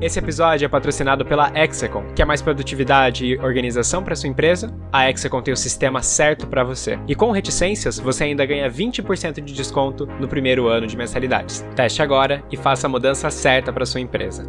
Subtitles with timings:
[0.00, 2.04] Esse episódio é patrocinado pela Hexacon.
[2.14, 4.72] Quer mais produtividade e organização para sua empresa?
[4.92, 6.96] A Hexacon tem o sistema certo para você.
[7.08, 11.66] E com reticências, você ainda ganha 20% de desconto no primeiro ano de mensalidades.
[11.74, 14.48] Teste agora e faça a mudança certa para sua empresa.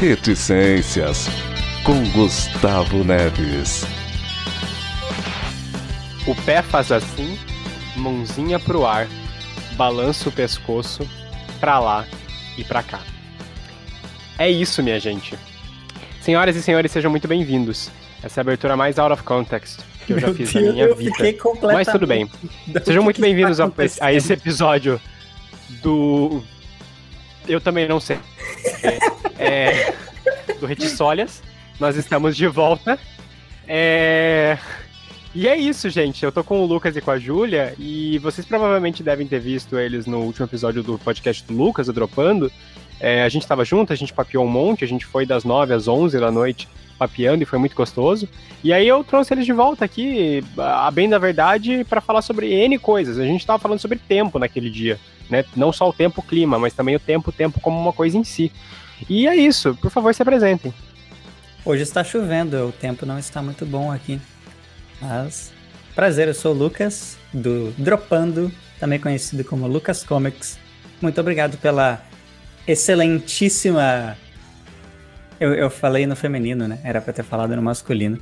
[0.00, 1.26] Reticências
[1.84, 3.84] com Gustavo Neves.
[6.26, 7.38] O pé faz assim,
[7.96, 9.06] mãozinha pro ar,
[9.76, 11.06] balança o pescoço
[11.60, 12.06] pra lá
[12.56, 13.00] e pra cá.
[14.38, 15.38] É isso, minha gente.
[16.22, 17.90] Senhoras e senhores, sejam muito bem-vindos.
[18.22, 20.72] Essa é a abertura mais out of context que eu já Meu fiz na Deus,
[20.72, 21.10] minha eu vida.
[21.10, 21.74] fiquei completamente...
[21.74, 22.26] Mas tudo bem.
[22.86, 24.98] Sejam muito bem-vindos a, a esse episódio
[25.82, 26.42] do.
[27.46, 28.18] Eu também não sei.
[29.40, 29.94] É,
[30.60, 31.42] do Retissolhas.
[31.78, 32.98] Nós estamos de volta.
[33.66, 34.58] É,
[35.34, 36.24] E é isso, gente.
[36.24, 37.74] Eu tô com o Lucas e com a Júlia.
[37.78, 41.92] E vocês provavelmente devem ter visto eles no último episódio do podcast do Lucas, o
[41.92, 42.52] Dropando.
[42.98, 44.84] É, a gente tava junto, a gente papeou um monte.
[44.84, 46.68] A gente foi das 9 às 11 da noite
[46.98, 48.28] papeando e foi muito gostoso.
[48.62, 52.52] E aí eu trouxe eles de volta aqui, a bem da verdade, para falar sobre
[52.52, 53.18] N coisas.
[53.18, 55.42] A gente tava falando sobre tempo naquele dia, né?
[55.56, 58.18] Não só o tempo, o clima, mas também o tempo, o tempo como uma coisa
[58.18, 58.52] em si.
[59.08, 60.72] E é isso, por favor, se apresentem.
[61.64, 64.20] Hoje está chovendo, o tempo não está muito bom aqui.
[65.00, 65.52] Mas,
[65.94, 70.58] prazer, eu sou o Lucas, do Dropando, também conhecido como Lucas Comics.
[71.00, 72.02] Muito obrigado pela
[72.66, 74.16] excelentíssima.
[75.38, 76.78] Eu, eu falei no feminino, né?
[76.84, 78.18] Era pra ter falado no masculino.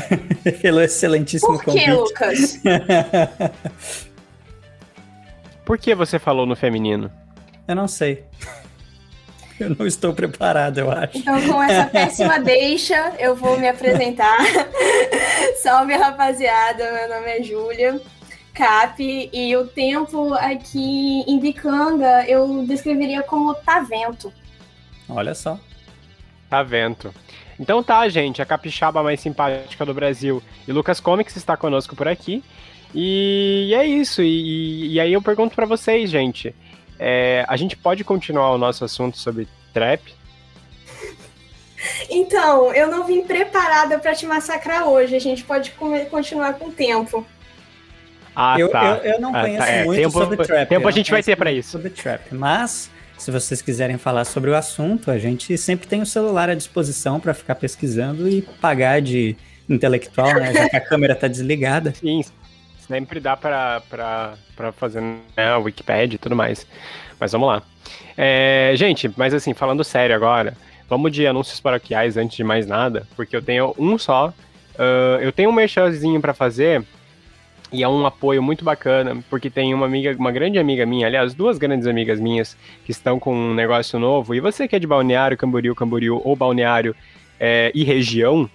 [0.60, 1.90] Pelo excelentíssimo Por que, convite.
[1.90, 2.60] Lucas?
[5.64, 7.10] Por que você falou no feminino?
[7.66, 8.24] eu não sei.
[9.60, 11.18] Eu não estou preparado, eu acho.
[11.18, 14.38] Então, com essa péssima deixa, eu vou me apresentar.
[15.62, 16.90] Salve, rapaziada.
[16.90, 18.00] Meu nome é Júlia
[18.54, 24.32] Cap e o tempo aqui em Bicanga eu descreveria como tá vento.
[25.06, 25.60] Olha só.
[26.48, 27.14] Tá vento.
[27.58, 32.08] Então tá, gente, a capixaba mais simpática do Brasil e Lucas Comics está conosco por
[32.08, 32.42] aqui.
[32.94, 34.22] E é isso.
[34.22, 36.54] E, e aí eu pergunto pra vocês, gente.
[37.02, 40.14] É, a gente pode continuar o nosso assunto sobre trap?
[42.10, 45.16] Então, eu não vim preparada pra te massacrar hoje.
[45.16, 45.70] A gente pode
[46.10, 47.26] continuar com o tempo.
[48.36, 49.00] Ah, eu, tá.
[49.02, 50.68] eu, eu não Ah, conheço tá, é, muito tempo- sobre trap.
[50.68, 51.70] tempo eu a não gente vai conheço ter pra muito isso.
[51.70, 56.06] Sobre trap, mas se vocês quiserem falar sobre o assunto, a gente sempre tem o
[56.06, 59.34] celular à disposição para ficar pesquisando e pagar de
[59.68, 60.52] intelectual, né?
[60.52, 61.92] Já que a câmera tá desligada.
[61.98, 62.22] Sim,
[62.90, 66.66] sempre dá pra, pra, pra fazer né, o Wikipedia e tudo mais.
[67.20, 67.62] Mas vamos lá.
[68.18, 70.56] É, gente, mas assim, falando sério agora,
[70.88, 74.34] vamos de anúncios paroquiais antes de mais nada, porque eu tenho um só.
[74.76, 76.82] Ah, eu tenho um merchanzinho pra fazer
[77.72, 81.32] e é um apoio muito bacana, porque tem uma amiga, uma grande amiga minha, aliás,
[81.32, 84.34] duas grandes amigas minhas que estão com um negócio novo.
[84.34, 86.96] E você que é de Balneário, Camboriú, Camboriú ou Balneário
[87.38, 88.50] é, e região,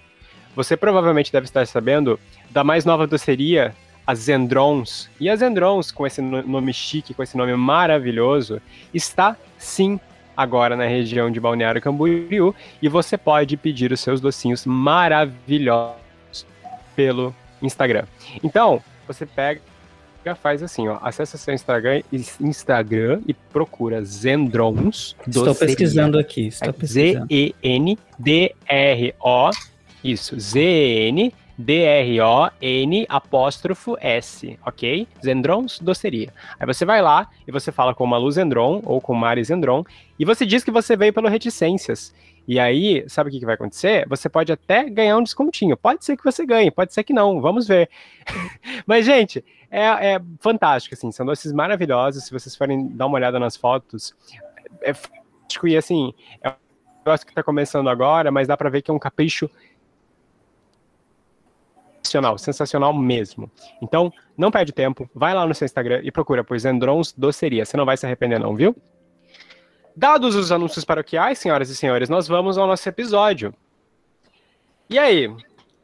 [0.54, 2.20] você provavelmente deve estar sabendo
[2.50, 3.74] da mais nova doceria,
[4.06, 5.10] a Zendrons.
[5.18, 8.60] E a Zendrons, com esse no- nome chique, com esse nome maravilhoso,
[8.94, 9.98] está sim
[10.36, 15.96] agora na região de Balneário Camboriú e você pode pedir os seus docinhos maravilhosos
[16.94, 18.04] pelo Instagram.
[18.44, 19.60] Então, você pega
[20.42, 22.02] faz assim, ó, acessa seu Instagram,
[22.40, 27.28] Instagram e procura Zendrons Estou pesquisando aqui, estou pesquisando.
[28.18, 29.50] Z-E-N-D-R-O.
[30.02, 30.34] Isso,
[31.58, 35.08] Z-E-N-D-R-O-N apóstrofo S, ok?
[35.24, 36.32] Zendrons Doceria.
[36.58, 39.84] Aí você vai lá e você fala com Malu Zendron ou com Mari Zendron
[40.18, 42.14] e você diz que você veio pelo Reticências.
[42.48, 44.06] E aí, sabe o que, que vai acontecer?
[44.08, 45.76] Você pode até ganhar um descontinho.
[45.76, 47.40] Pode ser que você ganhe, pode ser que não.
[47.40, 47.90] Vamos ver.
[48.86, 51.10] Mas, gente, é, é fantástico, assim.
[51.10, 52.24] São doces maravilhosos.
[52.24, 54.14] Se vocês forem dar uma olhada nas fotos,
[54.80, 55.66] é fantástico.
[55.66, 56.54] E, assim, é um
[57.04, 59.50] negócio que tá começando agora, mas dá pra ver que é um capricho
[62.06, 63.50] sensacional, sensacional mesmo.
[63.82, 67.64] Então, não perde tempo, vai lá no seu Instagram e procura por Zendrons Doceria.
[67.64, 68.74] Você não vai se arrepender, não, viu?
[69.94, 73.52] Dados os anúncios paroquiais, senhoras e senhores, nós vamos ao nosso episódio.
[74.88, 75.30] E aí,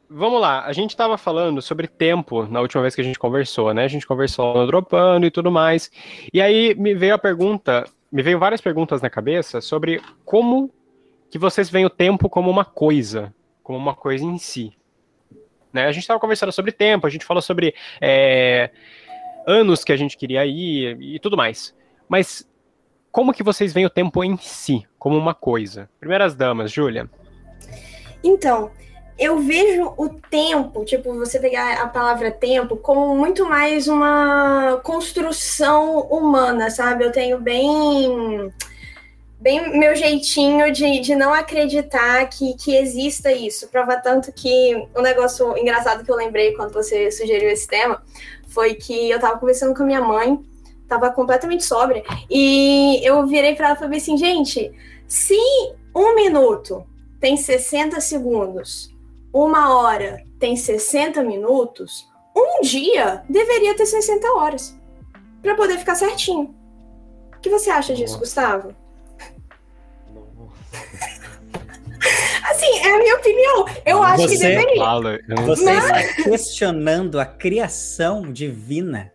[0.09, 0.65] vamos lá.
[0.65, 3.83] A gente estava falando sobre tempo na última vez que a gente conversou, né?
[3.83, 5.91] A gente conversou no Dropando e tudo mais.
[6.31, 10.69] E aí me veio a pergunta, me veio várias perguntas na cabeça sobre como
[11.29, 13.33] que vocês veem o tempo como uma coisa,
[13.63, 14.73] como uma coisa em si.
[15.73, 15.85] Né?
[15.85, 18.69] A gente estava conversando sobre tempo, a gente falou sobre é,
[19.45, 21.75] anos que a gente queria ir e tudo mais.
[22.07, 22.47] Mas
[23.11, 25.89] como que vocês veem o tempo em si, como uma coisa?
[25.99, 27.09] Primeiras damas, Júlia.
[28.23, 28.71] Então,
[29.17, 35.99] eu vejo o tempo, tipo, você pegar a palavra tempo, como muito mais uma construção
[36.01, 37.03] humana, sabe?
[37.03, 38.51] Eu tenho bem
[39.43, 43.67] bem meu jeitinho de, de não acreditar que, que exista isso.
[43.67, 48.01] Prova tanto que um negócio engraçado que eu lembrei quando você sugeriu esse tema
[48.47, 50.39] foi que eu tava conversando com a minha mãe,
[50.87, 54.71] tava completamente sóbria, e eu virei pra ela e falei assim, gente,
[55.07, 55.37] se
[55.93, 56.85] um minuto
[57.19, 58.95] tem 60 segundos,
[59.33, 64.79] uma hora tem 60 minutos, um dia deveria ter 60 horas
[65.41, 66.55] para poder ficar certinho.
[67.35, 68.82] O que você acha disso, Gustavo?
[72.63, 73.65] Assim, é a minha opinião.
[73.85, 74.83] Eu acho que Você deveria.
[74.83, 79.12] Fala, eu Você está questionando a criação divina.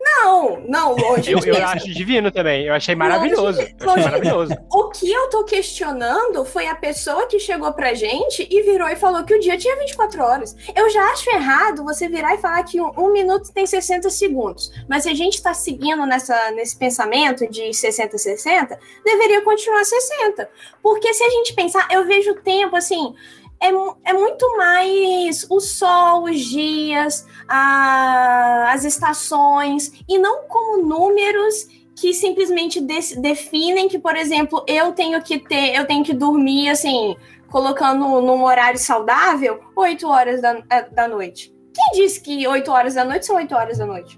[0.00, 2.66] Não, não, longe Eu, eu acho divino também.
[2.66, 3.60] Eu achei maravilhoso.
[3.60, 4.56] Eu achei maravilhoso.
[4.70, 8.96] O que eu tô questionando foi a pessoa que chegou pra gente e virou e
[8.96, 10.56] falou que o dia tinha 24 horas.
[10.74, 14.70] Eu já acho errado você virar e falar que um, um minuto tem 60 segundos.
[14.88, 20.48] Mas se a gente tá seguindo nessa, nesse pensamento de 60, 60, deveria continuar 60.
[20.82, 23.14] Porque se a gente pensar, eu vejo o tempo assim.
[23.60, 23.68] É,
[24.10, 31.66] é muito mais o sol, os dias, a- as estações, e não como números
[31.98, 36.68] que simplesmente des- definem que, por exemplo, eu tenho que ter, eu tenho que dormir
[36.68, 37.16] assim,
[37.50, 41.54] colocando num horário saudável, 8 horas da, eh, da noite.
[41.74, 44.16] Quem disse que 8 horas da noite são 8 horas da noite?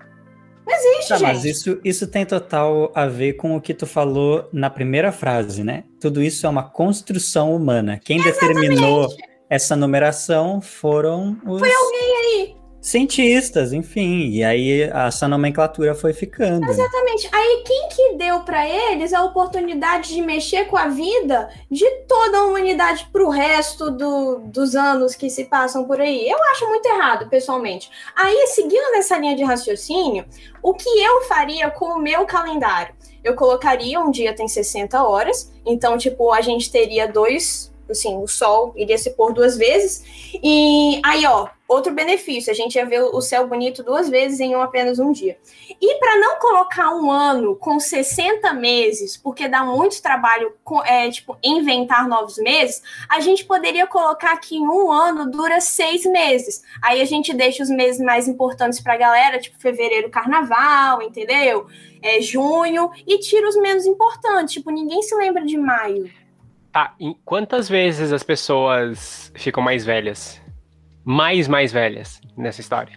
[0.67, 1.29] Não existe, Tá, gente.
[1.29, 5.64] mas isso, isso tem total a ver com o que tu falou na primeira frase,
[5.64, 5.84] né?
[6.00, 7.99] Tudo isso é uma construção humana.
[8.05, 9.08] Quem determinou
[9.50, 12.56] essa numeração foram os aí.
[12.81, 14.31] cientistas, enfim.
[14.31, 16.65] E aí essa nomenclatura foi ficando.
[16.69, 17.29] Exatamente.
[17.33, 22.39] Aí quem que deu pra eles a oportunidade de mexer com a vida de toda
[22.39, 26.29] a humanidade pro resto do- dos anos que se passam por aí?
[26.29, 27.91] Eu acho muito errado, pessoalmente.
[28.17, 30.25] Aí, seguindo nessa linha de raciocínio,
[30.62, 32.94] o que eu faria com o meu calendário?
[33.25, 37.71] Eu colocaria um dia tem 60 horas, então, tipo, a gente teria dois.
[37.90, 40.05] Assim, o sol iria se pôr duas vezes.
[40.43, 44.56] E aí, ó, outro benefício: a gente ia ver o céu bonito duas vezes em
[44.56, 45.38] um, apenas um dia.
[45.81, 50.52] E para não colocar um ano com 60 meses, porque dá muito trabalho
[50.85, 56.62] é, tipo, inventar novos meses, a gente poderia colocar que um ano dura seis meses.
[56.82, 61.67] Aí a gente deixa os meses mais importantes para a galera, tipo fevereiro, carnaval, entendeu?
[62.00, 64.55] É, junho, e tira os menos importantes.
[64.55, 66.11] Tipo, ninguém se lembra de maio.
[66.79, 70.41] Tá, em quantas vezes as pessoas ficam mais velhas?
[71.05, 72.97] Mais, mais velhas nessa história.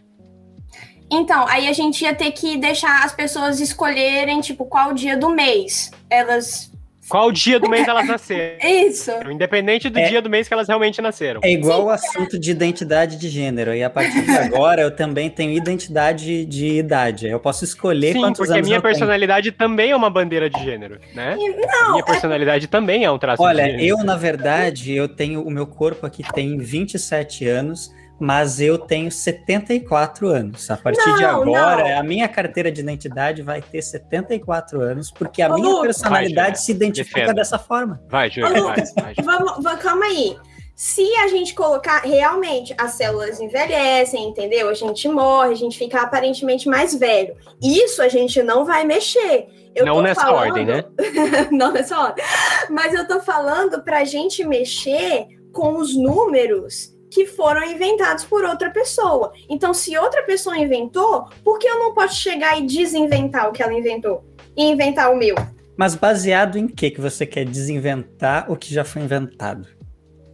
[1.12, 5.32] Então, aí a gente ia ter que deixar as pessoas escolherem, tipo, qual dia do
[5.32, 6.71] mês elas.
[7.12, 8.56] Qual dia do mês elas nasceram?
[8.64, 9.12] Isso!
[9.30, 10.08] Independente do É.
[10.10, 11.42] dia do mês que elas realmente nasceram.
[11.44, 13.76] É igual o assunto de identidade de gênero.
[13.76, 17.28] E a partir de agora eu também tenho identidade de idade.
[17.28, 18.94] Eu posso escolher Sim, quantos porque a anos minha eu tenho.
[18.94, 21.34] personalidade também é uma bandeira de gênero, né?
[21.34, 24.00] a Não, minha personalidade também é um traço Olha, de gênero.
[24.00, 25.42] eu, na verdade, eu tenho.
[25.42, 27.92] O meu corpo aqui tem 27 anos,
[28.22, 30.70] mas eu tenho 74 anos.
[30.70, 32.00] A partir de Não, agora, não.
[32.00, 35.98] a minha carteira de identidade vai ter 74 anos, porque a Ô, minha Lucas.
[35.98, 37.34] personalidade Vai, se identifica defenda.
[37.34, 38.02] dessa forma.
[38.08, 39.14] Vai, Júlia, Ô, vai, Lucas, vai.
[39.24, 40.38] Vamos, va- calma aí.
[40.76, 44.70] Se a gente colocar realmente as células envelhecem, entendeu?
[44.70, 47.36] A gente morre, a gente fica aparentemente mais velho.
[47.62, 49.48] Isso a gente não vai mexer.
[49.76, 50.84] Eu Não tô nessa falando- ordem, né?
[51.52, 52.24] não nessa ordem.
[52.70, 58.72] Mas eu tô falando pra gente mexer com os números que foram inventados por outra
[58.72, 59.34] pessoa.
[59.50, 63.62] Então, se outra pessoa inventou, por que eu não posso chegar e desinventar o que
[63.62, 64.24] ela inventou?
[64.56, 65.36] E inventar o meu?
[65.78, 69.68] Mas baseado em que que você quer desinventar o que já foi inventado?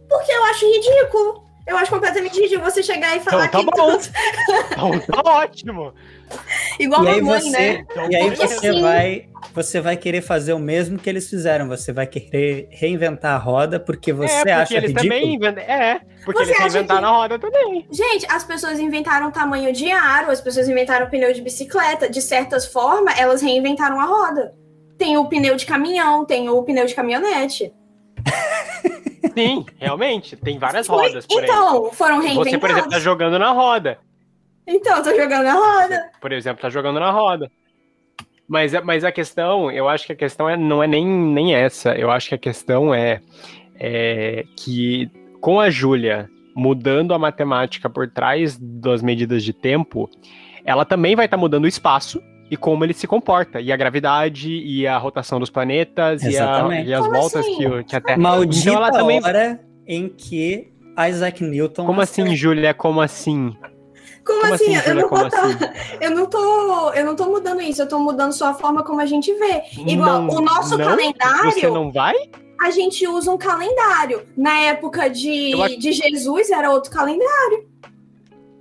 [0.08, 1.47] Porque eu acho ridículo.
[1.68, 3.98] Eu acho completamente ridículo você chegar e falar Então tá que bom.
[3.98, 4.08] tudo...
[4.98, 5.92] Então tá ótimo.
[6.80, 7.84] Igual e aí mamãe, você, né?
[7.90, 11.68] Então e aí você assim- vai, você vai querer fazer o mesmo que eles fizeram.
[11.68, 15.10] Você vai querer reinventar a roda porque você é, porque acha eles ridículo.
[15.10, 15.62] também inventam.
[15.64, 17.86] É, porque Você eles acha inventaram que- a roda também.
[17.90, 22.08] Gente, as pessoas inventaram tamanho de aro, as pessoas inventaram pneu de bicicleta.
[22.10, 24.54] De certas formas, elas reinventaram a roda.
[24.98, 27.72] Tem o pneu de caminhão, tem o pneu de caminhonete.
[29.34, 30.36] Sim, realmente.
[30.36, 31.44] Tem várias rodas por aí.
[31.44, 32.50] Então, foram reinventados.
[32.50, 33.98] Você, por exemplo, tá jogando na roda.
[34.66, 36.10] Então, tô jogando a roda.
[36.20, 37.50] Por exemplo, tá jogando na roda.
[38.46, 41.54] Mas, a- mas a questão, eu acho que a questão é, não é nem, nem
[41.54, 41.94] essa.
[41.94, 43.20] Eu acho que a questão é,
[43.78, 50.10] é que com a Júlia mudando a matemática por trás das medidas de tempo,
[50.64, 52.20] ela também vai estar mudando o espaço
[52.50, 56.68] e como ele se comporta, e a gravidade, e a rotação dos planetas, e, a,
[56.84, 57.56] e as Como voltas assim?
[57.58, 58.18] que, o- que a Terra.
[58.18, 60.72] Maldita Então ela também- hora em que
[61.08, 61.86] Isaac Newton.
[61.86, 62.72] Como assim, Júlia?
[62.74, 63.54] Como assim?
[64.24, 64.76] Como, Como assim?
[64.76, 65.56] assim, eu, não Como tá- assim?
[66.02, 69.00] eu não tô, eu não tô mudando isso, eu tô mudando só a forma como
[69.00, 69.62] a gente vê.
[69.86, 70.84] Igual Não- o nosso não?
[70.86, 72.14] calendário, Você não vai?
[72.60, 74.22] a gente usa um calendário.
[74.36, 77.68] Na época de, Eu de Jesus era outro calendário.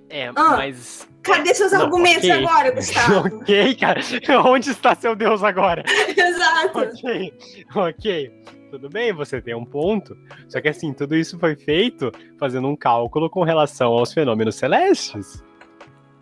[0.09, 0.55] É, Ah.
[0.55, 1.05] mas.
[1.27, 2.31] Cadê seus Não, argumentos ok.
[2.31, 3.27] agora, Gustavo?
[3.27, 4.01] ok, cara.
[4.45, 5.83] Onde está seu Deus agora?
[6.15, 6.79] Exato.
[6.79, 7.33] Ok,
[7.75, 8.31] ok.
[8.71, 10.17] Tudo bem, você tem um ponto.
[10.49, 15.41] Só que assim, tudo isso foi feito fazendo um cálculo com relação aos fenômenos celestes.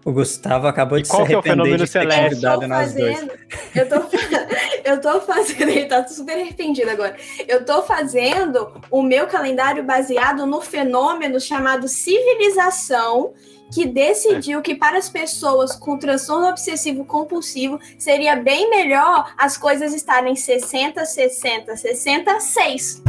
[0.05, 2.21] O Gustavo acabou E de qual se que é o arrepender fenômeno de ter celeste?
[2.21, 3.27] Eu convidado tô nós dois.
[3.75, 3.95] Eu tô,
[4.85, 5.69] eu tô fazendo.
[5.69, 7.15] Ele tá super arrependido agora.
[7.47, 13.33] Eu tô fazendo o meu calendário baseado no fenômeno chamado civilização,
[13.73, 19.93] que decidiu que para as pessoas com transtorno obsessivo compulsivo seria bem melhor as coisas
[19.93, 23.03] estarem 60, 60, 66.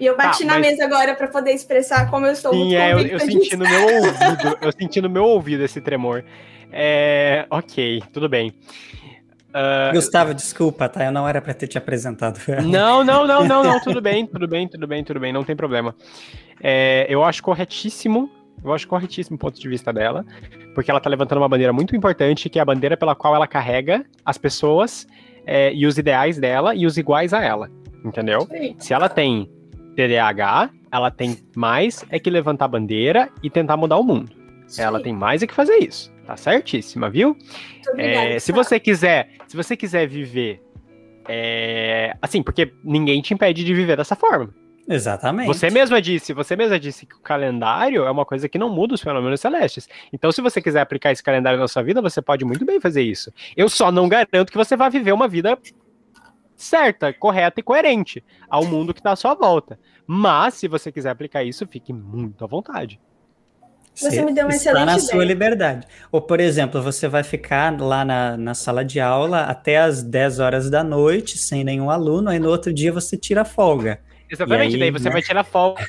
[0.00, 2.58] E eu bati Tá, na mas- mesa agora para poder expressar como eu estou Sim,
[2.60, 4.58] muito é, eu, eu senti no meu ouvido.
[4.62, 6.24] Eu senti no meu ouvido esse tremor.
[6.72, 7.46] É.
[7.50, 8.54] Ok, tudo bem.
[9.52, 11.04] Ah, Gustavo, desculpa, tá?
[11.04, 12.40] Eu não era pra ter te apresentado.
[12.64, 15.54] Não, não, não, não, não, tudo bem, tudo bem, tudo bem, tudo bem, não tem
[15.56, 15.94] problema.
[16.62, 18.30] É, eu acho corretíssimo,
[18.64, 20.24] eu acho corretíssimo o ponto de vista dela,
[20.74, 23.46] porque ela tá levantando uma bandeira muito importante, que é a bandeira pela qual ela
[23.46, 25.06] carrega as pessoas
[25.46, 27.70] é, e os ideais dela e os iguais a ela,
[28.04, 28.42] entendeu?
[28.42, 28.74] Sim.
[28.78, 29.50] Se ela tem
[29.96, 34.32] TDAH, ela tem mais é que levantar a bandeira e tentar mudar o mundo.
[34.78, 35.04] Ela Sim.
[35.04, 36.12] tem mais é que fazer isso.
[36.26, 37.36] Tá certíssima, viu?
[37.74, 40.62] Muito obrigada, É, se você quiser, se você quiser viver,
[41.28, 44.54] é, assim, porque ninguém te impede de viver dessa forma.
[44.88, 45.46] Exatamente.
[45.46, 48.94] Você mesma disse, você mesma disse que o calendário é uma coisa que não muda
[48.94, 49.88] os fenômenos celestes.
[50.12, 53.02] Então, se você quiser aplicar esse calendário na sua vida, você pode muito bem fazer
[53.02, 53.32] isso.
[53.56, 55.58] Eu só não garanto que você vai viver uma vida
[56.56, 59.78] certa, correta e coerente ao mundo que está à sua volta.
[60.06, 63.00] Mas, se você quiser aplicar isso, fique muito à vontade.
[63.94, 65.28] Você me deu uma está excelente na sua ideia.
[65.28, 65.86] liberdade.
[66.10, 70.38] Ou, por exemplo, você vai ficar lá na, na sala de aula até as 10
[70.38, 74.00] horas da noite, sem nenhum aluno, aí no outro dia você tira folga.
[74.30, 75.12] Exatamente, E aí, daí você né?
[75.12, 75.84] vai tirar folga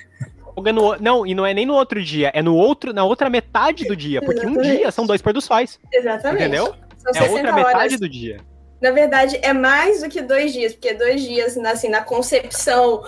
[0.74, 0.96] no.
[1.00, 3.96] Não, e não é nem no outro dia, é no outro, na outra metade do
[3.96, 4.22] dia.
[4.22, 4.78] Porque um Exatamente.
[4.78, 6.44] dia são dois pôr do sóis, Exatamente.
[6.44, 6.74] entendeu?
[6.98, 7.66] São É a 60 outra horas.
[7.68, 8.40] metade do dia.
[8.82, 13.04] Na verdade, é mais do que dois dias, porque dois dias, assim, na concepção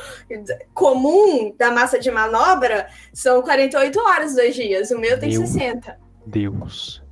[0.73, 4.91] comum da massa de manobra, são 48 horas dois dias.
[4.91, 5.97] O meu tem Meu 60.
[6.25, 7.02] Deus.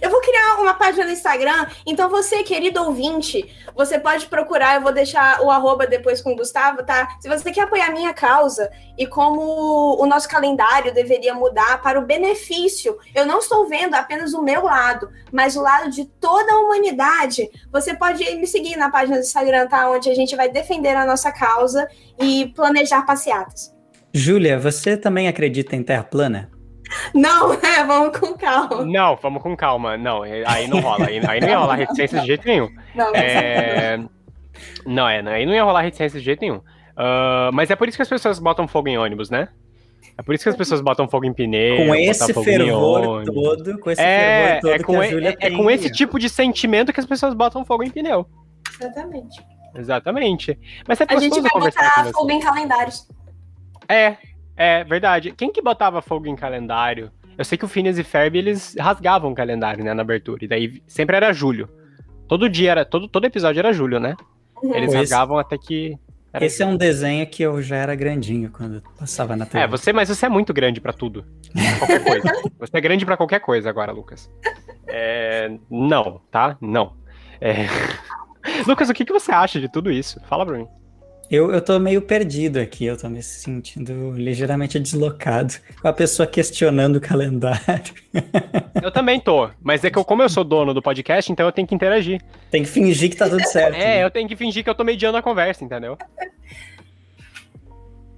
[0.00, 4.82] Eu vou criar uma página no Instagram, então você, querido ouvinte, você pode procurar, eu
[4.82, 7.16] vou deixar o arroba depois com o Gustavo, tá?
[7.20, 12.06] Se você quer apoiar minha causa e como o nosso calendário deveria mudar para o
[12.06, 16.60] benefício, eu não estou vendo apenas o meu lado, mas o lado de toda a
[16.60, 19.90] humanidade, você pode me seguir na página do Instagram, tá?
[19.90, 21.88] Onde a gente vai defender a nossa causa
[22.20, 23.74] e planejar passeatas.
[24.12, 26.53] Júlia, você também acredita em terra plana?
[27.14, 28.84] Não, é, vamos com calma.
[28.84, 29.96] Não, vamos com calma.
[29.96, 31.06] Não, aí não rola.
[31.06, 32.68] Aí, aí não ia rolar reticência de jeito nenhum.
[32.94, 33.98] Não, É...
[34.86, 36.60] Não, é, aí não ia rolar reticência de jeito nenhum.
[36.96, 39.48] Ah, mas é por isso que as pessoas botam fogo em ônibus, né?
[40.16, 41.76] É por isso que as pessoas botam fogo em pneu.
[41.88, 45.36] com esse fervor todo, com esse É, fervor todo é que com, a e- Júlia
[45.40, 48.24] é, é com esse tipo de sentimento que as pessoas botam fogo em pneu.
[48.80, 49.42] exatamente.
[49.76, 50.58] Exatamente.
[50.86, 53.08] Mas é A gente vai botar fogo em calendários.
[53.88, 54.16] É,
[54.56, 55.32] é verdade.
[55.32, 57.10] Quem que botava fogo em calendário?
[57.36, 60.44] Eu sei que o Phineas e Ferb, eles rasgavam o calendário, né, na abertura.
[60.44, 61.68] E daí sempre era julho.
[62.28, 64.14] Todo dia era, todo, todo episódio era julho, né?
[64.62, 65.98] Eles Esse- rasgavam até que...
[66.32, 69.64] era Esse é um desenho que eu já era grandinho quando passava na TV.
[69.64, 71.24] É, você, mas você é muito grande pra tudo.
[71.80, 72.32] Qualquer coisa.
[72.58, 74.30] você é grande pra qualquer coisa agora, Lucas.
[74.86, 76.56] É, não, tá?
[76.60, 76.94] Não.
[77.40, 77.66] É...
[78.66, 80.20] Lucas, o que, que você acha de tudo isso?
[80.28, 80.68] Fala pra mim.
[81.30, 86.26] Eu, eu tô meio perdido aqui, eu tô me sentindo ligeiramente deslocado com a pessoa
[86.26, 87.94] questionando o calendário.
[88.82, 91.52] Eu também tô, mas é que eu, como eu sou dono do podcast, então eu
[91.52, 92.20] tenho que interagir.
[92.50, 93.76] Tem que fingir que tá tudo certo.
[93.76, 95.96] É, eu tenho que fingir que eu tô mediando a conversa, entendeu?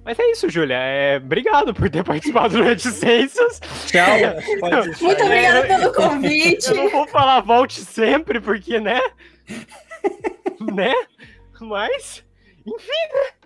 [0.03, 0.77] Mas é isso, Júlia.
[0.77, 3.61] É, obrigado por ter participado do Reticências.
[3.85, 4.17] Tchau.
[5.01, 6.69] Muito obrigada É, pelo convite.
[6.69, 8.99] Eu não vou falar volte sempre, porque, né?
[10.59, 10.93] né?
[11.61, 12.23] Mas,
[12.67, 13.37] enfim, né?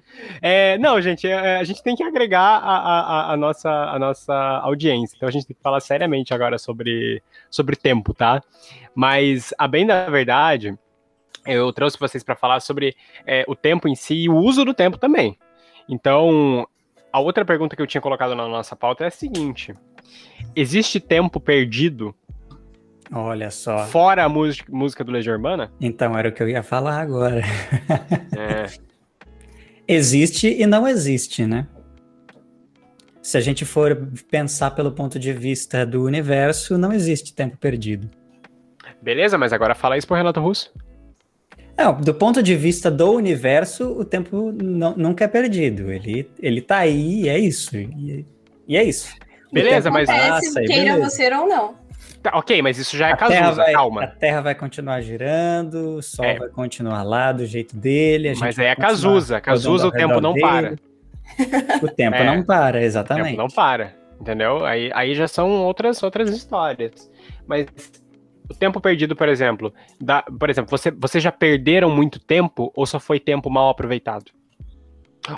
[0.41, 3.97] É, não, gente, é, a gente tem que agregar a, a- a- a nossa, a
[3.97, 5.15] nossa audiência.
[5.15, 8.41] Então a gente tem que falar seriamente agora sobre, sobre tempo, tá?
[8.93, 10.77] Mas, a bem da verdade,
[11.45, 14.73] eu trouxe vocês para falar sobre é, o tempo em si e o uso do
[14.73, 15.37] tempo também.
[15.87, 16.67] Então,
[17.11, 19.73] a outra pergunta que eu tinha colocado na nossa pauta é a seguinte:
[20.55, 22.13] existe tempo perdido
[23.13, 23.85] Olha só.
[23.87, 25.69] Fora a música, música do Legião Urbana?
[25.81, 27.41] Então era o que eu ia falar agora.
[28.37, 28.65] É.
[29.93, 31.67] Existe e não existe, né?
[33.21, 38.10] Se a gente for pensar pelo ponto de vista do universo, não existe tempo perdido.
[39.01, 40.71] Beleza, mas agora fala isso pro Renato Russo.
[41.77, 45.91] Não, do ponto de vista do universo, o tempo não- nunca é perdido.
[45.91, 47.75] Ele, ele tá aí e é isso.
[47.75, 48.25] E,
[48.67, 49.13] e é isso.
[49.51, 51.10] Beleza, mas- passa queira beleza.
[51.10, 51.75] você ou não.
[52.21, 54.07] Tá, ok, mas isso já é A Terra, Cazuza, vai, a calma.
[54.07, 56.37] Terra vai continuar girando, o Sol É.
[56.37, 58.33] vai continuar lá do jeito dele.
[58.39, 59.41] Mas é Cazuza.
[59.41, 60.45] Cazuza, o tempo redor não dele.
[60.45, 60.75] para.
[61.83, 62.23] O tempo É.
[62.23, 63.25] não para, O exatamente.
[63.29, 64.63] tempo não para, entendeu?
[64.65, 67.09] Aí, aí já são outras, outras histórias.
[67.47, 67.67] Mas
[68.49, 72.85] o tempo perdido, por exemplo, dá, por exemplo, você, vocês já perderam muito tempo ou
[72.85, 74.25] só foi tempo mal aproveitado?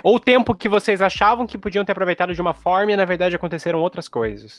[0.02, 3.36] Ou tempo que vocês achavam que podiam ter aproveitado de uma forma e na verdade
[3.36, 4.58] aconteceram outras coisas.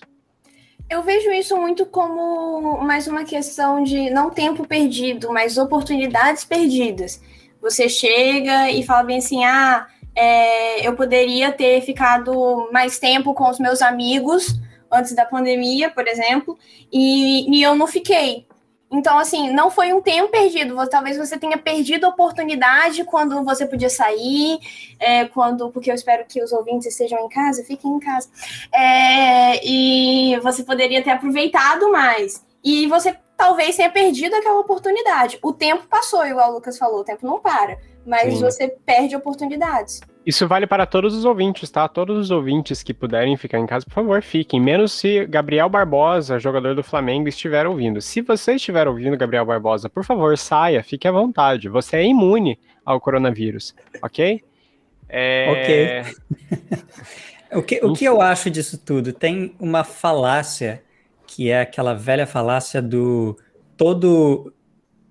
[0.89, 7.21] Eu vejo isso muito como mais uma questão de não tempo perdido, mas oportunidades perdidas.
[7.59, 13.49] Você chega e fala bem assim: ah, é, eu poderia ter ficado mais tempo com
[13.49, 14.59] os meus amigos
[14.91, 16.57] antes da pandemia, por exemplo,
[16.91, 18.45] e, e eu não fiquei.
[18.95, 20.75] Então, assim, não foi um tempo perdido.
[20.87, 24.57] Talvez você tenha perdido a oportunidade quando você podia sair,
[24.97, 28.29] é, quando, porque eu espero que os ouvintes estejam em casa, fiquem em casa.
[28.73, 32.41] É, e você poderia ter aproveitado mais.
[32.63, 35.37] E você talvez tenha perdido aquela oportunidade.
[35.43, 37.77] O tempo passou, igual o Lucas falou, o tempo não para.
[38.05, 38.39] Mas Sim.
[38.39, 39.99] você perde oportunidades.
[40.25, 41.87] Isso vale para todos os ouvintes, tá?
[41.87, 44.59] Todos os ouvintes que puderem ficar em casa, por favor, fiquem.
[44.59, 48.01] Menos se Gabriel Barbosa, jogador do Flamengo, estiver ouvindo.
[48.01, 51.69] Se você estiver ouvindo, Gabriel Barbosa, por favor, saia, fique à vontade.
[51.69, 54.41] Você é imune ao coronavírus, ok?
[55.07, 56.03] É...
[57.53, 59.13] O que, o que eu acho disso tudo?
[59.13, 60.83] Tem uma falácia,
[61.25, 63.37] que é aquela velha falácia do
[63.77, 64.53] todo.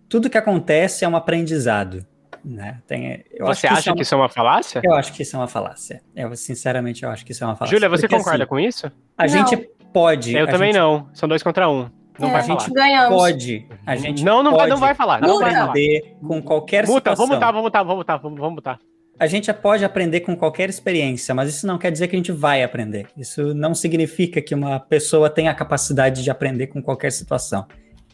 [0.09, 2.05] Tudo que acontece é um aprendizado.
[2.45, 2.79] Né?
[2.87, 4.81] Tem, eu Você acho acha é que isso é uma falácia?
[4.85, 6.03] Eu acho que isso é uma falácia.
[6.15, 7.75] Eu, sinceramente, eu acho que isso é uma falácia.
[7.75, 8.87] Júlia, você Porque, concorda assim, com isso?
[9.17, 9.29] A Não.
[9.29, 9.57] gente
[9.93, 10.35] pode.
[10.37, 11.09] Eu também gente não.
[11.15, 11.89] São dois contra um.
[12.19, 12.61] Não É, vai a falar.
[12.61, 13.19] gente ganhamos.
[13.19, 13.67] Pode.
[13.87, 15.21] A gente Não, não vai, pode não vai falar.
[15.21, 15.65] Não vai falar.
[15.71, 17.27] aprender com qualquer Muta, situação.
[17.27, 18.79] vamos mutar, vamos mutar, vamos mutar, vamos, vamos mutar.
[19.19, 22.33] A gente pode aprender com qualquer experiência, mas isso não quer dizer que a gente
[22.33, 23.07] vai aprender.
[23.17, 27.65] Isso não significa que uma pessoa tenha a capacidade de aprender com qualquer situação.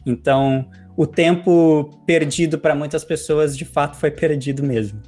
[0.06, 0.66] Então,
[1.00, 5.00] o tempo perdido para muitas pessoas, de fato, foi perdido mesmo.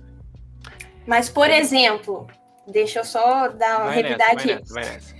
[1.06, 2.26] Mas, por exemplo,
[2.66, 5.14] deixa eu só dar uma Vai revidar nessa, vai aqui.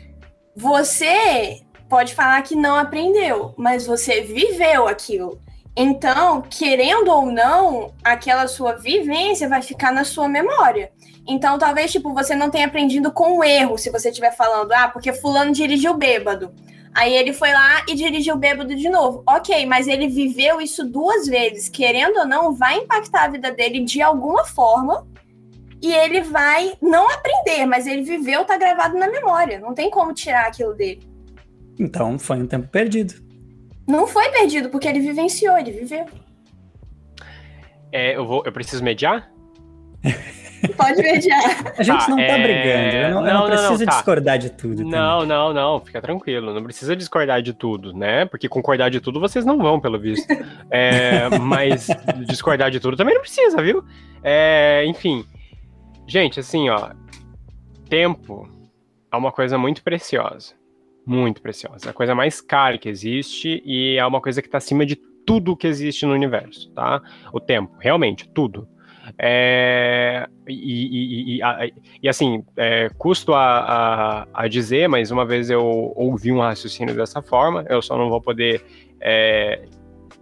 [0.56, 5.38] Você pode falar que não aprendeu, mas você viveu aquilo.
[5.76, 10.90] Então, querendo ou não, aquela sua vivência vai ficar na sua memória.
[11.28, 14.88] Então, talvez, tipo, você não tenha aprendido com o erro, se você estiver falando, ah,
[14.88, 16.50] porque fulano dirigiu bêbado.
[16.94, 19.22] Aí ele foi lá e dirigiu bêbado de novo.
[19.26, 21.68] Ok, mas ele viveu isso duas vezes.
[21.68, 25.06] Querendo ou não, vai impactar a vida dele de alguma forma.
[25.80, 29.58] E ele vai não aprender, mas ele viveu, tá gravado na memória.
[29.58, 31.02] Não tem como tirar aquilo dele.
[31.78, 33.14] Então, foi um tempo perdido.
[33.88, 36.06] Não foi perdido, porque ele vivenciou, ele viveu.
[37.90, 39.32] É, eu, vou, eu preciso mediar?
[40.76, 41.72] Pode mediar.
[41.76, 42.96] A gente Tá, não tá é, brigando.
[42.96, 43.92] Eu não, eu não, não não, preciso não, tá.
[43.96, 44.76] discordar de tudo.
[44.76, 44.90] também.
[44.92, 46.54] Não, não, não, fica tranquilo.
[46.54, 48.24] Não precisa discordar de tudo, né?
[48.26, 50.26] Porque concordar de tudo vocês não vão, pelo visto.
[50.70, 51.88] É, mas
[52.26, 53.84] discordar de tudo também não precisa, viu?
[54.22, 55.24] É, enfim.
[56.06, 56.90] Gente, assim, ó.
[57.88, 58.48] Tempo
[59.10, 60.54] é uma coisa muito preciosa.
[61.04, 61.88] Muito preciosa.
[61.88, 64.96] É a coisa mais cara que existe e é uma coisa que tá acima de
[65.26, 67.00] tudo que existe no universo, tá?
[67.32, 68.68] O tempo, realmente, tudo.
[69.18, 71.68] É, e, e- e- a-
[72.02, 76.94] e, assim, é, custo a, a, a dizer, mas uma vez eu ouvi um raciocínio
[76.94, 78.64] dessa forma, eu só não vou poder
[79.00, 79.62] é,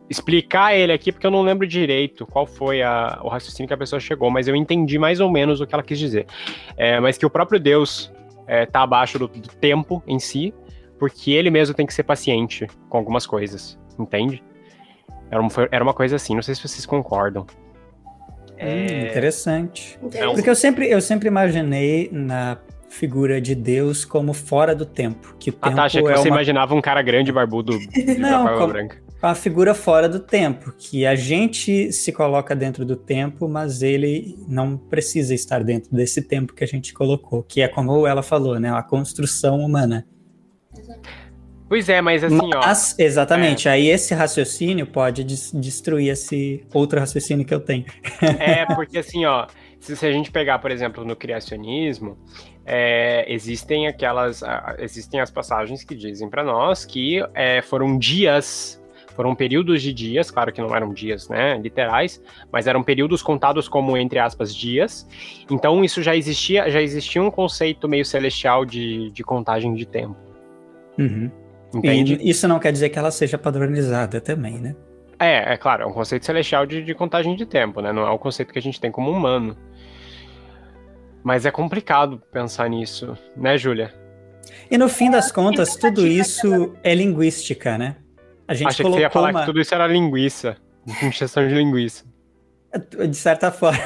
[0.08, 3.78] explicar ele aqui porque eu não lembro direito qual foi a- o raciocínio que a
[3.78, 6.26] pessoa chegou, mas eu entendi mais ou menos o que ela quis dizer.
[6.76, 8.12] É, mas que o próprio Deus
[8.48, 10.52] está abaixo do, do tempo em si,
[10.98, 14.42] porque ele mesmo tem que ser paciente com algumas coisas, entende?
[15.30, 17.46] Era uma, era uma coisa assim, não sei se vocês concordam.
[18.62, 19.98] Hum, interessante.
[20.02, 20.32] Entendeu?
[20.34, 25.34] Porque eu sempre, eu sempre imaginei na figura de Deus como fora do tempo.
[25.38, 27.78] Que o Ah, tempo tá, achei que é você uma, imaginava um cara grande, barbudo,
[27.88, 29.02] de Não, barba como- branca.
[29.22, 30.74] uma figura fora do tempo.
[30.76, 36.20] Que a gente se coloca dentro do tempo, mas ele não precisa estar dentro desse
[36.22, 37.42] tempo que a gente colocou.
[37.44, 38.70] Que é como ela falou, né?
[38.72, 40.04] A construção humana.
[41.70, 42.58] Pois é, mas assim, ó.
[42.66, 47.84] Mas, exatamente, aí esse raciocínio pode des- destruir esse outro raciocínio que eu tenho.
[48.40, 49.46] É, porque assim, ó,
[49.78, 52.18] se, se a gente pegar, por exemplo, no criacionismo,
[52.66, 54.42] é, existem aquelas.
[54.80, 58.82] Existem as passagens que dizem pra nós que é, foram dias.
[59.14, 63.68] Foram períodos de dias, claro que não eram dias, né, literais, mas eram períodos contados
[63.68, 65.06] como entre aspas dias.
[65.48, 70.16] Então isso já existia, já existia um conceito meio celestial de, de contagem de tempo.
[70.98, 71.30] Uhum.
[71.74, 72.18] Entende?
[72.20, 74.74] E isso não quer dizer que ela seja padronizada também, né?
[75.18, 77.92] É, é claro, é um conceito celestial de, de contagem de tempo, né?
[77.92, 79.56] Não é o conceito que a gente tem como humano.
[81.22, 83.92] Mas é complicado pensar nisso, né, Júlia?
[84.70, 87.96] E no fim das contas, tudo isso é linguística, né?
[88.48, 89.40] A gente Achei que você ia colocou falar uma...
[89.40, 90.56] que tudo isso era linguiça.
[91.02, 92.04] Injeção de linguiça.
[93.08, 93.78] De certa forma.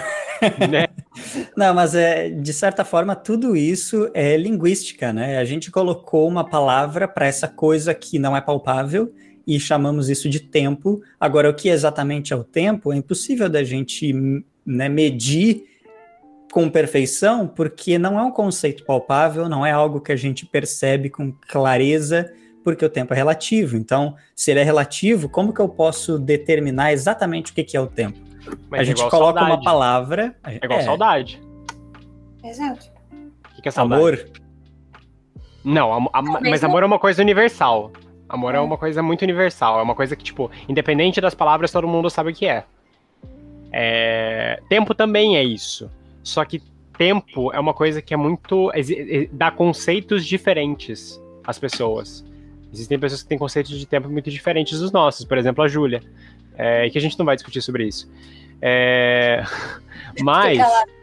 [0.71, 0.87] né?
[1.57, 5.39] Não, mas é, de certa forma, tudo isso é linguística, né?
[5.39, 9.13] A gente colocou uma palavra para essa coisa que não é palpável
[9.47, 11.03] e chamamos isso de tempo.
[11.19, 14.13] Agora, o que exatamente é o tempo é impossível da gente
[14.65, 15.65] né, medir
[16.53, 21.11] com perfeição, porque não é um conceito palpável, não é algo que a gente percebe
[21.11, 23.77] com clareza, porque o tempo é relativo.
[23.77, 27.81] Então, se ele é relativo, como que eu posso determinar exatamente o que, que é
[27.81, 28.19] o tempo?
[28.71, 29.65] Mas a é gente igual coloca uma saudade.
[29.65, 30.37] palavra.
[30.45, 31.43] É igual saudade.
[32.43, 32.87] Exato.
[33.51, 34.01] O que, que é saudade?
[34.03, 34.31] Amor.
[35.65, 37.91] Não, am- am- mas amor é uma coisa universal.
[38.29, 39.79] Amor é uma coisa muito universal.
[39.79, 42.65] É uma coisa que, tipo, independente das palavras, todo mundo sabe o que é.
[43.73, 45.91] É, Tempo também é isso.
[46.23, 46.63] Só que
[46.97, 48.71] tempo é uma coisa que é muito.
[49.33, 52.25] dá conceitos diferentes às pessoas.
[52.73, 55.25] Existem pessoas que têm conceitos de tempo muito diferentes dos nossos.
[55.25, 56.03] Por exemplo, a Júlia.
[56.57, 58.11] É, que a gente não vai discutir sobre isso.
[58.61, 59.43] É,
[60.21, 60.59] Mas.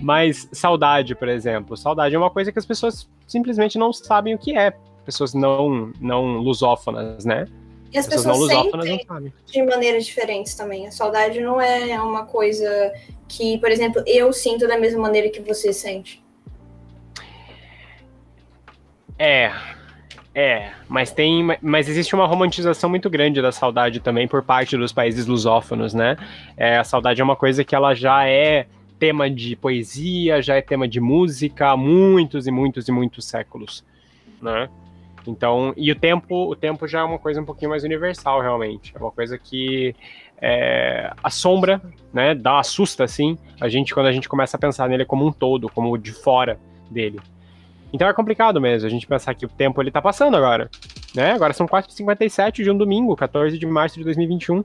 [0.00, 1.76] Mas saudade, por exemplo.
[1.76, 4.72] Saudade é uma coisa que as pessoas simplesmente não sabem o que é.
[5.04, 7.46] Pessoas não, não lusófonas, né?
[7.92, 9.32] E as pessoas não pessoas lusófonas sentem não sabem.
[9.46, 10.88] de maneiras diferentes também.
[10.88, 12.92] A saudade não é uma coisa
[13.28, 16.24] que, por exemplo, eu sinto da mesma maneira que você sente.
[19.16, 19.52] É.
[20.34, 21.46] É, mas tem.
[21.62, 26.16] Mas existe uma romantização muito grande da saudade também por parte dos países lusófonos, né?
[26.56, 28.66] É, a saudade é uma coisa que ela já é
[28.98, 33.84] tema de poesia, já é tema de música há muitos e muitos e muitos séculos,
[34.42, 34.68] né?
[35.26, 38.92] Então, e o tempo, o tempo já é uma coisa um pouquinho mais universal, realmente.
[38.94, 39.94] É uma coisa que
[40.42, 41.80] é, assombra,
[42.12, 42.34] né?
[42.34, 45.68] Dá assusta, assim, a gente quando a gente começa a pensar nele como um todo,
[45.68, 46.58] como de fora
[46.90, 47.20] dele.
[47.94, 50.68] Então é complicado mesmo a gente pensar que o tempo ele tá passando agora,
[51.14, 51.30] né?
[51.30, 54.64] Agora são 4h57 de um domingo, 14 de março de 2021,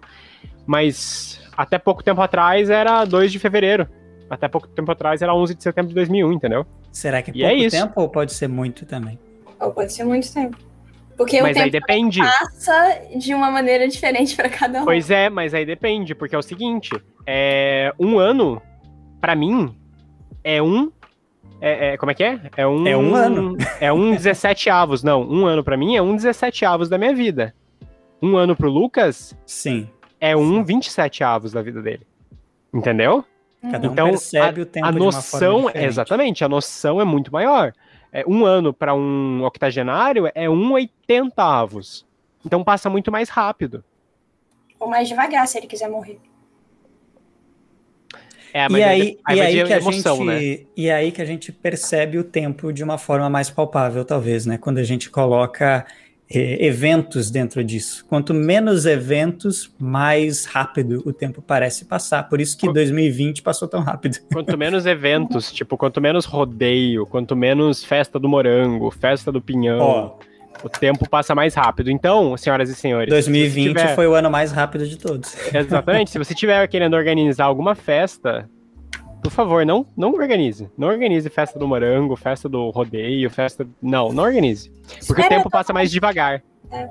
[0.66, 3.88] mas até pouco tempo atrás era 2 de fevereiro.
[4.28, 6.66] Até pouco tempo atrás era 11 de setembro de 2001, entendeu?
[6.92, 7.78] Será que é E é pouco isso.
[7.78, 9.20] tempo ou pode ser muito também?
[9.60, 10.58] Ou pode ser muito tempo.
[11.16, 12.22] Porque mas o aí tempo depende.
[12.22, 14.86] passa de uma maneira diferente pra cada um.
[14.86, 16.90] Pois é, mas aí depende, porque é o seguinte,
[17.28, 18.60] é, um ano,
[19.22, 19.76] pra mim,
[20.44, 20.92] é um.
[21.62, 22.40] É, é- como é que é?
[22.56, 22.88] É um.
[22.88, 23.58] É um ano.
[23.82, 25.04] É um 17 avos.
[25.04, 27.54] Não, um ano pra mim é um 17 avos da minha vida.
[28.22, 29.90] Um ano pro Lucas Sim.
[30.20, 32.06] é um 27 avos da vida dele.
[32.74, 33.24] Entendeu?
[33.72, 35.88] Cada um Então, percebe o tempo a de uma noção, forma diferente.
[35.90, 37.74] exatamente, a noção é muito maior.
[38.12, 42.06] É, um ano para um octogenário é um 80 avos.
[42.46, 43.84] Então passa muito mais rápido.
[44.80, 46.20] Ou mais devagar, se ele quiser morrer.
[48.54, 50.66] É, E aí, aí, e aí que a emoção, gente, né?
[50.76, 54.58] e aí que a gente percebe o tempo de uma forma mais palpável, talvez, né?
[54.58, 55.86] Quando a gente coloca
[56.32, 58.06] eh, eventos dentro disso.
[58.08, 62.24] Quanto menos eventos, mais rápido o tempo parece passar.
[62.30, 64.18] Por isso que Co- 2020 passou tão rápido.
[64.32, 69.80] Quanto menos eventos, tipo, quanto menos rodeio, quanto menos festa do morango, festa do pinhão,
[69.80, 70.18] Ó,
[70.64, 71.90] o tempo passa mais rápido.
[71.90, 75.36] Então, senhoras e senhores, se você 2020 tiver- foi o ano mais rápido de todos.
[75.54, 76.12] Exatamente.
[76.12, 78.50] Se você estiver querendo organizar alguma festa,
[79.22, 80.70] por favor, não, não organize.
[80.78, 83.68] Não organize festa do morango, festa do rodeio, festa.
[83.82, 84.70] Não, não organize.
[85.06, 86.42] Porque o Espera, tempo passa mais devagar.
[86.72, 86.88] É.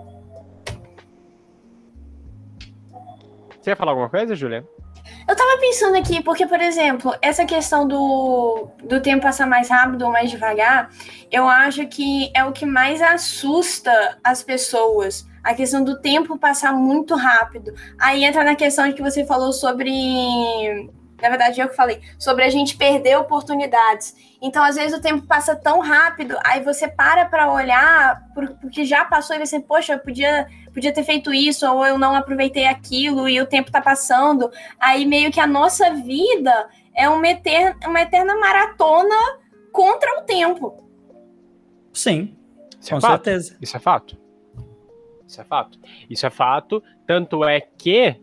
[3.60, 4.64] Você ia falar alguma coisa, Julia?
[5.28, 10.06] Eu tava pensando aqui, porque, por exemplo, essa questão do, do tempo passar mais rápido
[10.06, 10.88] ou mais devagar,
[11.30, 15.26] eu acho que é o que mais assusta as pessoas.
[15.44, 17.74] A questão do tempo passar muito rápido.
[18.00, 19.90] Aí entra na questão de que você falou sobre.
[21.20, 24.14] Na verdade, eu que falei, sobre a gente perder oportunidades.
[24.40, 28.84] Então, às vezes, o tempo passa tão rápido, aí você para pra olhar por- porque
[28.84, 30.46] já passou e você, poxa, eu podia,
[30.78, 35.04] podia ter feito isso, ou eu não aproveitei aquilo e o tempo tá passando aí
[35.04, 39.16] meio que a nossa vida é uma eterna, uma eterna maratona
[39.72, 40.84] contra o tempo.
[41.92, 42.36] Sim,
[42.80, 43.24] Isso com é fato.
[43.24, 43.56] certeza.
[43.60, 44.16] Isso é fato.
[45.26, 45.78] Isso é fato.
[46.08, 46.82] Isso é fato.
[47.06, 48.14] Tanto é que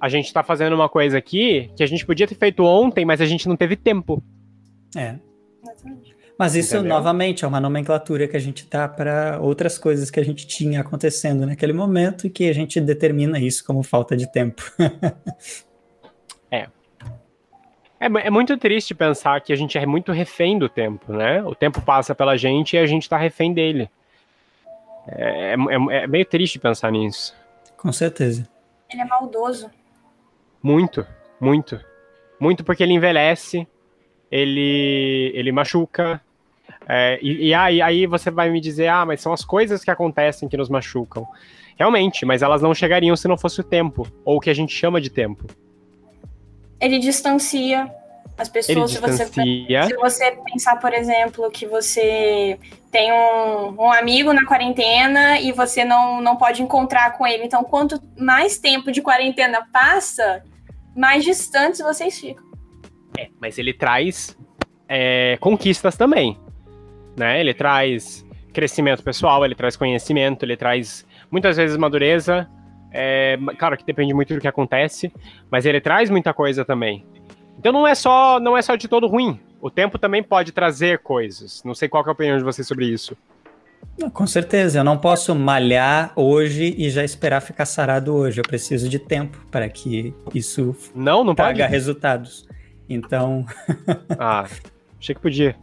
[0.00, 3.20] a gente tá fazendo uma coisa aqui que a gente podia ter feito ontem, mas
[3.20, 4.20] a gente não teve tempo.
[4.96, 5.18] É.
[6.38, 6.94] Mas isso, Entendeu?
[6.94, 10.80] novamente, é uma nomenclatura que a gente dá para outras coisas que a gente tinha
[10.80, 14.62] acontecendo naquele momento e que a gente determina isso como falta de tempo.
[18.00, 21.40] É, mu- é muito triste pensar que a gente é muito refém do tempo, né?
[21.44, 23.88] O tempo passa pela gente e a gente tá refém dele.
[25.06, 27.32] É, é- é- é meio triste pensar nisso.
[27.76, 28.44] Com certeza.
[28.90, 29.70] Ele é maldoso.
[30.60, 31.06] Muito,
[31.40, 31.80] muito.
[32.40, 33.68] Muito porque ele envelhece,
[34.32, 36.20] ele, ele machuca.
[36.88, 39.90] é, e e aí, aí você vai me dizer, ah, mas são as coisas que
[39.90, 41.28] acontecem que nos machucam.
[41.78, 44.74] Realmente, mas elas não chegariam se não fosse o tempo, ou o que a gente
[44.74, 45.46] chama de tempo.
[46.80, 47.90] Ele distancia
[48.36, 48.92] as pessoas.
[48.92, 49.26] se você.
[49.26, 52.58] Se você pensar, por exemplo, que você
[52.90, 57.44] tem um, um amigo na quarentena e você não, não pode encontrar com ele.
[57.44, 60.42] Então, quanto mais tempo de quarentena passa,
[60.94, 62.51] mais distantes vocês ficam.
[63.18, 64.36] É, mas ele traz
[64.88, 66.38] é, conquistas também,
[67.16, 67.40] né?
[67.40, 72.48] Ele traz crescimento pessoal, ele traz conhecimento, ele traz muitas vezes madureza.
[72.92, 75.10] É, claro que depende muito do que acontece,
[75.50, 77.06] mas ele traz muita coisa também.
[77.58, 79.40] Então não é só não é só de todo ruim.
[79.60, 81.62] O tempo também pode trazer coisas.
[81.64, 83.16] Não sei qual é a opinião de vocês sobre isso.
[84.12, 88.40] Com certeza, eu não posso malhar hoje e já esperar ficar sarado hoje.
[88.40, 91.56] Eu preciso de tempo para que isso Não, não pode.
[91.56, 92.46] traga resultados.
[92.94, 93.44] Então,
[94.18, 94.46] Ah,
[95.00, 95.56] achei que podia.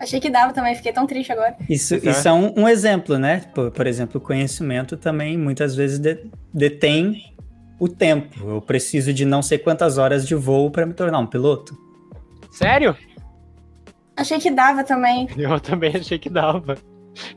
[0.00, 1.56] Achei que dava também, fiquei tão triste agora.
[1.70, 1.98] isso, é.
[1.98, 3.42] isso é um, um exemplo, né?
[3.54, 7.34] Por, por exemplo, o conhecimento também muitas vezes de- detém
[7.78, 8.48] o tempo.
[8.50, 11.76] Eu preciso de não sei quantas horas de voo para me tornar um piloto.
[12.50, 12.96] Sério?
[14.16, 15.28] Achei que dava também.
[15.38, 16.76] Eu também achei que dava.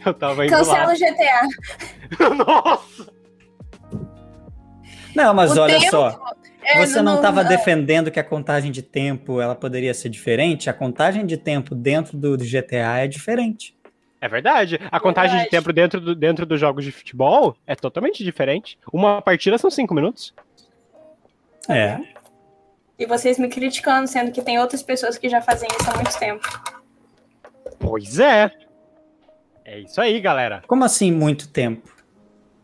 [0.06, 0.93] Eu tava indo Cancela lá.
[0.93, 2.36] o GTA.
[2.45, 3.08] Nossa!
[5.15, 6.34] Não, mas O olha tempo- só,
[6.69, 10.69] É, você não estava não- defendendo que a contagem de tempo ela poderia ser diferente?
[10.69, 13.75] A contagem de tempo dentro do GTA é diferente.
[14.19, 14.80] É verdade.
[14.91, 15.51] A contagem de Verdade.
[15.51, 18.77] tempo dentro, do, dentro dos jogos de futebol é totalmente diferente.
[18.91, 20.34] Uma partida são cinco minutos.
[21.69, 21.99] É.
[22.97, 26.17] E vocês me criticando, sendo que tem outras pessoas que já fazem isso há muito
[26.17, 26.47] tempo.
[27.80, 28.51] Pois é.
[29.63, 30.63] É isso aí, galera.
[30.67, 31.88] Como assim muito tempo?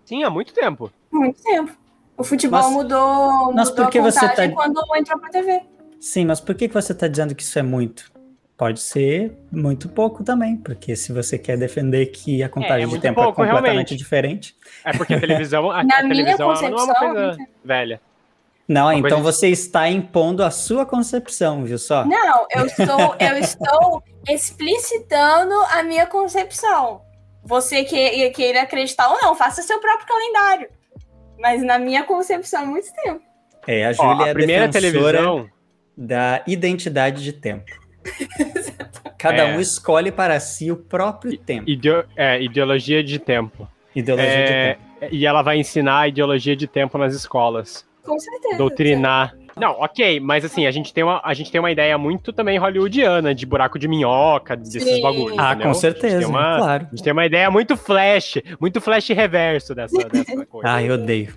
[0.05, 0.91] Sim, há muito tempo.
[1.11, 1.71] Muito tempo.
[2.17, 5.61] O futebol Mas- mudou, mas mudou por que a você tá- quando entrou pra TV.
[5.99, 8.11] Sim, mas por que, que você está dizendo que isso é muito?
[8.55, 12.85] Pode ser muito pouco também, porque se você quer defender que a contagem é de
[12.87, 13.95] muito tempo pouco, é completamente realmente.
[13.97, 14.55] diferente.
[14.85, 18.01] É porque a televisão, a, Na a minha televisão não é uma concepção, coisa velha.
[18.67, 22.05] Não, Uma então coisa- você está impondo a sua concepção, viu só?
[22.05, 27.01] Não, eu estou, eu estou explicitando a minha concepção.
[27.43, 30.69] Você que, queira acreditar ou não, faça seu próprio calendário.
[31.39, 33.21] Mas na minha concepção, há muito tempo.
[33.67, 35.49] É, a Júlia é a a primeira defensora televisão.
[35.97, 37.71] da identidade de tempo.
[39.17, 39.55] Cada É.
[39.55, 41.69] um escolhe para si o próprio tempo.
[41.69, 43.67] ideo- é, ideologia de tempo.
[43.95, 45.15] Ideologia de É, tempo.
[45.15, 47.85] e ela vai ensinar a ideologia de tempo nas escolas.
[48.03, 48.57] Com certeza.
[48.57, 49.33] doutrinar.
[49.55, 52.57] Não, ok, mas assim, a gente tem uma, a gente tem uma ideia muito também
[52.57, 55.01] hollywoodiana, de buraco de minhoca, desses Sim.
[55.01, 55.37] bagulhos.
[55.37, 55.67] Ah, entendeu?
[55.67, 56.87] com certeza, uma, claro.
[56.87, 60.67] A gente tem uma ideia muito flash, muito flash reverso dessa, dessa coisa.
[60.73, 61.33] Ah, eu odeio.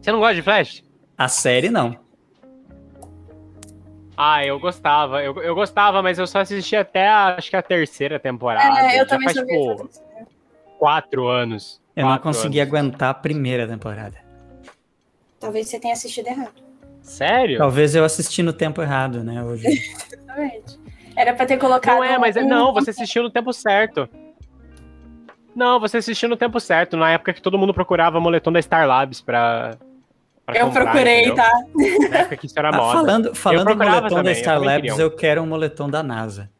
[0.00, 0.82] Você não gosta de flash?
[1.16, 1.96] A série não.
[4.16, 5.22] Ah, eu gostava.
[5.22, 8.80] Eu, eu gostava, mas eu só assisti até a, acho que a terceira temporada.
[8.80, 9.88] É, eu Já também faz, tipo,
[10.78, 11.80] quatro anos.
[11.94, 12.72] Eu não Quatro consegui anos.
[12.74, 14.27] aguentar a primeira temporada.
[15.40, 16.52] Talvez você tenha assistido errado.
[17.02, 17.58] Sério?
[17.58, 19.42] Talvez eu assisti no tempo errado, né?
[19.42, 19.66] Hoje.
[20.12, 20.78] Exatamente.
[21.16, 21.96] Era pra ter colocado.
[21.96, 24.08] Não é, mas é- um- não, você assistiu no tempo certo.
[25.54, 28.86] Não, você assistiu no tempo certo, na época que todo mundo procurava moletom da Star
[28.86, 29.76] Labs pra.
[30.46, 31.34] pra Eu comprar, procurei, entendeu?
[31.36, 31.50] tá?
[32.10, 32.92] Na época que isso era Ah, moda.
[32.92, 35.90] falando falando em moletom também, da eu Star também Labs, queria eu quero um moletom
[35.90, 36.50] da NASA.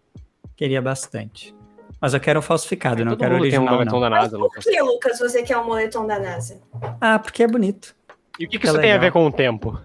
[0.57, 1.55] Queria bastante.
[2.01, 4.01] Mas eu quero um falsificado, não Todo quero mundo tem um original, moletom não.
[4.01, 6.61] da NASA, Por que, Lucas, você quer um moletom da NASA?
[7.01, 7.95] Ah, porque é bonito.
[8.39, 9.01] E o que, que É isso tem a legal.
[9.01, 9.81] ver com o tempo?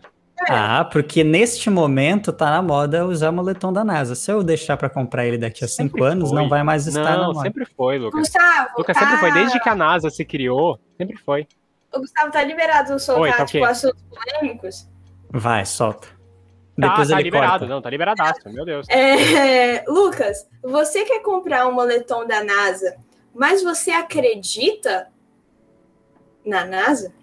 [0.49, 4.13] Ah, porque neste momento tá na moda usar moletom da NASA.
[4.13, 6.37] Se eu deixar pra comprar ele daqui a Sempre cinco anos, foi.
[6.41, 7.39] não vai mais estar na Não, moda.
[7.41, 8.19] sempre foi, Lucas.
[8.19, 9.03] Gustavo, Lucas tá...
[9.05, 11.47] sempre foi, desde que a NASA se criou, sempre foi.
[11.93, 14.89] o Gustavo tá liberado soltar, Oi, tá tipo, assuntos polêmicos?
[15.29, 16.07] Vai, solta.
[16.07, 17.67] Tá, Depois tá ele liberado, corta.
[17.67, 18.85] não, tá liberadaço, meu Deus.
[18.89, 22.97] É, Lucas, você quer comprar um moletom da NASA,
[23.33, 25.07] mas você acredita
[26.45, 27.13] na NASA?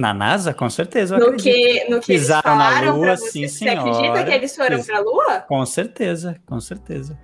[0.00, 4.00] Na NASA, com certeza, No que, no que eles Pisaram na Lua, sim, Você acredita
[4.00, 4.24] senhora.
[4.24, 5.40] que eles foram Pis- pra Lua?
[5.46, 7.18] Com certeza, com certeza.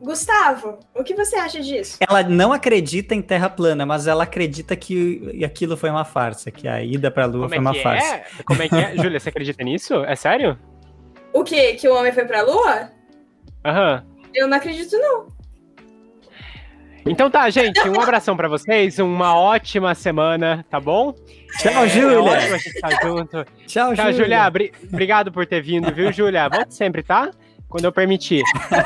[0.00, 1.98] Gustavo, o que você acha disso?
[2.00, 6.66] Ela não acredita em Terra plana, mas ela acredita que aquilo foi uma farsa, que
[6.66, 8.14] a ida pra Lua Como foi é uma que farsa.
[8.14, 8.24] é?
[8.46, 8.96] Como é que é?
[8.96, 10.02] Júlia, você acredita nisso?
[10.04, 10.58] É sério?
[11.34, 11.74] O que?
[11.74, 12.90] Que o homem foi pra Lua?
[13.66, 14.02] Aham.
[14.34, 15.26] Eu não acredito, não.
[17.06, 21.14] Então tá, gente, um abração pra vocês, uma ótima semana, tá bom?
[21.58, 22.20] Tchau, É Júlia.
[22.20, 23.44] ótimo a gente estar junto.
[23.66, 24.50] Tchau, Tchau, Júlia.
[24.50, 26.48] Bri- Obrigado por ter vindo, viu, Júlia?
[26.48, 27.30] Volte sempre, tá?
[27.68, 28.42] Quando eu permitir.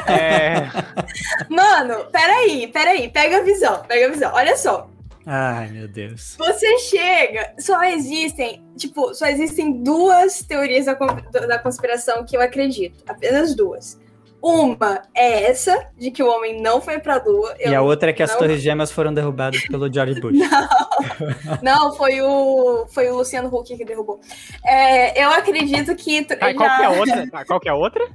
[0.09, 0.66] É,
[1.48, 3.09] Mano, peraí, peraí.
[3.11, 4.33] Pega a visão, pega a visão.
[4.35, 4.88] Olha só.
[5.27, 6.37] Ai, meu Deus.
[6.38, 13.03] Você chega, só existem, tipo, só existem duas teorias da, da conspiração que eu acredito.
[13.09, 13.98] Apenas duas.
[14.46, 17.54] Uma é essa, de que o homem não foi pra lua.
[17.59, 20.37] E a outra é que as não- Torres Gêmeas foram derrubadas pelo George Bush.
[21.62, 24.20] Não, foi o, foi o Luciano Huck que derrubou.
[24.64, 27.30] É, eu acredito que, tro- tá, qual já- que é a outra?
[27.30, 28.07] Tá, qual que é a outra?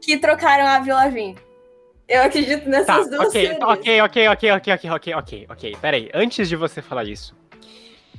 [0.00, 1.36] que trocaram a Avril Lavigne.
[2.08, 3.62] Eu acredito Tá, nessas duas ok, teorias.
[3.62, 5.76] ok, ok, ok, ok, ok, ok, ok, ok.
[5.80, 7.36] Peraí, antes de você falar isso,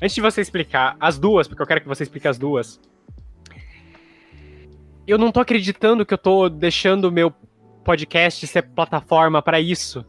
[0.01, 2.79] antes de você explicar as duas, porque eu quero que você explique as duas,
[5.07, 7.33] eu não tô acreditando que eu tô deixando o meu
[7.83, 10.05] podcast ser plataforma pra isso.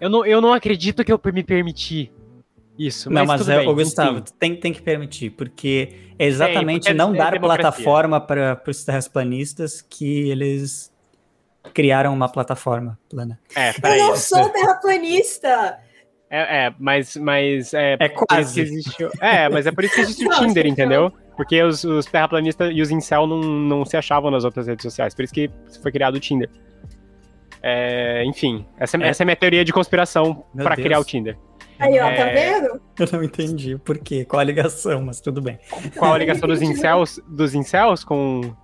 [0.00, 2.12] Eu não, eu não acredito que eu me permiti
[2.78, 3.10] isso.
[3.10, 7.14] Não, mas tudo é, bem, Gustavo, tem, tem que permitir, porque é exatamente porque não
[7.14, 7.62] é dar democracia.
[7.62, 10.90] plataforma para os terraplanistas que eles
[11.74, 13.38] criaram uma plataforma plana.
[13.54, 13.98] É, Eu peraí.
[13.98, 15.78] não sou terraplanista!
[16.32, 18.54] É, é, mas, mas é, É por isso quase.
[18.54, 19.04] que existe.
[19.04, 21.12] o- É, mas é por isso que existe o Tinder, entendeu?
[21.36, 25.12] Porque os, os terraplanistas e os incel não, não se achavam nas outras redes sociais.
[25.12, 25.50] Por isso que
[25.82, 26.48] foi criado o Tinder.
[27.62, 29.08] É, enfim, essa, É.
[29.08, 30.74] essa é a minha teoria de conspiração Deus.
[30.74, 31.36] criar o Tinder.
[31.78, 32.32] Aí, ó, tá É.
[32.60, 32.80] vendo?
[32.98, 35.58] Eu não entendi por quê, qual a ligação, mas tudo bem.
[35.96, 38.54] Qual a ligação dos incels, dos incels com.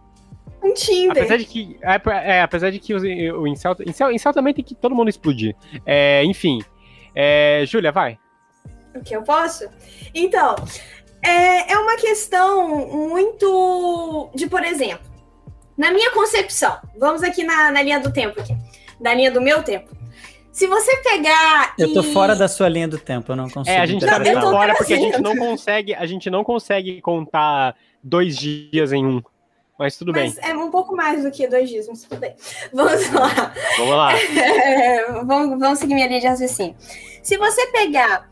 [0.62, 1.12] Um Tinder.
[1.12, 1.78] Apesar de que.
[1.82, 4.12] É, é, apesar de que os- o incel, incel.
[4.12, 5.54] Incel também tem que todo mundo explodir.
[5.86, 6.58] É, enfim.
[7.14, 8.18] É, Júlia, vai.
[8.94, 9.66] O que eu posso?
[10.14, 10.54] Então,
[11.22, 15.06] é, é uma questão muito de, por exemplo,
[15.76, 18.54] na minha concepção, vamos aqui na, na linha do tempo aqui,
[19.00, 19.94] da linha do meu tempo.
[20.52, 23.76] Se você pegar Eu tô e- fora da sua linha do tempo, eu não consigo.
[23.76, 27.00] É, a gente tá meio fora porque a gente não consegue, a gente não consegue
[27.02, 29.22] contar dois dias em um.
[29.78, 32.34] Mas tudo bem, Mas é um pouco mais do que dois dias, mas tudo bem.
[32.72, 33.52] Vamos lá.
[33.76, 34.12] vamos lá.
[34.16, 36.74] É, vamos, vamos seguir minha linha de raciocínio.
[37.22, 38.26] Se você pegar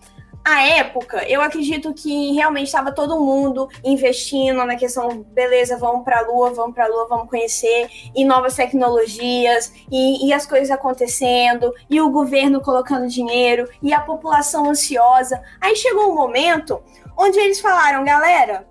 [0.44, 6.18] a época, eu acredito que realmente estava todo mundo investindo na questão, beleza, vamos para
[6.18, 10.70] a Lua, vamos para a Lua, vamos conhecer, e novas tecnologias, e, e as coisas
[10.70, 15.42] acontecendo, e o governo colocando dinheiro, e a população ansiosa.
[15.58, 16.82] Aí chegou um momento
[17.16, 18.68] onde eles falaram, galera,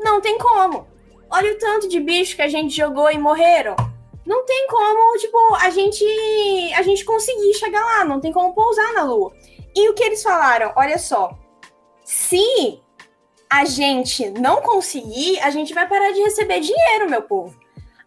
[0.00, 0.88] não tem como.
[1.30, 3.76] Olha o tanto de bicho que a gente jogou e morreram
[4.26, 6.04] não tem como, tipo, a gente
[6.74, 9.32] a gente conseguir chegar lá, não tem como pousar na Lua.
[9.76, 10.72] E o que eles falaram?
[10.74, 11.38] Olha só,
[12.02, 12.80] se
[13.50, 17.54] a gente não conseguir, a gente vai parar de receber dinheiro, meu povo.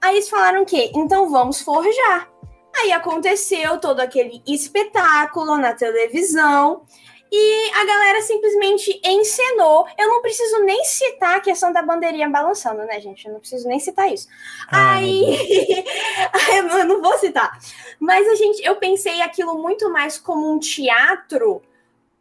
[0.02, 2.28] Aí eles falaram que, então vamos forjar.
[2.76, 6.86] Aí aconteceu todo aquele espetáculo na televisão
[7.32, 9.86] e a galera simplesmente encenou.
[9.98, 13.26] Eu não preciso nem citar a questão da bandeirinha balançando, né, gente?
[13.28, 14.28] Eu não preciso nem citar isso.
[14.72, 15.86] Ai, Aí,
[16.34, 17.58] Ai, eu não- eu não vou citar.
[18.00, 21.62] Mas a gente, eu pensei aquilo muito mais como um teatro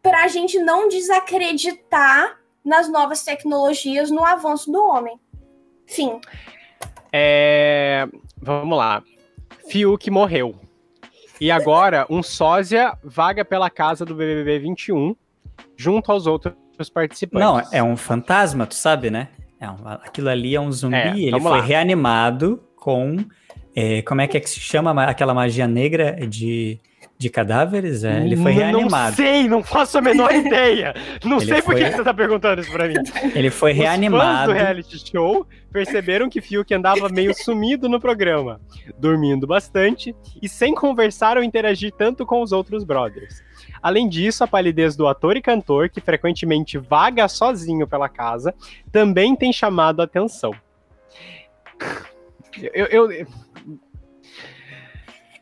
[0.02, 5.18] para a gente não desacreditar nas novas tecnologias, no avanço do homem.
[5.86, 6.20] Fim.
[7.12, 8.06] É,
[8.40, 9.02] vamos lá.
[9.68, 10.54] Fiuk morreu.
[11.40, 15.14] E agora um sósia vaga pela casa do BBB 21
[15.76, 16.54] junto aos outros
[16.92, 17.46] participantes.
[17.48, 19.28] Não, é um fantasma, tu sabe, né?
[19.60, 21.60] É um- aquilo ali é um zumbi, É, ele foi lá.
[21.60, 23.16] reanimado com.
[23.74, 26.78] é, como é que, é que se chama ma- aquela magia negra de,
[27.18, 28.04] de cadáveres?
[28.04, 29.16] É, ele foi Não reanimado.
[29.16, 30.94] sei, não faço a menor ideia.
[31.24, 32.94] Não Ele sei por que você tá perguntando isso pra mim.
[33.34, 34.52] Ele foi Os fãs reanimado.
[34.52, 38.60] do reality show perceberam que Fiuk andava meio sumido no programa,
[38.98, 43.42] dormindo bastante e sem conversar ou interagir tanto com os outros brothers.
[43.82, 48.54] Além disso, a palidez do ator e cantor, que frequentemente vaga sozinho pela casa,
[48.92, 50.52] também tem chamado a atenção.
[52.72, 53.26] Eu, eu-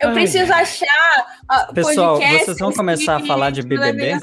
[0.01, 0.15] eu- Ai.
[0.15, 1.27] preciso achar.
[1.75, 4.19] Pessoal, vocês vão começar a falar de BBB?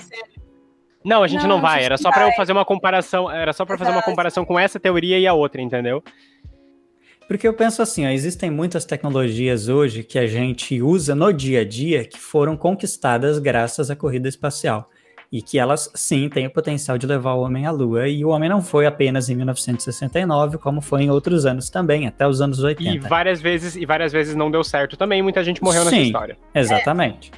[1.05, 1.79] Não, a gente não, Não, vai.
[1.79, 3.29] gente Era só pra eu fazer uma comparação.
[3.29, 6.01] Era só pra fazer uma comparação com essa teoria e a outra, entendeu?
[7.27, 11.61] Porque eu penso assim, ó, existem muitas tecnologias hoje que a gente usa no dia
[11.61, 14.89] a dia que foram conquistadas graças à corrida espacial.
[15.33, 18.07] E que elas, sim, têm o potencial de levar o homem à Lua.
[18.07, 22.27] E o homem não foi apenas em 1969, como foi em outros anos também, até
[22.27, 23.09] os anos E 80.
[23.09, 25.23] várias vezes e várias vezes não deu certo também.
[25.23, 26.03] Muita gente morreu nessa Sim.
[26.03, 26.37] história.
[26.53, 27.31] Exatamente.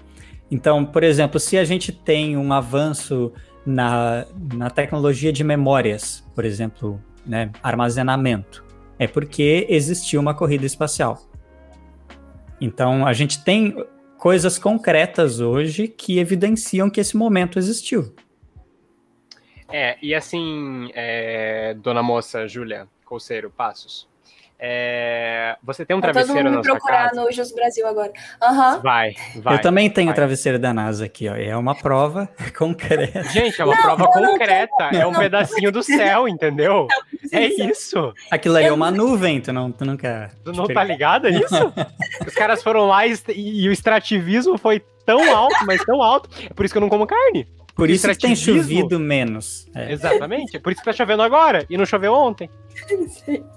[0.51, 3.31] Então, por exemplo, se a gente tem um avanço
[3.65, 8.61] na, na tecnologia de memórias, por exemplo, né, armazenamento,
[8.99, 11.17] é porque existiu uma corrida espacial.
[12.59, 13.73] Então a gente tem
[14.17, 18.13] coisas concretas hoje que evidenciam que esse momento existiu.
[19.71, 24.07] É, e assim, é, dona moça Júlia Colseiro Passos,
[24.57, 27.21] é, você tem um Tá todo travesseiro mundo na me sua procurar casa?
[27.21, 28.13] no Jus Brasil agora.
[28.41, 28.79] Aham.
[28.81, 29.55] Vai, vai.
[29.55, 30.15] Eu também tenho o vai.
[30.15, 31.35] travesseiro da NASA aqui, ó.
[31.35, 33.23] É uma prova concreta.
[33.23, 35.19] Gente, é uma Não, prova não concreta, é um não.
[35.19, 36.87] pedacinho do céu, entendeu?
[37.31, 38.13] É isso.
[38.29, 40.31] Aquilo ali é uma nuvem, tu, não, tu nunca.
[40.43, 41.73] Tu não tá ligado nisso?
[42.25, 46.29] Os caras foram lá e, e o extrativismo foi tão alto, mas tão alto.
[46.43, 47.47] É por isso que eu não como carne.
[47.75, 49.67] Por isso que tem chovido menos.
[49.75, 49.91] É.
[49.91, 50.55] Exatamente.
[50.55, 52.49] É por isso que tá chovendo agora e não choveu ontem.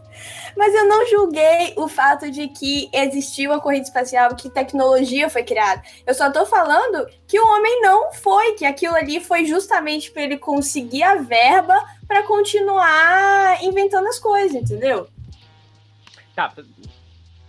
[0.57, 5.43] Mas eu não julguei o fato de que existiu a corrida espacial, que tecnologia foi
[5.43, 5.83] criada.
[6.07, 10.23] Eu só tô falando que o homem não foi, que aquilo ali foi justamente para
[10.23, 11.75] ele conseguir a verba
[12.07, 15.09] para continuar inventando as coisas, entendeu?
[16.35, 16.53] Tá,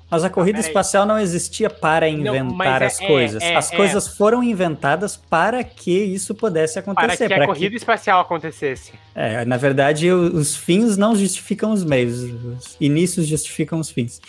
[0.10, 3.44] Mas a corrida espacial não existia para Não, inventar mas é- as é, coisas.
[3.44, 3.76] é, as é.
[3.76, 7.28] coisas foram inventadas para que isso pudesse para acontecer.
[7.28, 8.94] que a para corrida espacial acontecesse.
[9.14, 12.22] É, na verdade, os fins não justificam os meios.
[12.24, 14.20] Os inícios justificam os fins.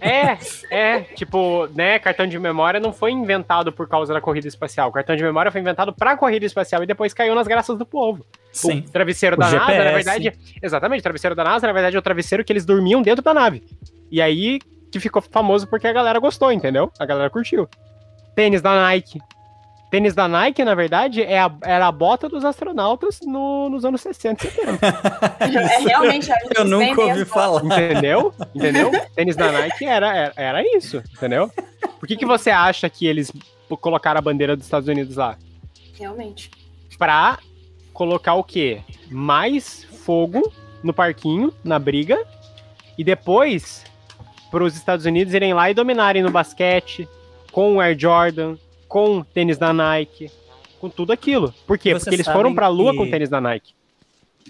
[0.00, 0.38] É,
[0.70, 4.90] é, tipo, né, cartão de memória não foi inventado por causa da corrida espacial.
[4.90, 7.86] O cartão de memória foi inventado pra corrida espacial e depois caiu nas graças do
[7.86, 8.24] povo.
[8.52, 8.84] Sim.
[8.86, 9.94] O travesseiro O da NASA, na GPS.
[9.94, 10.32] verdade.
[10.62, 13.32] Exatamente, o travesseiro da NASA, na verdade, é o travesseiro que eles dormiam dentro da
[13.34, 13.62] nave.
[14.10, 14.58] E aí
[14.90, 16.90] que ficou famoso porque a galera gostou, entendeu?
[16.98, 17.68] A galera curtiu.
[18.34, 19.20] Tênis da Nike.
[19.90, 24.00] Tênis da Nike, na verdade, é a- era a bota dos astronautas no- nos anos
[24.02, 24.86] 60 e 70.
[25.40, 26.30] É realmente.
[26.54, 27.64] Eu nunca ouvi falar.
[27.64, 28.34] Entendeu?
[28.54, 28.90] Entendeu?
[29.14, 31.50] Tênis da Nike era, era, era isso, entendeu?
[31.98, 33.32] Por que, que você acha que eles
[33.80, 35.36] colocaram a bandeira dos Estados Unidos lá?
[35.98, 36.50] Realmente.
[36.98, 37.38] Pra
[37.92, 38.80] colocar o quê?
[39.10, 40.52] Mais fogo
[40.82, 42.18] no parquinho, na briga,
[42.96, 43.84] e depois
[44.50, 47.08] para os Estados Unidos irem lá e dominarem no basquete,
[47.52, 48.56] com o Air Jordan,
[48.88, 50.30] com o tênis da Nike,
[50.80, 51.52] com tudo aquilo.
[51.66, 51.90] Por quê?
[51.92, 53.72] Vocês Porque eles foram pra lua que- com o tênis da Nike.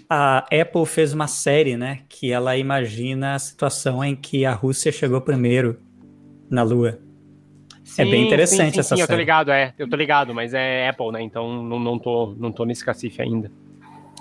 [0.09, 1.99] A Apple fez uma série, né?
[2.07, 5.77] Que ela imagina a situação em que a Rússia chegou primeiro
[6.49, 6.97] na Lua.
[7.97, 9.19] É bem interessante sim, essa sim, eu tô série.
[9.21, 9.73] ligado, é.
[9.77, 11.21] Eu tô ligado, mas é Apple, né?
[11.21, 13.51] Então não, não, tô, não tô nesse cacife ainda.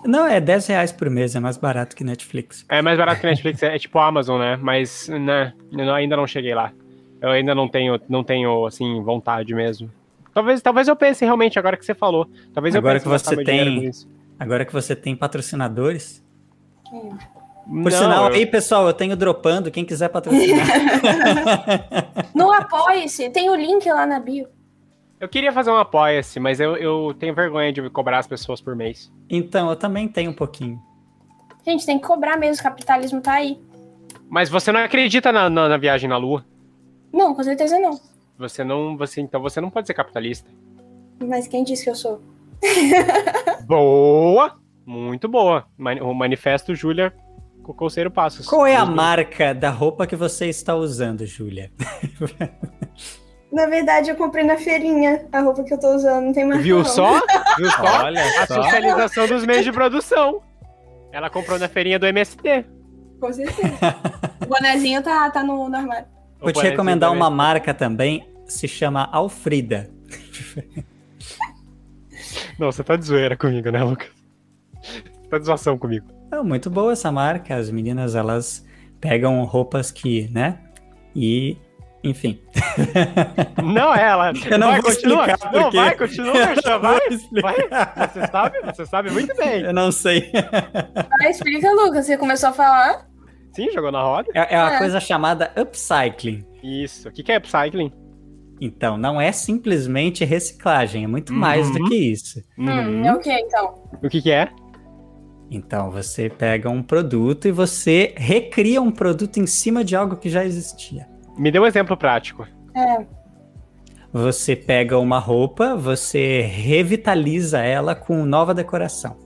[0.04, 2.64] Não, é 10 reais por mês, é mais barato que Netflix.
[2.68, 4.56] É mais barato que Netflix, é, é tipo Amazon, né?
[4.60, 6.72] Mas, né, eu não- ainda não cheguei lá.
[7.20, 9.90] Eu ainda não tenho, não tenho, assim, vontade mesmo.
[10.32, 12.28] Talvez, talvez eu pense realmente, agora que você falou.
[12.54, 13.90] Talvez eu Agora pense que você tem-.
[14.38, 16.24] Agora que você tem patrocinadores.
[17.66, 20.66] Não, Por sinal, eu- ei pessoal, eu tenho dropando, quem quiser patrocinar.
[22.34, 24.46] No Apoie-se, tem o link lá na bio.
[25.20, 28.74] Eu queria fazer um apoia-se, mas eu, eu tenho vergonha de cobrar as pessoas por
[28.76, 29.12] mês.
[29.28, 30.80] então, eu também tenho um pouquinho.
[31.64, 33.60] Gente, tem que cobrar mesmo, o capitalismo tá aí.
[34.28, 36.44] Mas você não acredita na, na, na viagem na Lua?
[37.12, 37.98] Não, com certeza não.
[38.38, 38.96] Você não.
[38.96, 40.48] Você, então você não pode ser capitalista.
[41.26, 42.22] Mas quem disse que eu sou?
[43.66, 44.58] Boa!
[44.86, 45.66] Muito boa.
[46.00, 47.12] O manifesto Júlia
[47.62, 48.46] Cococeiro Passos.
[48.46, 51.70] Qual é a marca da roupa que você está usando, Júlia?
[53.50, 56.60] Na verdade, eu comprei na feirinha a roupa que eu tô usando, não tem mais
[56.62, 56.84] Viu não.
[56.84, 57.20] só?
[57.56, 58.04] Viu só?
[58.04, 58.62] Olha A só.
[58.62, 60.42] socialização dos meios de produção.
[61.12, 62.66] Ela comprou na feirinha do MST.
[63.18, 63.70] Com certeza.
[64.42, 66.06] o bonezinho tá, tá no, no armário.
[66.40, 69.90] Vou te recomendar uma marca também, se chama Alfrida.
[72.58, 74.08] Não, você tá de zoeira comigo, né, Lucas?
[74.82, 76.06] Você tá de zoação comigo.
[76.30, 77.54] É muito boa essa marca.
[77.56, 78.64] As meninas, elas
[79.00, 80.58] pegam roupas que, né?
[81.14, 81.56] E,
[82.04, 82.40] enfim.
[83.62, 84.32] Não, é ela.
[84.50, 85.26] Eu não vai, vou continua.
[85.26, 87.00] explicar Não, porque- vai, continua, Merchan, vai.
[87.42, 88.08] Vai.
[88.08, 88.58] Você sabe?
[88.64, 89.62] Você sabe muito bem.
[89.62, 90.30] Eu não sei.
[91.20, 92.06] Ah, explica, Lucas.
[92.06, 93.06] Você começou a falar.
[93.52, 94.28] Sim, jogou na roda.
[94.34, 94.78] É, é uma É.
[94.78, 96.44] coisa chamada upcycling.
[96.62, 97.08] Isso.
[97.08, 97.92] O que que é upcycling?
[98.60, 101.88] Então, não é simplesmente reciclagem, é muito mais do Uhum.
[101.88, 102.40] que isso.
[102.58, 103.04] Hum, Uhum.
[103.06, 103.74] é o que então?
[104.02, 104.48] O que que é?
[105.50, 110.28] Então, você pega um produto e você recria um produto em cima de algo que
[110.28, 111.06] já existia.
[111.38, 112.46] Me dê um exemplo prático.
[112.74, 113.06] É.
[114.12, 119.16] Você pega uma roupa, você revitaliza ela com nova decoração.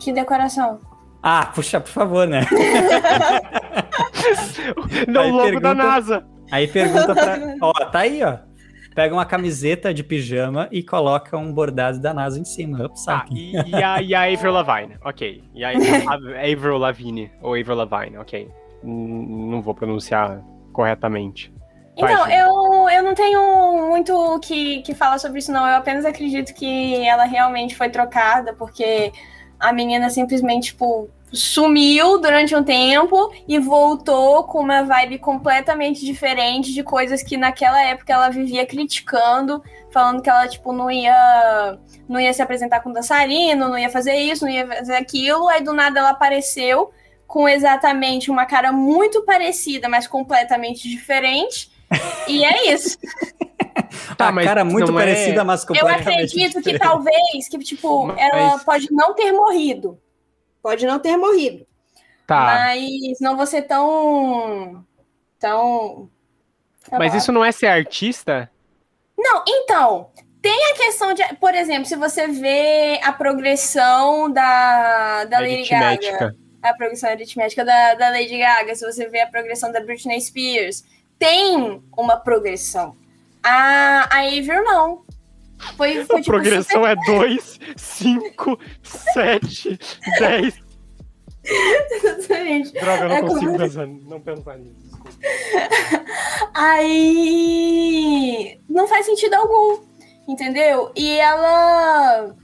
[0.00, 0.80] Que decoração.
[1.22, 2.40] Ah, puxa, por favor, né?
[5.08, 6.26] Não, Aí o logo pergunta- da NASA.
[6.50, 7.38] Aí pergunta pra.
[7.60, 8.38] Ó, tá aí, ó.
[8.94, 12.90] Pega uma camiseta de pijama e coloca um bordado da NASA em cima.
[13.08, 15.44] Ah, e, e a, e a Avril Lavigne, ok.
[15.54, 16.14] E a, a
[16.52, 18.48] Avril Lavigne, ou Avril Lavigne, ok.
[18.82, 20.42] Não vou pronunciar
[20.76, 21.50] corretamente.
[21.96, 25.66] Então, eu, eu não tenho muito o que, que falar sobre isso, não.
[25.66, 29.10] Eu apenas acredito que ela realmente foi trocada, porque
[29.58, 36.74] a menina simplesmente, tipo, sumiu durante um tempo e voltou com uma vibe completamente diferente
[36.74, 42.20] de coisas que naquela época ela vivia criticando, falando que ela tipo não ia não
[42.20, 45.72] ia se apresentar com dançarino, não ia fazer isso, não ia fazer aquilo, aí do
[45.72, 46.92] nada ela apareceu
[47.26, 51.70] com exatamente uma cara muito parecida, mas completamente diferente.
[52.28, 52.98] e é isso.
[54.16, 56.78] Tá, a mas cara muito é- parecida, mas Eu completamente acredito que diferente.
[56.80, 59.98] talvez, que tipo, Mas- ela pode não ter morrido.
[60.62, 61.66] Pode não ter morrido.
[62.26, 62.44] Tá.
[62.44, 64.84] Mas não vou ser tão.
[65.38, 66.10] tão.
[66.90, 68.50] Mas isso não é ser artista?
[69.16, 70.10] Não, então.
[70.42, 71.22] Tem a questão de.
[71.40, 76.34] Por exemplo, se você vê a progressão da, da Lady Gaga.
[76.62, 76.62] Aritmética.
[76.62, 80.84] A progressão aritmética da, da Lady Gaga, se você vê a progressão da Britney Spears,
[81.18, 82.96] tem uma progressão.
[83.42, 85.04] A, a Avril não.
[85.76, 89.78] Foi, foi A tipo, progressão é 2, 5, 7,
[90.18, 90.54] 10.
[90.54, 90.66] super-
[91.92, 92.72] Exatamente.
[92.72, 94.74] Droga, eu não É consigo como- pensar, não pensar nisso.
[94.82, 95.10] Desculpa.
[96.54, 99.80] Aí não faz sentido algum,
[100.28, 100.90] entendeu?
[100.94, 102.34] E ela,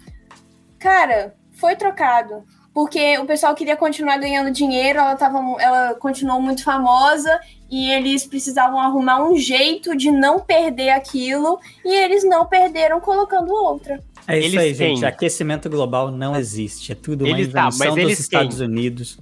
[0.78, 2.44] cara, foi trocado.
[2.74, 7.38] Porque o pessoal queria continuar ganhando dinheiro, ela, tava, ela continuou muito famosa
[7.70, 13.52] e eles precisavam arrumar um jeito de não perder aquilo e eles não perderam colocando
[13.52, 14.02] outra.
[14.26, 15.00] É isso Eles aí, gente.
[15.00, 15.08] têm.
[15.08, 16.92] Aquecimento global não existe.
[16.92, 18.66] É tudo uma Eles- tá, invenção mas dos eles Estados têm.
[18.66, 19.18] Unidos.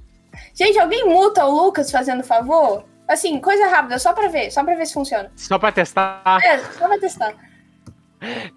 [0.55, 2.85] Gente, alguém multa o Lucas fazendo favor?
[3.09, 5.29] Assim, coisa rápida, só pra ver, só pra ver se funciona.
[5.35, 6.23] Só pra testar.
[6.45, 7.35] É, só pra testar.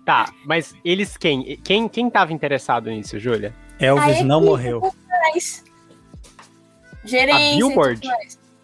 [0.05, 1.57] Tá, mas eles quem?
[1.63, 3.53] Quem, quem tava interessado nisso, Júlia?
[3.83, 4.93] Elvis A não morreu.
[7.05, 7.53] Gerência.
[7.53, 8.07] e Billboard?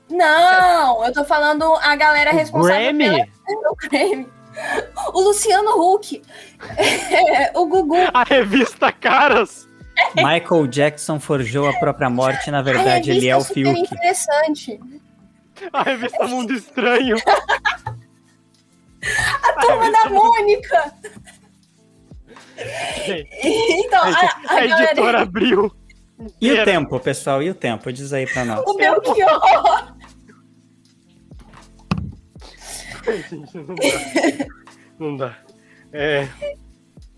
[0.09, 3.31] Não, eu tô falando a galera O responsável Grammy?
[3.45, 4.29] pelo Grammy.
[5.13, 6.21] O Luciano Huck.
[7.55, 7.95] o Gugu.
[8.13, 9.67] A revista Caras?
[10.15, 12.49] Michael Jackson forjou a própria morte.
[12.49, 13.79] Na verdade, a ele é o Fiuk.
[13.79, 14.79] interessante.
[15.73, 17.17] A revista Mundo Estranho?
[19.01, 20.93] A turma da Mônica.
[23.41, 24.91] Então, a, a A galera...
[24.91, 25.71] editora abriu.
[26.41, 27.41] E o tempo, pessoal?
[27.41, 27.91] E o tempo?
[27.93, 28.61] Diz aí pra nós.
[28.67, 29.95] O Belchior.
[33.29, 34.45] Gente, não dá.
[34.99, 35.37] Não dá.
[35.93, 36.27] É...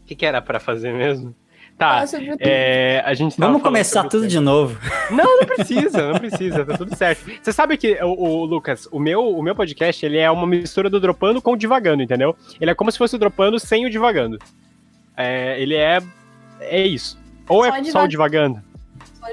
[0.04, 1.36] O que, que era pra fazer mesmo?
[1.78, 2.04] Tá,
[2.40, 4.28] é, a gente Vamos começar tudo tempo.
[4.28, 4.80] de novo.
[5.10, 7.26] Não, não precisa, não precisa, tá tudo certo.
[7.42, 10.92] Você sabe que, o, o Lucas, o meu, o meu podcast, ele é uma mistura
[10.92, 12.36] do Dropando com o Divagando, entendeu?
[12.60, 14.38] Ele é como se fosse o Dropando sem o Divagando.
[15.18, 16.00] É, ele é,
[16.60, 17.20] é isso.
[17.48, 18.62] Ou Só é só diva- o Divagando?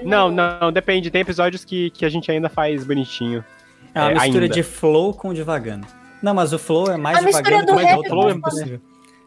[0.02, 1.10] Não, não, depende.
[1.10, 3.44] Tem episódios que, que a gente ainda faz bonitinho.
[3.94, 4.54] É uma É, mistura ainda.
[4.54, 5.86] de flow com devagando.
[6.22, 8.80] Não, mas o flow é mais A do que o outro é é muito possível.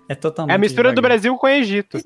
[0.10, 1.02] É totalmente É a mistura do.
[1.02, 1.98] Brasil com o Egito.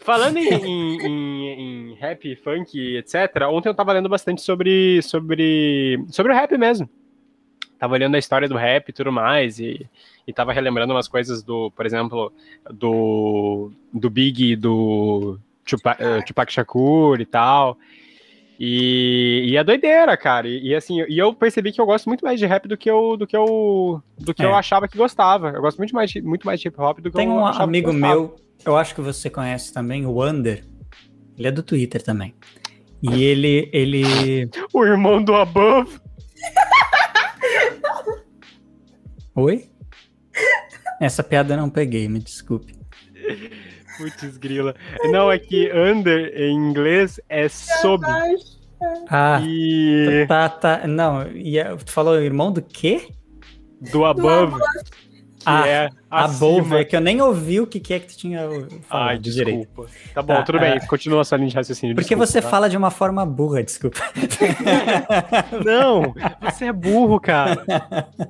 [0.00, 6.02] Falando em, em- em- em rap, funk, etc., ontem eu tava lendo bastante sobre, sobre,
[6.08, 6.88] sobre o rap mesmo.
[7.78, 9.86] Tava olhando a história do rap e tudo mais, e,
[10.26, 12.32] e tava relembrando umas coisas do, por exemplo,
[12.72, 17.76] do, do Big do Tupac, eh, Tupac Shakur e tal.
[18.58, 20.48] E, e é doideira, cara.
[20.48, 22.90] E, e assim, e eu percebi que eu gosto muito mais de rap do que
[22.90, 24.46] eu, do que eu, do que É.
[24.46, 25.50] eu achava que gostava.
[25.50, 27.40] Eu gosto muito mais, de- muito mais de hip hop do que Tem eu um
[27.44, 28.14] achava que amigo gostava.
[28.14, 30.64] meu, eu acho que você conhece também, o Under.
[31.38, 32.34] Ele é do Twitter também.
[33.02, 34.48] E ele, ele.
[34.72, 36.00] O irmão do Above.
[39.34, 39.68] Oi?
[41.00, 42.74] Essa piada eu não peguei, me desculpe.
[43.98, 44.74] Putz, grila.
[45.10, 48.04] Não, é que under em inglês é sob.
[49.08, 50.86] Ah, E tá, tá.
[50.86, 53.08] Não, e é- tu falou irmão do quê?
[53.92, 54.54] do above,
[55.38, 58.16] que Ah, é Above, é que eu nem ouvi o que que é que tu
[58.16, 58.40] tinha
[58.88, 59.66] falado Ai, de direito.
[59.66, 59.90] desculpa.
[60.14, 60.78] Tá bom, Tá, tudo bem.
[60.86, 61.94] Continua a sua linha de raciocínio.
[61.94, 62.48] Porque desculpa, você tá?
[62.48, 63.98] fala de uma forma burra, desculpa.
[65.64, 67.64] Não, você é burro, cara.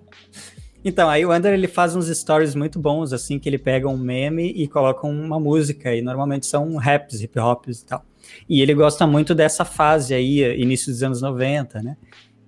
[0.88, 3.98] Então, aí o Under ele faz uns stories muito bons, assim, que ele pega um
[3.98, 8.04] meme e coloca uma música, e normalmente são raps, hip hops e tal.
[8.48, 11.96] E ele gosta muito dessa fase aí, início dos anos 90, né?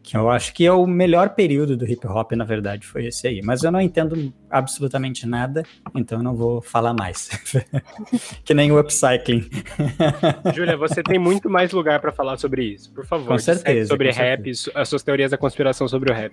[0.09, 3.27] Que eu acho que é o melhor período do hip hop, na verdade, foi esse
[3.27, 3.43] aí.
[3.45, 5.63] Mas eu não entendo absolutamente nada,
[5.95, 7.29] então eu não vou falar mais.
[8.43, 9.49] que nem o upcycling.
[10.55, 12.91] Júlia, você tem muito mais lugar pra falar sobre isso.
[12.95, 16.15] Por favor, Com certeza, sobre com rap, su- as suas teorias da conspiração sobre o
[16.15, 16.33] rap.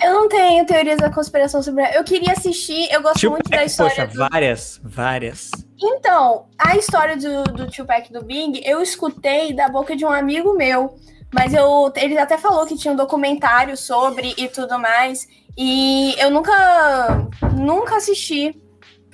[0.00, 1.82] Eu não tenho teorias da conspiração sobre.
[1.96, 4.06] Eu queria assistir, eu gosto muito da história.
[4.06, 5.50] poxa, do- várias, várias.
[5.82, 10.54] Então, a história do, do Tupac do Bing, eu escutei da boca de um amigo
[10.56, 10.94] meu.
[11.36, 15.28] Mas eu, ele até falou que tinha um documentário sobre e tudo mais.
[15.56, 18.58] E eu nunca, nunca assisti.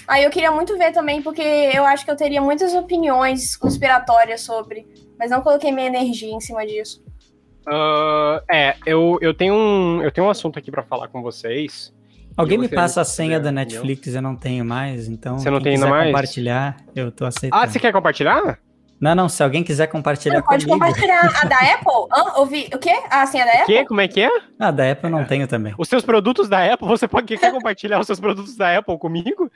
[0.06, 4.40] Aí eu queria muito ver também, porque eu acho que eu teria muitas opiniões conspiratórias
[4.40, 4.86] sobre.
[5.18, 7.02] mas não coloquei minha energia em cima disso.
[7.66, 11.92] Ah, é, eu, eu, tenho um, eu tenho um assunto aqui pra falar com vocês.
[12.36, 15.38] Alguém me passa a senha da Netflix, eu não tenho mais, então.
[15.38, 16.06] Você não quem tem ainda mais?
[16.06, 17.62] compartilhar, eu tô aceitando.
[17.62, 18.58] Ah, você quer compartilhar?
[19.03, 20.84] Não, não, se alguém quiser compartilhar Você pode comigo.
[20.86, 22.07] compartilhar a da Apple?
[22.12, 22.38] Hã?
[22.38, 22.70] Ouvi.
[22.72, 22.92] O quê?
[23.11, 23.66] Ah, sim, a da O Apple?
[23.74, 23.84] quê?
[23.84, 24.30] Como é que é?
[24.61, 25.74] Ah, da Apple eu não tenho também.
[25.76, 29.50] Os seus produtos da Apple, você pode quer compartilhar os seus produtos da Apple comigo?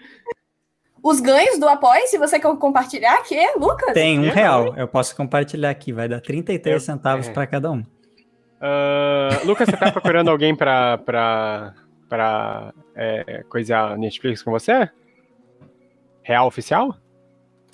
[1.01, 3.93] Os ganhos do Apoia, se você quer compartilhar, que, Lucas?
[3.95, 7.33] Tem um real, eu posso compartilhar aqui, vai dar 33 Eu- centavos é.
[7.33, 7.85] pra cada um.
[8.61, 11.73] Ah, Lucas, você tá procurando alguém pra, pra,
[12.09, 14.91] pra é, coisar Netflix com você?
[16.25, 16.97] Real oficial?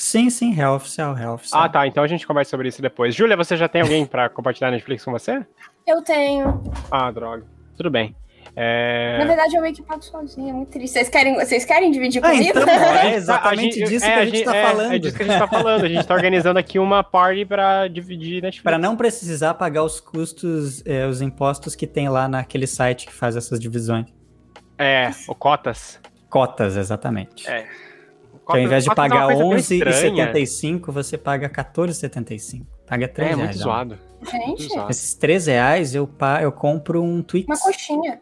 [0.02, 1.62] Sim, sim, real oficial, real oficial.
[1.62, 1.86] Ah, tá.
[1.86, 3.14] Então a gente conversa sobre isso depois.
[3.14, 5.46] Júlia, você já tem alguém pra compartilhar Netflix com você?
[5.86, 6.60] Eu tenho.
[6.90, 7.44] Ah, droga.
[7.76, 8.12] Tudo bem.
[8.56, 9.16] É...
[9.16, 10.92] Na verdade, eu meio que pago sozinha, é muito triste.
[10.94, 12.58] Vocês querem, vocês querem dividir Ah, comigo?
[12.58, 14.92] então, é exatamente gente- disso é, que a gente tá é, falando.
[14.92, 15.84] É disso que a gente tá falando.
[15.84, 18.64] A gente tá organizando aqui uma party pra dividir Netflix.
[18.64, 23.12] Para não precisar pagar os custos, é, os impostos que tem lá naquele site que
[23.12, 24.06] faz essas divisões.
[24.76, 26.00] É, o Cotas.
[26.28, 27.48] Cotas, exatamente.
[27.48, 27.68] É.
[28.46, 30.32] Ao invés de é pagar coisa tão estranha.
[30.32, 32.66] 11,75, você paga 14,75.
[32.86, 33.48] Paga 3 É, reais.
[33.56, 33.62] muito ó.
[33.64, 33.98] zoado.
[34.30, 34.90] Gente, Muito.
[34.90, 37.46] Esses 3 reais eu, pa- eu compro um Twix.
[37.46, 38.20] uma coxinha.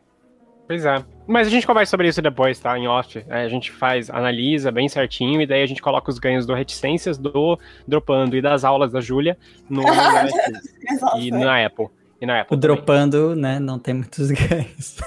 [0.67, 1.05] Pois é.
[1.27, 2.79] Mas a gente conversa sobre isso depois, tá?
[2.79, 3.25] Em off.
[3.29, 6.55] É, a gente faz, analisa bem certinho, e daí a gente coloca os ganhos do
[6.55, 7.59] Reticências, do
[7.89, 9.37] Dropando e das aulas da Júlia
[9.69, 11.89] no, Netflix e na Apple.
[12.21, 12.77] E na Apple O também.
[12.77, 14.99] dropando, né, não tem muitos ganhos.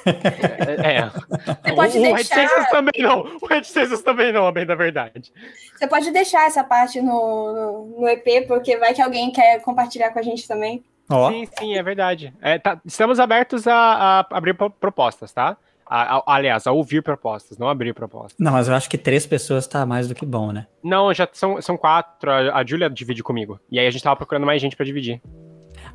[0.84, 0.97] É.
[0.97, 1.09] é.
[1.09, 3.38] Você pode o, o deixar- Reticências também não.
[3.41, 5.32] O Reticências também não, bem da verdade.
[5.76, 10.11] Você pode deixar essa parte no, no, no EP, porque vai que alguém quer compartilhar
[10.11, 10.84] com a gente também.
[11.09, 12.34] Ó, Sim, sim, é verdade.
[12.41, 15.57] É, tá- estamos abertos a, a abrir pro- propostas, tá?
[15.86, 18.36] A- a- aliás, a ouvir propostas, não abrir propostas.
[18.39, 20.66] não, mas eu acho que três pessoas tá mais do que bom, né?
[20.82, 22.32] Não, já são, são quatro.
[22.32, 23.59] A, a Júlia divide comigo.
[23.70, 25.22] E aí a gente tava procurando mais gente pra dividir.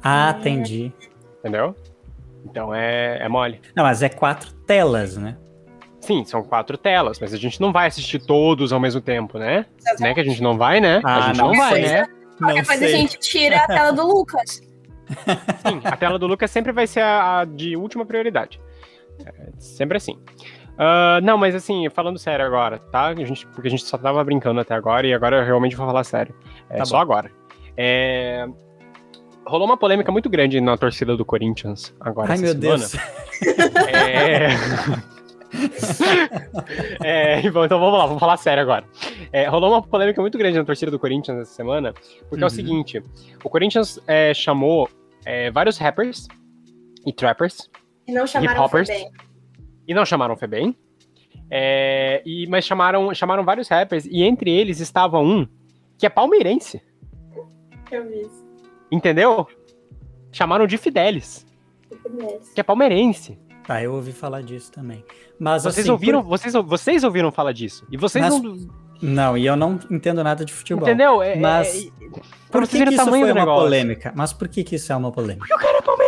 [0.02, 0.92] Ah, entendi.
[1.40, 1.74] Entendeu?
[2.44, 3.60] Então é, é mole.
[3.74, 5.36] Não, mas é quatro telas, né?
[6.00, 9.66] Sim, são quatro telas, mas a gente não vai assistir todos ao mesmo tempo, né?
[9.98, 11.00] Né que a gente não vai, né?
[11.04, 11.92] a Ah, gente não não, vai, sei.
[11.92, 12.06] né?
[12.40, 12.88] Não Depois a sei.
[12.88, 14.60] gente tira a tela do Lucas.
[15.66, 18.60] Sim, a tela do Lucas sempre vai ser a, a de última prioridade.
[19.26, 20.16] É, sempre assim.
[20.78, 23.06] Ah, não, mas assim, falando sério agora, tá?
[23.08, 25.84] A gente, porque a gente só tava brincando até agora e agora eu realmente vou
[25.86, 26.32] falar sério.
[26.70, 27.02] É Tá só bom.
[27.02, 27.30] agora.
[27.76, 28.46] É,
[29.48, 32.28] Rolou uma polêmica muito grande na torcida do Corinthians agora.
[32.32, 32.78] Ai, essa meu semana.
[32.78, 32.96] Deus.
[34.04, 34.48] É...
[37.02, 38.84] É, bom, então vamos lá, vamos falar sério agora.
[39.32, 41.94] É, rolou uma polêmica muito grande na torcida do Corinthians essa semana,
[42.28, 42.50] porque é o Uhum.
[42.50, 43.02] seguinte:
[43.42, 44.88] o Corinthians é, chamou
[45.24, 46.28] é, vários rappers
[47.06, 47.70] e trappers
[48.06, 48.68] E não chamaram.
[48.68, 49.10] Febem.
[49.86, 50.76] e não chamaram Febem,
[51.50, 55.46] é, e, mas chamaram, chamaram vários rappers, e entre eles estava um
[55.98, 56.82] que é palmeirense,
[57.90, 58.47] Eu vi isso.
[58.90, 59.46] Entendeu?
[60.32, 61.46] Chamaram de Fidelis,
[62.54, 63.38] que é palmeirense.
[63.66, 65.04] Tá, eu ouvi falar disso também.
[65.38, 67.86] Mas Vocês assim, ouviram, por- vocês, vocês ouviram falar disso?
[67.90, 68.88] E vocês Mas- não.
[69.00, 70.82] Não, e eu não entendo nada de futebol.
[70.88, 71.22] Entendeu?
[71.22, 71.90] É- Mas é-
[72.50, 73.62] Por vocês que, que isso foi uma negócio.
[73.62, 74.12] polêmica?
[74.16, 75.54] Mas por que, que isso é uma polêmica?
[75.54, 76.07] o cara é palmeirense,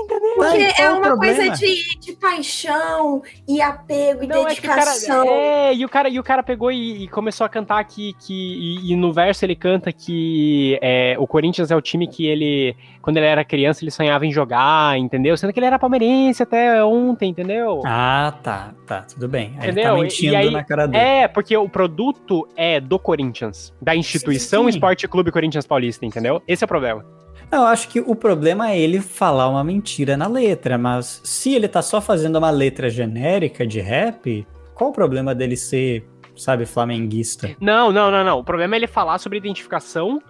[0.00, 0.34] entendeu?
[0.36, 1.36] Porque é uma problema?
[1.36, 5.24] coisa de, de paixão e apego e Não, é que o cara, dedicação.
[5.28, 8.34] é, e o cara, e o cara pegou e, e começou a cantar que, que
[8.34, 12.74] e, e no verso ele canta que é, o Corinthians é o time que ele,
[13.02, 15.36] quando ele era criança, ele sonhava em jogar, entendeu?
[15.36, 17.82] Sendo que ele era palmeirense até ontem, entendeu?
[17.84, 19.54] Ah, tá, tá, tudo bem.
[19.58, 19.94] Aí Ele Entendeu?
[19.96, 21.02] tá mentindo e aí- na cara dele.
[21.04, 24.70] É, porque o produto é do Corinthians, da instituição Sim.
[24.70, 26.42] Esporte Clube Corinthians Paulista, entendeu?
[26.46, 27.04] Esse é o problema.
[27.50, 31.66] Eu acho que o problema é ele falar uma mentira na letra, mas se ele
[31.66, 37.50] tá só fazendo uma letra genérica de rap, qual o problema dele ser, sabe, flamenguista?
[37.60, 38.38] Não, não, não, não.
[38.40, 40.20] O problema é ele falar sobre identificação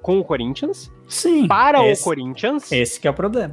[0.00, 1.46] com o Corinthians, Sim.
[1.46, 3.52] para esse, o Corinthians, Esse que é o problema.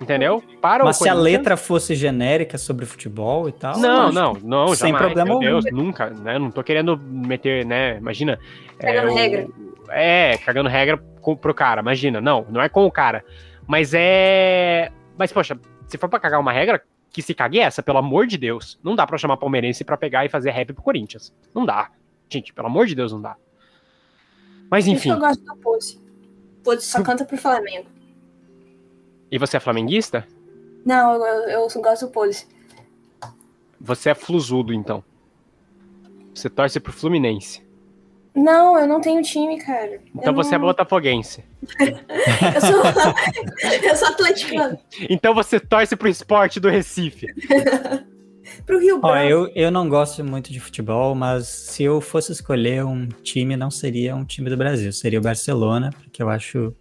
[0.00, 0.42] entendeu?
[0.60, 3.78] Para Mas o se a letra fosse genérica sobre futebol e tal.
[3.78, 5.60] Não, não, não, sem jamais, problema meu algum.
[5.60, 6.38] Deus, nunca, né?
[6.38, 7.98] Não tô querendo meter, né?
[7.98, 8.38] Imagina.
[8.78, 9.46] Cagando o- regra.
[9.90, 12.20] É, cagando regra com, pro cara, imagina.
[12.20, 13.24] Não, não é com o cara.
[13.66, 14.90] Mas é.
[15.18, 18.38] Mas, poxa, se for pra cagar uma regra, que se cague essa, pelo amor de
[18.38, 18.78] Deus.
[18.82, 21.34] Não dá pra chamar palmeirense pra pegar e fazer rap pro Corinthians.
[21.54, 21.90] Não dá.
[22.30, 23.36] Gente, pelo amor de Deus, não dá.
[24.70, 25.10] Mas enfim.
[25.10, 26.00] eu gosto do Pose.
[26.64, 27.88] Pose só canta pro Flamengo.
[29.30, 30.26] E você é flamenguista?
[30.84, 32.46] Não, eu, eu gosto do Pose.
[33.80, 35.04] Você é flusudo, então.
[36.34, 37.67] Você torce pro Fluminense.
[38.38, 40.00] Não, eu não tenho time, cara.
[40.14, 41.44] Então Eu você é não- botafoguense.
[42.54, 42.82] Eu sou,
[43.88, 44.78] eu sou atleticano.
[45.10, 47.26] Então você torce pro esporte do Recife.
[48.64, 49.28] Pro Rio Ó, Branco.
[49.28, 53.70] eu, eu não gosto muito de futebol, mas se eu fosse escolher um time, não
[53.70, 56.74] seria um time do Brasil, seria o Barcelona, porque eu acho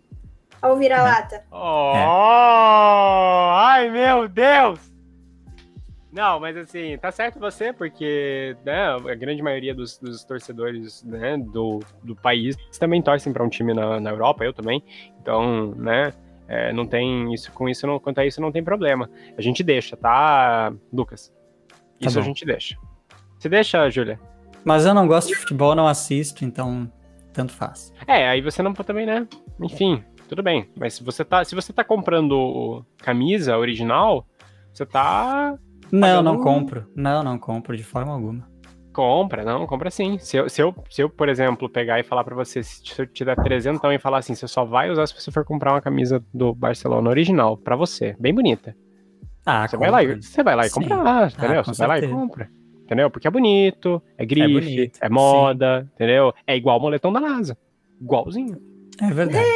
[0.62, 1.43] Ao vira-lata.
[1.51, 2.05] Oh, É.
[3.53, 4.80] ai meu Deus!
[6.18, 11.38] Não, mas assim, tá certo você, porque né, a grande maioria dos, dos torcedores né,
[11.38, 14.84] do, do país também torcem pra um time na, na Europa, eu também.
[15.22, 16.11] Então, né,
[16.47, 19.07] é, não tem isso, com isso, não, quanto a isso, não tem problema.
[19.38, 21.32] A gente deixa, tá, Lucas?
[21.70, 22.22] Tá Isso bom.
[22.22, 22.76] a gente deixa.
[23.38, 24.20] Você deixa, Júlia?
[24.65, 26.91] Mas eu não gosto de futebol, não assisto, então
[27.32, 27.93] tanto faz.
[28.07, 29.28] É, aí você não também, né?
[29.61, 30.68] Enfim, tudo bem.
[30.76, 34.26] Mas se você tá, se você tá comprando camisa original,
[34.74, 35.57] você tá
[35.91, 36.85] Não, não compro.
[36.95, 38.47] Não, não compro de forma alguma.
[38.93, 40.17] Compra, não, compra sim.
[40.17, 43.05] Se eu, se eu, se eu por exemplo, pegar e falar pra você, se eu
[43.05, 45.81] te der 300 e falar assim, você só vai usar se você for comprar uma
[45.81, 48.75] camisa do Barcelona original, pra você, bem bonita.
[49.45, 50.81] Ah, Você vai lá, e- você vai lá e Sim.
[50.81, 50.95] compra,
[51.27, 51.59] entendeu?
[51.59, 52.19] Ah, com você vai lá e certeza.
[52.21, 52.49] compra.
[52.83, 53.09] Entendeu?
[53.11, 55.09] Porque é bonito, é grife, é, bonito, sim.
[55.13, 56.33] moda, entendeu?
[56.47, 57.57] É igual o moletom da NASA.
[58.01, 58.57] Igualzinho.
[59.01, 59.47] É verdade.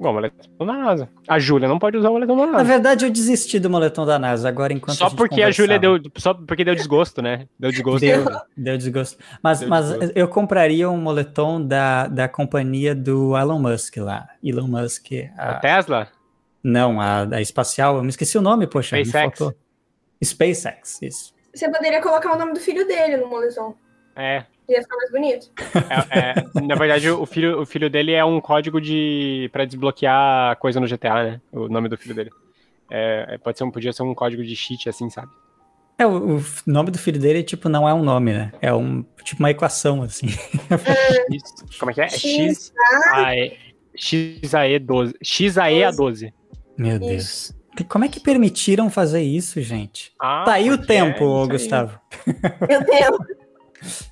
[0.00, 1.10] Igual o moletom da NASA.
[1.28, 2.64] A Júlia não pode usar o moletom da Na NASA.
[2.64, 4.48] verdade, eu desisti do moletom da NASA.
[4.48, 6.00] Agora, enquanto Só a gente porque a Júlia deu.
[6.16, 7.46] Só porque deu desgosto, né?
[7.58, 8.00] Deu desgosto.
[8.00, 8.24] Deu,
[8.56, 9.18] deu desgosto.
[9.42, 10.12] Mas, Deu mas desgosto.
[10.18, 14.26] eu compraria um moletom da, da companhia do Elon Musk lá.
[14.42, 15.08] Elon Musk.
[15.36, 16.08] A A, Tesla?
[16.64, 17.96] não, a, a espacial.
[17.98, 18.96] Eu me esqueci o nome, poxa.
[18.96, 19.38] me SpaceX.
[19.38, 19.54] faltou.
[20.24, 21.34] SpaceX, isso.
[21.54, 23.74] Você poderia colocar o nome do filho dele no moletom.
[24.16, 24.44] É.
[24.70, 25.50] Ia ficar mais bonito.
[26.10, 26.18] É,
[26.60, 30.78] é, na verdade, o filho, o filho dele é um código de para desbloquear coisa
[30.78, 31.40] no GTA, né?
[31.52, 32.30] O nome do filho dele.
[32.88, 35.28] É, é, pode ser um, podia ser um código de cheat, assim, sabe?
[35.98, 38.52] É, o, o nome do filho dele, tipo, não é um nome, né?
[38.60, 40.28] É um, tipo uma equação, assim.
[40.28, 42.04] X- como é que é?
[42.04, 42.72] É X
[43.12, 43.56] AE,
[43.96, 45.14] XAE 12.
[45.22, 46.32] XAE a 12.
[46.78, 47.52] Meu Deus.
[47.88, 50.12] Como é que permitiram fazer isso, gente?
[50.18, 51.48] Ah, tá aí o porque tempo, é.
[51.48, 52.00] Gustavo.
[52.68, 53.18] Meu Deus.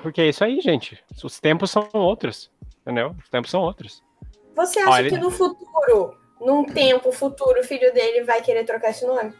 [0.00, 0.98] Porque é isso aí, gente.
[1.22, 2.50] Os tempos são outros.
[2.80, 3.14] Entendeu?
[3.22, 4.02] Os tempos são outros.
[4.56, 8.90] Você acha Olha- que no futuro, num tempo futuro, o filho dele vai querer trocar
[8.90, 9.32] esse nome?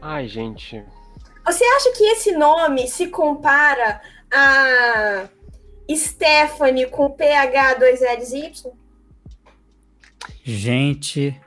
[0.00, 0.84] Ai, gente.
[1.44, 4.00] Você acha que esse nome se compara
[4.32, 5.28] a
[5.90, 8.72] Stephanie com PH 2 L's Y?
[10.44, 11.40] Gente,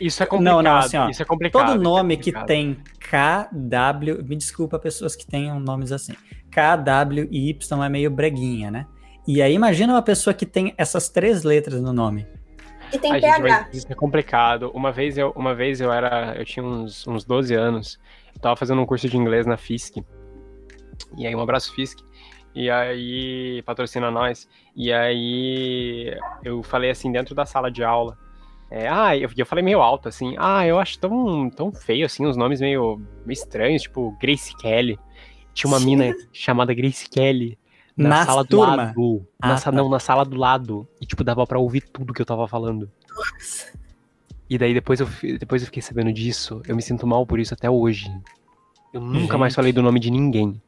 [0.00, 0.62] Isso é Não, complicado.
[0.64, 1.66] não, assim, ó, isso é complicado.
[1.68, 2.46] todo é nome que complicado.
[2.46, 6.14] tem KW, me desculpa pessoas que tenham nomes assim,
[6.54, 8.86] KW e Y é meio breguinha, né?
[9.26, 12.26] E aí imagina uma pessoa que tem essas três letras no nome.
[12.92, 13.66] E tem Ai, gente, PH.
[13.66, 14.70] mas isso é complicado.
[14.72, 17.98] Uma vez eu, uma vez eu era, eu tinha uns, uns 12 anos,
[18.34, 20.04] eu tava fazendo um curso de inglês na FISC.
[21.16, 22.02] E aí, um abraço FISC.
[22.54, 24.48] E aí, patrocina nós.
[24.76, 28.16] E aí, eu falei assim, dentro da sala de aula.
[28.70, 30.36] É, ah, eu, eu falei meio alto, assim.
[30.38, 34.98] Ah, eu acho tão, tão feio, assim, os nomes meio, meio estranhos, tipo Grace Kelly.
[35.54, 37.56] Tinha uma mina chamada Grace Kelly
[37.96, 38.92] na, Na sala turma?
[38.92, 39.26] do lado.
[39.40, 39.72] Ah, na, tá.
[39.72, 40.86] Não, na sala do lado.
[41.00, 42.90] E, tipo, dava pra ouvir tudo que eu tava falando.
[44.50, 46.60] E daí, depois eu, depois eu fiquei sabendo disso.
[46.66, 48.10] Eu me sinto mal por isso até hoje.
[48.92, 50.60] Eu nunca mais falei do nome de ninguém.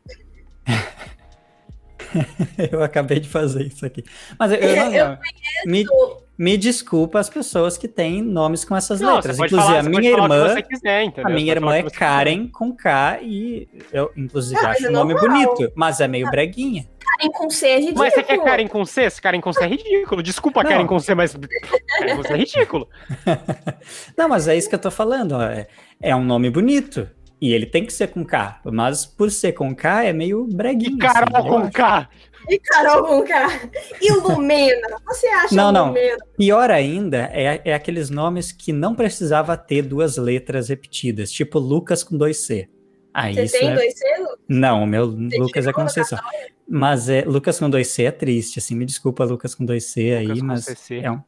[2.71, 4.05] Eu acabei de fazer isso aqui.
[4.39, 5.19] Mas eu, eu não- Eu
[5.67, 5.85] me,
[6.39, 9.37] me desculpa as pessoas que têm nomes com essas Não, letras.
[9.39, 10.63] Inclusive, falar- a minha irmã.
[10.63, 11.31] quiser, entendeu?
[11.31, 14.77] A minha irmã falar é o que você Karen com K e eu, inclusive, mas
[14.77, 15.31] acho é o nome normal.
[15.57, 16.87] bonito, mas é meio breguinha.
[17.19, 17.99] Karen com C é ridículo.
[18.05, 19.03] Mas você quer Karen com C?
[19.05, 20.23] Esse Karen com C é ridículo.
[20.23, 20.71] Desculpa, Não.
[20.71, 21.35] Karen com C, mas
[21.99, 22.89] Karen com C é ridículo.
[24.17, 25.41] Não, mas é isso que eu tô falando.
[25.41, 25.67] É,
[26.03, 27.09] é um nome bonito.
[27.41, 28.61] E ele tem que ser com K.
[28.65, 30.97] Mas por ser com K é meio breguinho.
[30.97, 31.71] E Carol assim, com acho.
[31.73, 32.09] K.
[32.49, 33.71] E Carol com K.
[34.01, 35.01] E Lumena.
[35.07, 35.89] Você acha Não, não.
[35.89, 36.19] Lumena?
[36.37, 42.05] Pior ainda é, é aqueles nomes que não precisava ter duas letras repetidas, tipo Lucas
[42.05, 42.69] com dois C.
[43.13, 43.75] Aí Você isso tem é...
[43.75, 44.37] dois selos?
[44.49, 46.17] Não, o meu Você Lucas é C só.
[46.69, 50.13] Mas é, Lucas com dois C é triste, assim, me desculpa, Lucas com dois C
[50.13, 50.99] aí, Lucas com mas CC.
[50.99, 51.23] é um...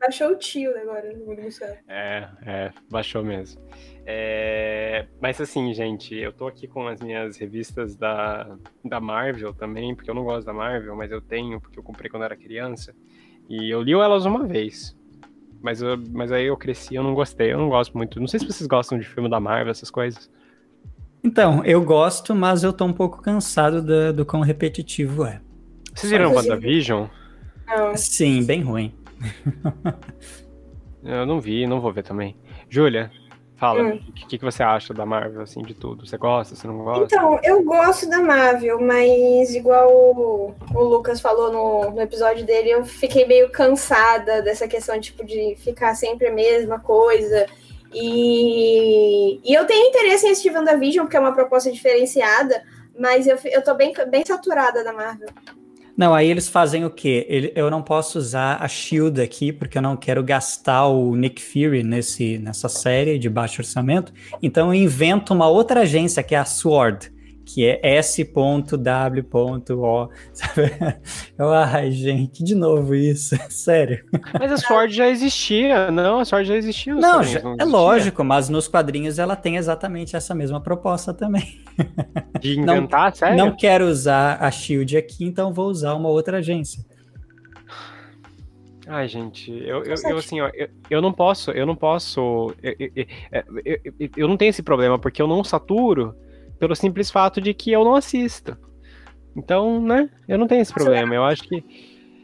[0.00, 1.12] Achou o tio agora.
[1.12, 1.76] no Gustavo.
[1.88, 3.60] É, é, baixou mesmo.
[4.04, 9.94] É, mas assim, gente, eu tô aqui com as minhas revistas da, da Marvel também,
[9.94, 12.94] porque eu não gosto da Marvel, mas eu tenho, porque eu comprei quando era criança.
[13.48, 14.96] E eu li elas uma vez.
[15.60, 18.18] Mas, eu- mas aí eu cresci, eu não gostei, eu não gosto muito.
[18.18, 20.28] Não sei se vocês gostam de filme da Marvel, essas coisas.
[21.22, 25.40] Então, eu gosto, mas eu tô um pouco cansado da- do quão repetitivo é.
[25.94, 27.06] Vocês viram WandaVision?
[27.68, 27.96] Não.
[27.96, 28.92] Sim, bem ruim.
[31.02, 32.36] Eu não vi, não vou ver também.
[32.68, 33.10] Júlia,
[33.62, 34.00] fala, Hum.
[34.08, 36.04] o que, que você acha da Marvel, assim, de tudo?
[36.04, 37.04] Você gosta, você não gosta?
[37.04, 42.70] Então, eu gosto da Marvel, mas igual o, o Lucas falou no, no episódio dele,
[42.70, 47.46] eu fiquei meio cansada dessa questão, tipo, de ficar sempre a mesma coisa.
[47.94, 52.64] E, e eu tenho interesse em assistir WandaVision, porque é uma proposta diferenciada,
[52.98, 55.28] Mas eu, eu tô bem, bem saturada da Marvel.
[55.96, 57.26] Não, aí eles fazem o quê?
[57.28, 61.42] Ele- eu não posso usar a Shield aqui, porque eu não quero gastar o Nick
[61.42, 64.12] Fury nesse, nessa série de baixo orçamento.
[64.42, 67.12] Então eu invento uma outra agência, que é a Sword,
[67.52, 68.32] que é S.W.O.
[70.32, 70.62] sabe?
[71.38, 74.04] Eu, ai, gente, de novo isso, sério.
[74.38, 76.94] Mas a Sword já existia, não, a Sword já existia.
[76.94, 77.64] Não, já- é existia?
[77.66, 81.60] lógico, mas nos quadrinhos ela tem exatamente essa mesma proposta também.
[82.40, 83.36] De inventar, sério?
[83.36, 86.82] Não quero usar a Shield aqui, então vou usar uma outra agência.
[88.86, 92.74] Ai, gente, eu, eu, eu, assim, ó, eu, eu não posso, eu não posso, eu,
[92.78, 92.90] eu-
[93.64, 96.14] eu- eu- eu não tenho esse problema, porque eu não saturo
[96.62, 98.56] pelo simples fato de que eu não assisto.
[99.36, 101.64] Então, né, eu não tenho esse problema, eu acho que...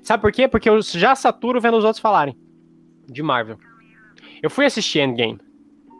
[0.04, 0.46] Sabe por quê?
[0.46, 2.38] Porque eu já saturo vendo os outros falarem
[3.08, 3.58] de Marvel.
[4.40, 5.40] Eu fui assistir Endgame.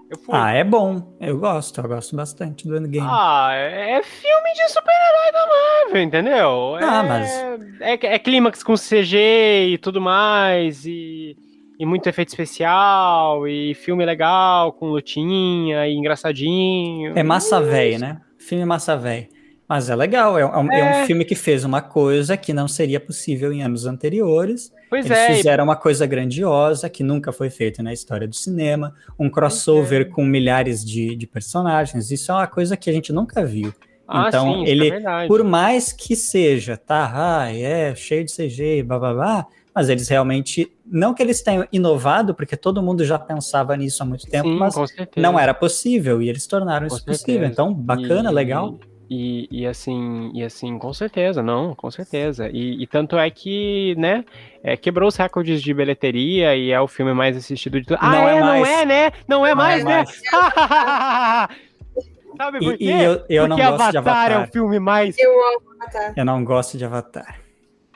[0.08, 0.36] Eu fui.
[0.36, 1.16] Ah, é bom.
[1.20, 3.08] Eu gosto, eu gosto bastante do Endgame.
[3.10, 6.74] Ah, é filme de super-herói da Marvel, entendeu?
[6.76, 11.36] Ah, é, mas- É, é clímax com CG e tudo mais, e,
[11.76, 17.18] e muito efeito especial, e filme legal, com lutinha, e engraçadinho.
[17.18, 18.20] É massa velha, né?
[18.48, 19.28] Filme massa velha.
[19.68, 21.06] Mas é legal, é, um- é um É.
[21.06, 24.72] filme que fez uma coisa que não seria possível em anos anteriores.
[24.88, 28.94] Pois Eles é, fizeram uma coisa grandiosa que nunca foi feita na história do cinema,
[29.18, 30.04] um crossover é.
[30.06, 32.10] com milhares de, de personagens.
[32.10, 33.70] Isso é uma coisa que a gente nunca viu.
[34.10, 35.28] ah, então, sim, ele- é verdade.
[35.28, 39.46] Por mais que seja, tá, ah, é cheio de CG, blá blá blá,
[39.78, 44.06] mas eles realmente, não que eles tenham inovado, porque todo mundo já pensava nisso há
[44.06, 44.74] muito tempo, Sim, mas
[45.16, 47.26] não era possível e eles tornaram Com isso possível.
[47.34, 47.52] certeza.
[47.52, 48.76] Então, bacana, E- legal.
[49.08, 52.50] E, e assim, e assim, com certeza, não, com certeza.
[52.52, 54.24] E, e tanto é que, né,
[54.64, 57.98] é, quebrou os recordes de bilheteria e é o filme mais assistido de tudo.
[58.02, 58.68] Ah, Não é é, não mais.
[58.68, 59.12] é, né?
[59.28, 59.94] Não é Não mais, é né?
[59.94, 60.22] mais.
[62.36, 62.84] Sabe E- por e quê?
[62.90, 64.48] eu- eu não Porque gosto de Avatar é Avatar.
[64.48, 65.16] o filme mais.
[65.18, 66.12] Eu amo Avatar.
[66.16, 67.40] Eu não gosto de Avatar.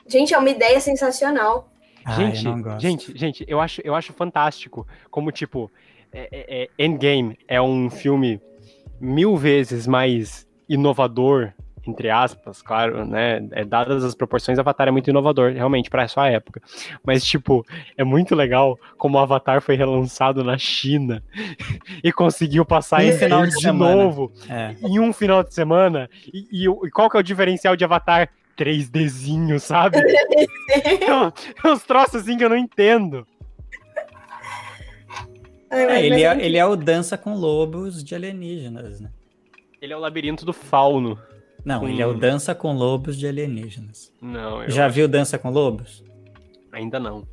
[0.07, 1.69] Gente, é uma ideia sensacional.
[2.05, 5.71] Ah, gente, gente, gente, eu acho, eu acho fantástico como, tipo,
[6.11, 8.39] é- é- é- Endgame é um filme
[8.99, 11.51] mil vezes mais inovador,
[11.85, 13.45] entre aspas, claro, né?
[13.51, 16.61] É, dadas as proporções, Avatar é muito inovador, realmente, para sua época.
[17.05, 17.65] Mas, tipo,
[17.97, 21.21] é muito legal como o Avatar foi relançado na China
[22.01, 24.75] e conseguiu passar em final de de novo É.
[24.81, 26.09] em um final de semana.
[26.33, 28.29] E, e e qual que é o diferencial de Avatar?
[28.57, 29.97] 3Dzinho, sabe?
[31.63, 33.25] É uns troços assim que eu não entendo.
[35.69, 39.09] É, ele, mas é, ele é o Dança com Lobos de alienígenas, né?
[39.81, 41.17] Ele é o labirinto do fauno.
[41.65, 41.87] Não, Hum.
[41.89, 44.11] ele é o Dança com Lobos de alienígenas.
[44.21, 46.03] Não, eu Já viu Dança com Lobos?
[46.71, 47.27] ainda não.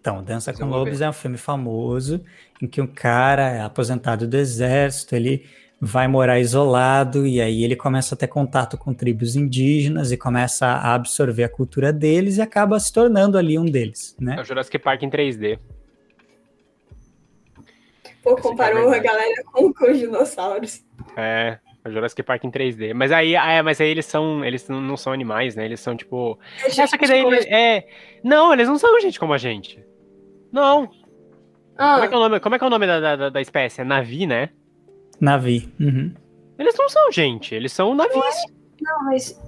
[0.00, 2.22] Então, Dança Mas com Lobos é um filme famoso
[2.60, 5.46] em que um cara é aposentado do exército, ele
[5.86, 10.66] vai morar isolado e aí ele começa a ter contato com tribos indígenas e começa
[10.66, 14.40] a absorver a cultura deles e acaba se tornando ali um deles, É né?
[14.40, 15.58] o Jurassic Park em 3D.
[18.22, 19.04] Pô, comparou a verdade.
[19.06, 20.82] galera com, com os dinossauros.
[21.16, 22.94] É, é o Jurassic Park em 3D.
[22.94, 25.66] Mas aí, ah, é, mas aí eles são, eles não são animais, né?
[25.66, 27.86] Eles são tipo, É, essa que daí como- ele- é,
[28.22, 29.84] não, eles não são gente como a gente.
[30.50, 30.90] Não.
[31.76, 33.28] Ah, Como é que é o nome, como é que é o nome da, da,
[33.28, 33.80] da espécie?
[33.82, 34.48] É Navi, né?
[35.20, 35.72] Navi.
[35.80, 36.12] Uhum.
[36.58, 38.24] Eles não são gente, eles são navios.
[38.80, 39.40] não, mas.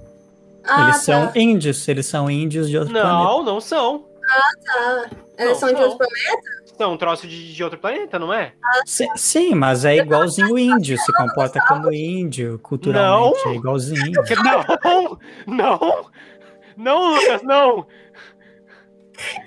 [0.65, 1.01] Ah, eles tá.
[1.01, 3.13] são índios, eles são índios de outro planeta.
[3.13, 4.05] Não, não são.
[4.65, 5.09] tá.
[5.37, 6.57] Eles Não, são de outro planeta?
[6.77, 8.53] São um troço de, de outro planeta, não é?
[8.85, 13.51] Sim, sim, mas é igualzinho índio, se comporta como índio, culturalmente Não.
[13.51, 14.21] é igualzinho.
[14.43, 16.05] Não, não,
[16.75, 17.87] não, Lucas, não.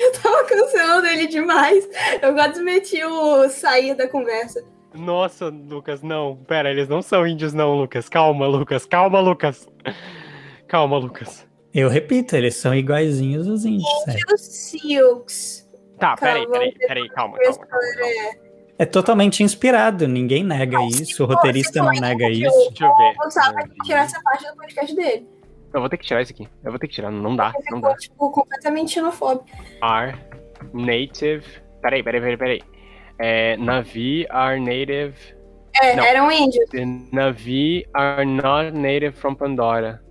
[0.01, 1.89] Eu tava cancelando ele demais.
[2.21, 4.65] Eu quase meti o sair da conversa.
[4.95, 6.37] Nossa, Lucas, não.
[6.47, 8.09] Pera, eles não são índios, não, Lucas.
[8.09, 8.85] Calma, Lucas.
[8.87, 9.69] Calma, Lucas.
[10.67, 11.47] Calma, Lucas.
[11.73, 13.89] Eu repito, eles são iguaizinhos os índios.
[14.09, 14.35] é.
[14.35, 15.69] Os Silks.
[15.99, 17.69] Tá, peraí, Calma, peraí, peraí, calma, calma, calma.
[17.69, 18.51] calma.
[18.79, 22.51] É totalmente inspirado, ninguém nega isso, o roteirista não nega isso.
[22.71, 23.15] Deixa eu ver.
[23.55, 25.29] Tem que tirar essa parte do podcast dele.
[25.75, 26.49] Eu vou ter que tirar isso aqui.
[26.65, 27.11] Eu vou ter que tirar.
[27.11, 27.95] Não dá, não ficou, dá.
[27.97, 29.47] tipo, completamente xenofóbico.
[29.83, 30.19] Are
[30.73, 31.45] native.
[31.83, 32.63] Peraí, peraí, peraí, peraí.
[33.21, 35.15] É, Navi are native.
[35.81, 36.05] É, Não.
[36.05, 36.69] eram índios.
[36.71, 40.03] The Navi are not native from Pandora.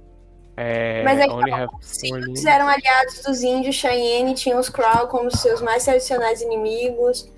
[0.55, 2.45] É, Mas é que only have Os limbs.
[2.45, 7.31] eram aliados dos índios Cheyenne, tinham os Crow como seus mais tradicionais inimigos.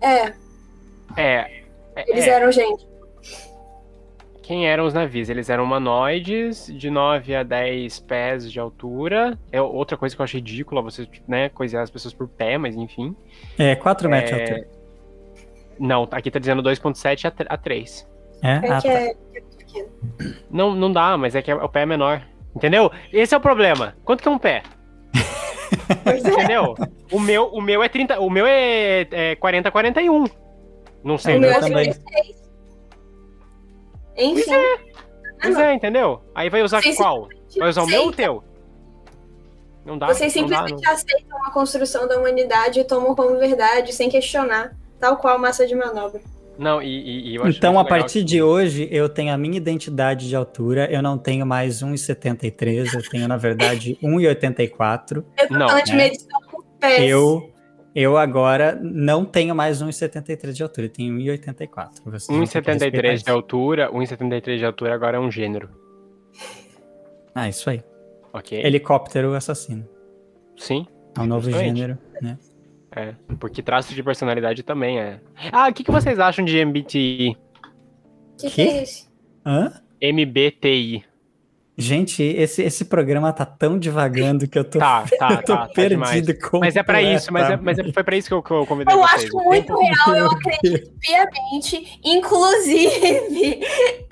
[0.00, 0.32] É,
[1.16, 1.64] É,
[2.06, 2.87] eles é, eram gente.
[4.48, 5.28] Quem eram os navios?
[5.28, 9.38] Eles eram humanoides de 9 a 10 pés de altura.
[9.52, 12.74] É outra coisa que eu achei ridícula, você, né, coisar as pessoas por pé, mas
[12.74, 13.14] enfim.
[13.58, 14.68] É, 4 metros de É, altura.
[15.78, 18.08] Não, aqui tá dizendo 2.7 a tre- a 3.
[18.42, 18.48] É?
[18.52, 18.94] É Ah, que tá.
[18.94, 19.14] é.
[20.50, 22.22] Não, não dá, mas é que o pé é menor.
[22.56, 22.90] Entendeu?
[23.12, 23.94] Esse é o problema.
[24.02, 24.62] Quanto que é um pé?
[26.06, 26.16] É.
[26.18, 26.74] Entendeu?
[27.12, 30.24] o meu, o meu é 30, o meu é, é 40 41.
[31.04, 31.36] Não sei.
[31.36, 31.92] O meu é também.
[31.92, 32.47] 36.
[34.18, 34.52] Enfim.
[35.40, 36.20] Pois é, entendeu?
[36.34, 36.94] Aí vai usar sim.
[36.96, 37.28] qual?
[37.56, 38.42] Vai usar o meu ou o teu?
[39.86, 40.08] Não dá.
[40.08, 44.76] Vocês não dá, simplesmente aceitam a construção da humanidade e tomam como verdade, sem questionar.
[44.98, 46.20] Tal qual massa de manobra.
[46.58, 49.56] Não, não e, e- eu acho Então, a partir de hoje, eu tenho a minha
[49.56, 50.90] identidade de altura.
[50.90, 52.94] Eu não tenho mais 1,73.
[52.94, 55.24] Eu tenho, na verdade, 1,84.
[55.38, 57.08] Eu tô Não, falando de medição por pés.
[57.08, 57.50] Eu,
[58.00, 60.86] eu agora não tenho mais 1,73 de altura.
[60.86, 61.90] Eu tenho 1,84.
[62.04, 65.68] Vocês vão ter que respeitar 1,73 de altura, 1,73 de altura agora é um gênero.
[67.34, 67.82] Ah, isso aí.
[68.32, 68.58] Ok?
[68.64, 69.86] Helicóptero assassino.
[70.56, 70.86] Sim,
[71.16, 72.36] É um novo gênero, né?
[72.94, 73.14] é.
[73.38, 75.20] Porque traço de personalidade também é.
[75.52, 77.36] Ah, o que, que vocês acham de MBTI?
[78.38, 78.62] Que que Quê?
[78.62, 79.08] é isso?
[79.46, 79.72] Hã?
[80.02, 81.04] MBTI.
[81.80, 85.66] Gente, esse, esse programa tá tão devagando que eu tô, Tá, tá, eu tô tá,
[85.68, 88.42] tá perdido Mas é pra isso, mas, é, mas é- foi pra isso que eu,
[88.42, 89.24] que eu convidei Eu vocês.
[89.26, 92.00] acho muito real, eu acredito piamente.
[92.04, 93.60] Inclusive,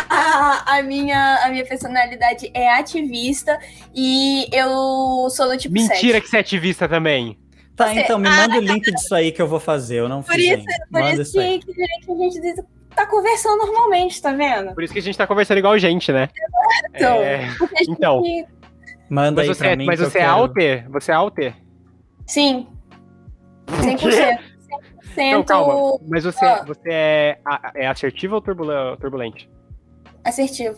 [0.08, 3.58] a, a, minha, a minha personalidade é ativista
[3.94, 6.20] e eu sou do tipo Mentira 7.
[6.20, 7.36] que você é ativista também.
[7.74, 9.96] Tá, Você- então me manda o link disso aí que eu vou fazer.
[9.96, 10.86] Eu não Por fiz isso, ainda.
[10.90, 11.58] por Manda isso isso aí.
[11.58, 12.40] que, que a gente
[12.96, 14.74] tá conversando normalmente, tá vendo?
[14.74, 16.28] Por isso que a gente tá conversando igual gente, né?
[16.94, 18.22] Então, É, porque a gente- então.
[19.08, 19.86] Manda Mas aí você, pra é, mim.
[19.86, 20.90] mas você é quero- alter?
[20.90, 21.54] Você é alter?
[22.26, 22.66] Sim.
[23.68, 24.38] 100%.
[25.14, 25.98] 100% Não, calma.
[26.08, 26.64] Mas você, Ah.
[26.66, 27.38] você é,
[27.74, 28.40] é assertivo ou
[28.96, 29.48] turbulente?
[30.24, 30.76] assertivo.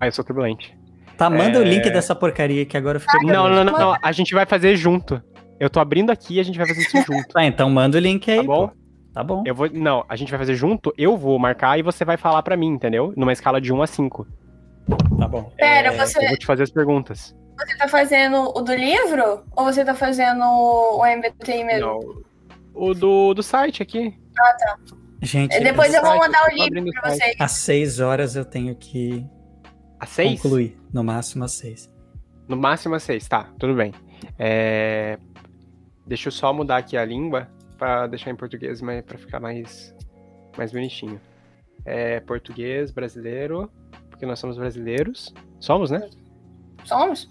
[0.00, 0.76] Ah, eu sou turbulente.
[1.16, 1.64] Tá, manda o É.
[1.64, 3.20] link dessa porcaria que agora eu fiquei.
[3.20, 3.64] Não, curioso.
[3.64, 3.96] não, não, não.
[4.02, 5.22] A gente vai fazer junto.
[5.60, 7.28] Eu tô abrindo aqui e a gente vai fazer isso junto.
[7.32, 8.38] Tá, então manda o link aí.
[8.38, 8.66] Tá bom?
[8.68, 8.74] pô.
[9.12, 9.42] Tá bom.
[9.46, 9.68] Eu vou.
[9.70, 12.68] Não, a gente vai fazer junto, eu vou marcar e você vai falar pra mim,
[12.68, 13.12] entendeu?
[13.16, 14.26] Numa escala de 1 a 5.
[15.18, 15.52] Tá bom.
[15.56, 17.36] Pera, É, você, Eu vou te fazer as perguntas.
[17.58, 19.44] você tá fazendo o do livro?
[19.56, 21.86] Ou você tá fazendo o MBTI mesmo?
[21.86, 22.22] Não.
[22.74, 24.18] O do, do site aqui.
[25.20, 27.36] Gente, Depois eu vou mandar o livro pra vocês.
[27.38, 29.24] às seis horas eu tenho que
[30.00, 30.40] A 6?
[30.42, 30.76] concluir.
[30.92, 31.88] No máximo às seis.
[32.48, 33.92] No máximo a 6, tá, tudo bem.
[34.38, 35.18] É,
[36.06, 37.46] Deixa eu só mudar aqui a língua
[37.82, 39.92] pra deixar em português, mas para ficar mais,
[40.56, 41.20] mais bonitinho.
[41.84, 43.68] É português, brasileiro,
[44.08, 45.34] porque nós somos brasileiros.
[45.58, 46.08] Somos, né?
[46.84, 47.28] Somos?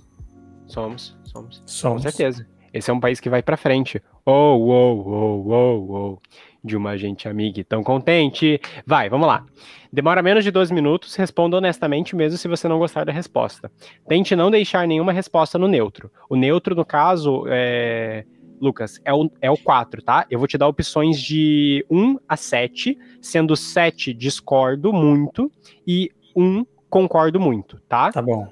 [0.68, 1.60] Somos, somos.
[1.60, 2.02] Com Somos.
[2.02, 2.46] certeza.
[2.74, 4.04] Esse é um país que vai pra frente.
[4.26, 6.20] Oh, oh, oh, oh, oh.
[6.62, 8.60] De uma gente amiga e tão contente.
[8.86, 9.46] Vai, vamos lá.
[9.92, 13.72] Demora menos de 12 minutos, responda honestamente mesmo se você não gostar da resposta.
[14.06, 16.12] Tente não deixar nenhuma resposta no neutro.
[16.30, 18.26] O neutro, no caso, é...
[18.62, 20.26] Lucas, é o, é o 4, tá?
[20.30, 25.52] Eu vou te dar opções de 1 a 7, sendo 7 discordo muito
[25.86, 28.12] e 1 concordo muito, tá?
[28.12, 28.48] Tá bom.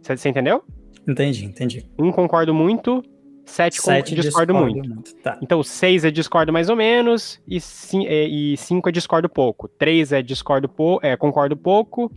[0.00, 0.64] Você entendeu?
[1.06, 1.86] Entendi, entendi.
[1.98, 3.02] 1 concordo muito,
[3.44, 5.14] 7 Sete discordo muito.
[5.16, 5.38] Tá.
[5.42, 9.68] Então, 6 é discordo mais ou menos, e 5 é discordo pouco.
[9.68, 12.10] 3 é discordo pouco, é, concordo pouco.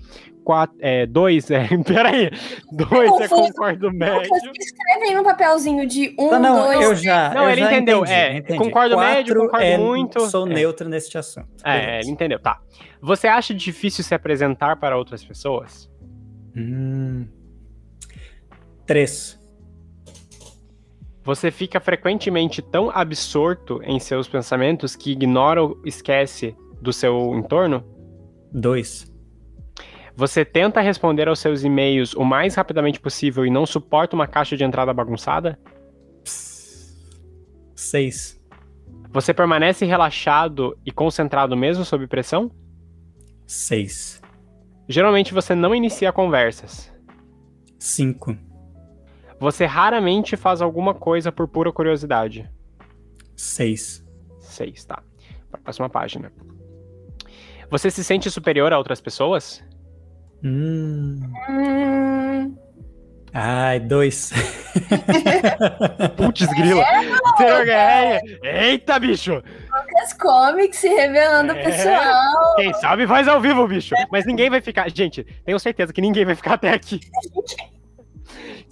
[1.10, 1.68] 2 é.
[1.86, 2.32] Peraí!
[2.72, 4.30] 2 é concordo médio.
[4.30, 7.34] Vocês escrevem no papelzinho de um, Não, não, dois, eu já.
[7.34, 8.60] Não, eu ele já entendeu, entendi, é, entendi.
[8.60, 10.54] concordo médio, Quatro concordo é- muito, Sou é.
[10.54, 11.48] neutro neste assunto.
[11.66, 12.62] É, ele entendeu, tá.
[13.02, 15.92] Você acha difícil se apresentar para outras pessoas?
[16.56, 17.28] Hum.
[18.86, 19.38] Três.
[21.28, 27.84] Você fica frequentemente tão absorto em seus pensamentos que ignora ou esquece do seu entorno?
[28.50, 29.14] Dois.
[30.16, 34.56] Você tenta responder aos seus e-mails o mais rapidamente possível e não suporta uma caixa
[34.56, 35.60] de entrada bagunçada?
[37.76, 38.40] Seis.
[39.12, 42.50] Você permanece relaxado e concentrado mesmo sob pressão?
[43.46, 44.22] Seis.
[44.88, 46.90] Geralmente você não inicia conversas.
[47.78, 48.47] Cinco.
[49.40, 52.50] Você raramente faz alguma coisa por pura curiosidade.
[53.36, 54.04] Seis.
[54.40, 55.04] 6, tá.
[55.64, 56.32] Próxima página.
[57.70, 59.64] Você se sente superior a outras pessoas?
[60.44, 61.20] Hum.
[61.50, 62.56] Hum,
[63.34, 64.32] Ai, dois.
[66.16, 66.84] Putz, grila.
[67.40, 68.20] É?
[68.70, 69.44] Eita, bicho!
[70.02, 71.64] as comics se revelando É.
[71.64, 72.56] pessoal.
[72.56, 73.94] Quem sabe faz ao vivo, bicho.
[74.12, 74.90] Mas ninguém vai ficar.
[74.90, 77.00] Gente, tenho certeza que ninguém vai ficar até aqui.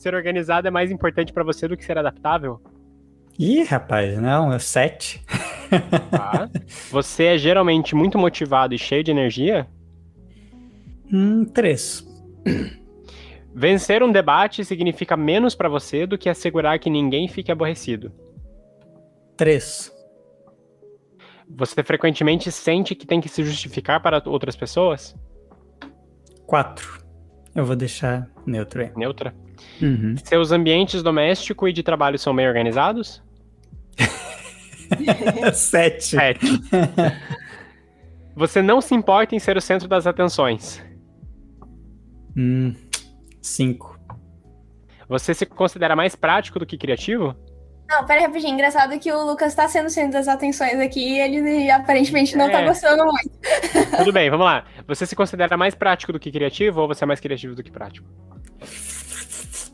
[0.06, 2.62] Ser organizado é mais importante pra você do que ser adaptável?
[3.40, 5.20] Ih, rapaz, não, é sete.
[6.12, 6.48] Tá.
[6.92, 9.68] Você é geralmente muito motivado e cheio de energia?
[11.12, 12.08] Hum, três.
[13.52, 18.12] Vencer um debate significa menos pra você do que assegurar que ninguém fique aborrecido.
[19.36, 19.92] Três.
[21.50, 25.16] Você frequentemente sente que tem que se justificar para outras pessoas?
[26.46, 27.05] Quatro.
[27.56, 28.92] Eu vou deixar neutro aí.
[28.98, 29.34] Neutra.
[29.82, 30.16] Uhum.
[30.24, 33.24] Seus ambientes doméstico e de trabalho são bem organizados?
[35.54, 36.04] Sete.
[36.04, 36.46] Sete.
[38.36, 40.84] Você não se importa em ser o centro das atenções.
[42.36, 42.76] Hum,
[43.42, 43.98] cinco.
[45.08, 47.34] Você se considera mais prático do que criativo?
[47.88, 48.54] Não, pera rapidinho.
[48.54, 52.60] Engraçado que o Lucas tá sendo centro das atenções aqui e ele aparentemente não tá
[52.60, 52.62] é.
[52.62, 53.32] tá gostando muito.
[53.98, 54.66] Tudo bem, vamos lá.
[54.88, 57.72] Você se considera mais prático do que criativo ou você é mais criativo do que
[57.72, 58.08] prático?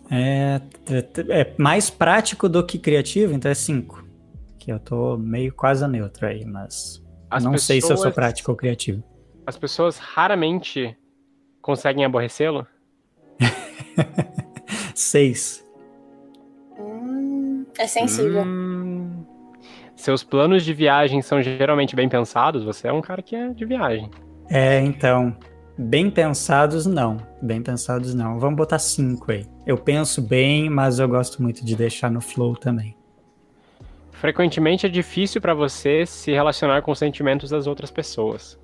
[0.09, 0.59] É,
[0.89, 4.05] é, é mais prático do que criativo, então é cinco.
[4.59, 8.11] Que eu tô meio quase neutro aí, mas As não pessoas, sei se eu sou
[8.11, 9.01] prático ou criativo.
[9.47, 10.95] As pessoas raramente
[11.61, 12.67] conseguem aborrecê-lo?
[14.93, 15.65] Seis
[17.81, 18.43] é sensível.
[18.43, 19.25] Hum.
[19.95, 22.63] Seus planos de viagem são geralmente bem pensados?
[22.63, 24.09] Você é um cara que é de viagem.
[24.49, 25.35] É, então,
[25.77, 27.17] bem pensados não.
[27.41, 28.39] Bem pensados não.
[28.39, 29.45] Vamos botar cinco aí.
[29.65, 32.95] Eu penso bem, mas eu gosto muito de deixar no flow também.
[34.11, 38.59] Frequentemente é difícil pra você se relacionar com os sentimentos das outras pessoas.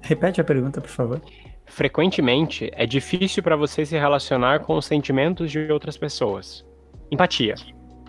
[0.00, 1.20] Repete a pergunta, por favor.
[1.66, 6.64] Frequentemente é difícil pra você se relacionar com os sentimentos de outras pessoas.
[7.10, 7.54] Empatia.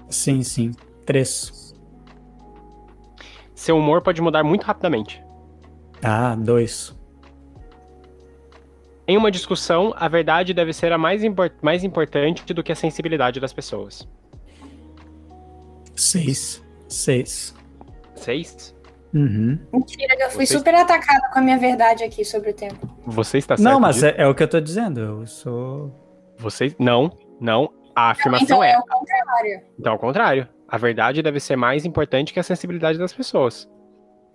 [0.10, 0.72] Sim, sim.
[1.06, 1.74] Três.
[3.56, 5.22] Seu humor pode mudar muito rapidamente.
[6.04, 6.96] Ah, dois.
[9.08, 12.76] Em uma discussão, a verdade deve ser a mais, impor- mais importante do que a
[12.76, 14.08] sensibilidade das pessoas.
[15.96, 16.64] Seis.
[16.88, 17.56] Seis.
[18.16, 18.76] Seis?
[19.14, 19.58] Uhum.
[19.74, 22.88] Mentira, eu fui Vocês- super atacada com a minha verdade aqui sobre o tempo.
[23.06, 25.00] Você está certo Não, mas é, é o que eu tô dizendo.
[25.00, 26.36] Eu sou.
[26.38, 26.76] Você...
[26.78, 27.72] Não, não.
[27.96, 28.74] A afirmação Então é...
[28.74, 29.62] é o contrário.
[29.80, 30.48] Então, ao contrário.
[30.70, 33.70] A verdade deve ser mais importante que a sensibilidade das pessoas.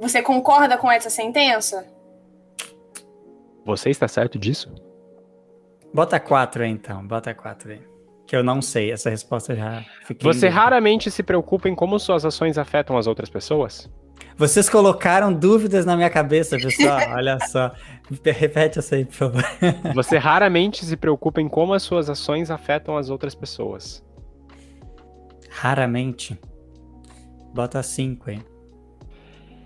[0.00, 1.86] Você concorda com essa sentença?
[3.64, 4.74] Você está certo disso?
[5.94, 7.06] Bota quatro aí, então.
[7.06, 7.82] Bota quatro aí.
[8.26, 8.90] Que eu não sei.
[8.90, 10.32] Essa resposta já fiquei.
[10.32, 13.90] Você raramente se preocupa em como suas ações afetam as outras pessoas?
[14.36, 16.98] Vocês colocaram dúvidas na minha cabeça, pessoal.
[17.14, 17.72] Olha só.
[18.24, 19.44] Repete essa aí, por favor.
[19.94, 24.04] Você raramente se preocupa em como as suas ações afetam as outras pessoas.
[25.50, 26.38] Raramente.
[27.54, 28.40] Bota cinco aí.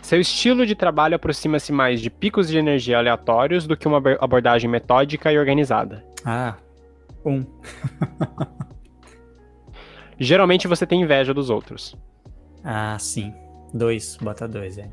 [0.03, 4.19] Seu estilo de trabalho aproxima-se mais de picos de energia aleatórios do que uma ab-
[4.21, 6.05] abordagem metódica e organizada.
[6.25, 6.55] Ah,
[7.25, 7.45] um.
[10.19, 11.97] Geralmente você tem inveja dos outros.
[12.65, 13.35] Ah, sim.
[13.77, 14.17] Dois.
[14.21, 14.91] Bota dois aí.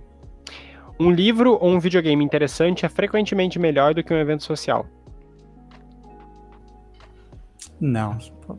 [0.99, 4.85] Um livro ou um videogame interessante é frequentemente melhor do que um evento social.
[7.79, 8.17] Não.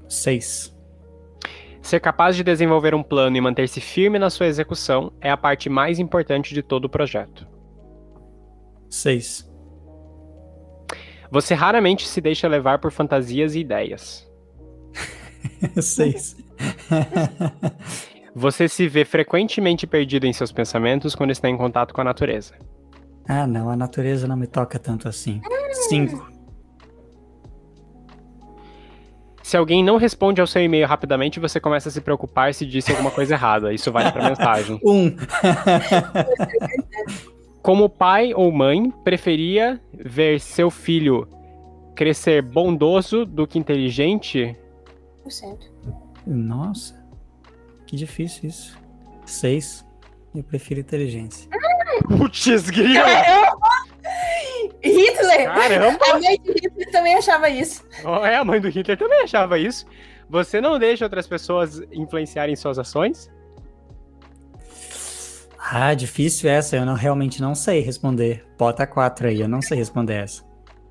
[0.08, 0.74] Seis.
[1.80, 5.68] Ser capaz de desenvolver um plano e manter-se firme na sua execução é a parte
[5.68, 7.46] mais importante de todo o projeto.
[8.88, 9.50] Seis.
[11.30, 14.30] Você raramente se deixa levar por fantasias e ideias.
[15.80, 16.36] Seis.
[18.34, 22.54] Você se vê frequentemente perdido em seus pensamentos quando está em contato com a natureza.
[23.28, 23.70] ah, não.
[23.70, 25.40] A natureza não me toca tanto assim.
[25.88, 26.26] Cinco.
[29.42, 32.90] Se alguém não responde ao seu e-mail rapidamente, você começa a se preocupar se disse
[32.90, 33.72] alguma coisa errada.
[33.74, 34.80] Isso vale para mensagem.
[34.84, 35.14] Um.
[37.62, 41.26] Como pai ou mãe, preferia ver seu filho
[41.94, 44.56] crescer bondoso do que inteligente?
[45.26, 45.58] 100%.
[46.26, 47.03] Nossa.
[47.86, 48.78] Que difícil isso.
[49.24, 49.84] Seis.
[50.34, 51.48] Eu prefiro inteligência.
[52.08, 53.06] Putz, grila!
[54.82, 55.46] Hitler!
[55.46, 56.04] Caramba!
[56.10, 57.86] A mãe de Hitler também achava isso.
[58.04, 59.86] Oh, é, a mãe do Hitler também achava isso.
[60.28, 63.30] Você não deixa outras pessoas influenciarem suas ações?
[65.58, 66.76] Ah, difícil essa.
[66.76, 68.44] Eu não, realmente não sei responder.
[68.58, 69.40] Bota quatro aí.
[69.40, 70.44] Eu não sei responder essa.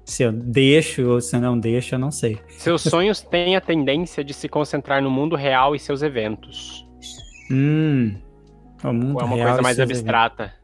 [0.05, 2.37] Se eu deixo ou se eu não deixo, eu não sei.
[2.57, 6.85] Seus sonhos têm a tendência de se concentrar no mundo real e seus eventos.
[7.49, 8.15] Hum.
[8.83, 10.43] O mundo Ou é uma real coisa mais seus abstrata?
[10.43, 10.63] eventos.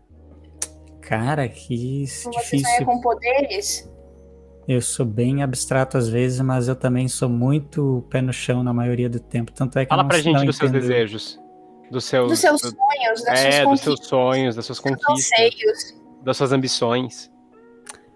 [1.01, 2.85] Cara, que Você sonha difícil.
[2.85, 3.89] com poderes?
[4.67, 8.71] Eu sou bem abstrato às vezes, mas eu também sou muito pé no chão na
[8.73, 9.51] maioria do tempo.
[9.51, 11.39] Tanto é que eu Fala não, pra gente não dos seus entendo- desejos.
[11.89, 14.77] Dos seus, Dos seus do- sonhos, das é, suas dos seus conquistas, sonhos, das suas
[14.79, 16.01] dos seus conquistas, anseios.
[16.23, 17.31] das suas ambições.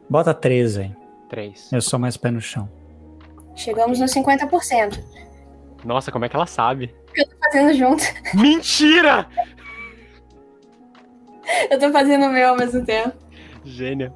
[0.07, 0.95] Bota 13 aí.
[1.33, 1.73] Três.
[1.73, 2.69] Eu sou mais pé no chão.
[3.55, 5.03] Chegamos nos 50%.
[5.83, 6.93] Nossa, como é que ela sabe?
[7.43, 8.03] Fazendo junto.
[8.35, 9.27] Mentira!
[11.71, 13.17] Eu tô fazendo o meu ao mesmo tempo.
[13.65, 14.13] Gênia.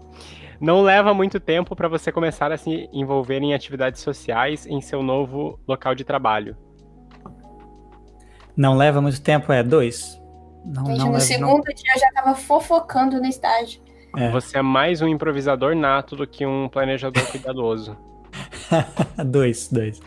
[0.62, 5.02] Não leva muito tempo pra você começar a se envolver em atividades sociais em seu
[5.02, 6.56] novo local de trabalho.
[8.56, 10.22] Não leva muito tempo, é dois.
[10.64, 11.24] Não, Gente, não no leva.
[11.24, 13.82] segundo dia eu já tava fofocando no estágio.
[14.16, 14.30] É.
[14.32, 17.98] Você é mais um improvisador nato do que um planejador cuidadoso.
[19.26, 20.00] dois, dois.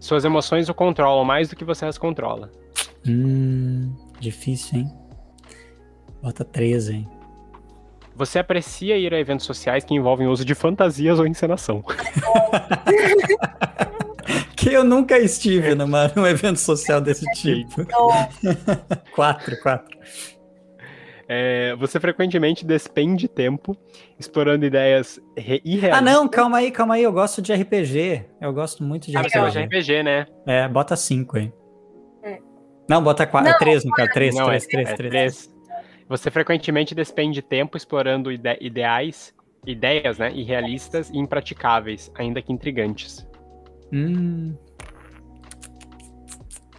[0.00, 2.50] Suas emoções o controlam mais do que você as controla.
[3.06, 4.92] Hum, difícil, hein?
[6.22, 7.08] Bota 13, hein?
[8.16, 11.84] Você aprecia ir a eventos sociais que envolvem uso de fantasias ou encenação.
[14.56, 17.86] Que eu nunca estive numa, num evento social desse tipo.
[19.14, 19.98] Quatro, quatro.
[21.28, 23.76] É, você frequentemente despende tempo
[24.18, 25.98] explorando ideias re- irrealistas.
[25.98, 27.02] Ah, não, calma aí, calma aí.
[27.02, 28.24] Eu gosto de RPG.
[28.40, 29.78] Eu gosto muito de Ah, você gosta de RPG.
[29.92, 30.26] RPG, né?
[30.46, 31.52] É, bota 5 aí.
[32.22, 32.38] É.
[32.88, 33.50] Não, bota 4.
[33.50, 34.10] Não, 3 no caso.
[34.12, 35.10] 3, Não, 3, é, 3, é 3.
[35.10, 35.54] três.
[36.08, 39.32] Você frequentemente despende tempo explorando ide- ideais,
[39.66, 43.26] ideias, né, irrealistas e impraticáveis, ainda que intrigantes.
[43.90, 44.54] Hum.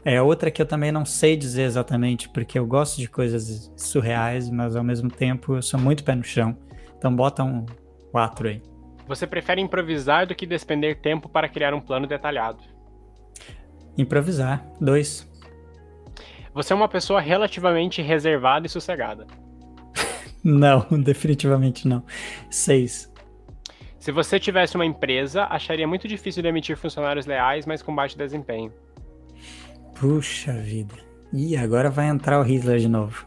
[0.07, 4.51] É outra que eu também não sei dizer exatamente, porque eu gosto de coisas surreais,
[4.51, 6.55] mas ao mesmo tempo eu sou muito pé no chão.
[6.95, 7.65] Então bota um
[8.11, 8.61] 4 aí.
[9.07, 12.59] Você prefere improvisar do que despender tempo para criar um plano detalhado.
[13.97, 14.63] Improvisar.
[14.79, 15.27] 2.
[16.53, 19.25] Você é uma pessoa relativamente reservada e sossegada.
[20.43, 22.03] Não, definitivamente não.
[22.51, 23.11] 6.
[23.97, 28.71] Se você tivesse uma empresa, acharia muito difícil demitir funcionários leais, mas com baixo desempenho.
[29.99, 30.95] Puxa vida.
[31.33, 33.25] Ih, agora vai entrar o Hitler de novo.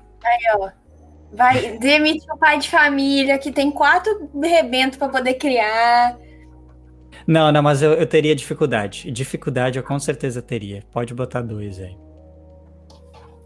[1.33, 6.17] vai demitir o pai de família que tem quatro rebentos pra poder criar.
[7.27, 9.11] Não, não, mas eu, eu teria dificuldade.
[9.11, 10.83] Dificuldade eu com certeza teria.
[10.93, 11.97] Pode botar dois aí.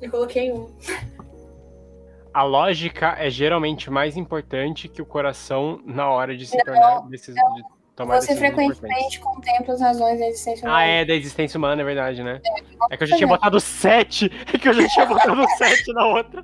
[0.01, 0.69] Eu coloquei um.
[2.33, 7.35] A lógica é geralmente mais importante que o coração na hora de se tornar decis...
[7.97, 8.79] tomar Você decisões importantes.
[8.79, 10.85] frequentemente contempla as razões da existência Ah, humana.
[10.87, 12.41] é, da existência humana, é verdade, né?
[12.91, 14.31] É que eu já tinha botado 7.
[14.53, 16.43] É que eu já tinha botado 7 na outra.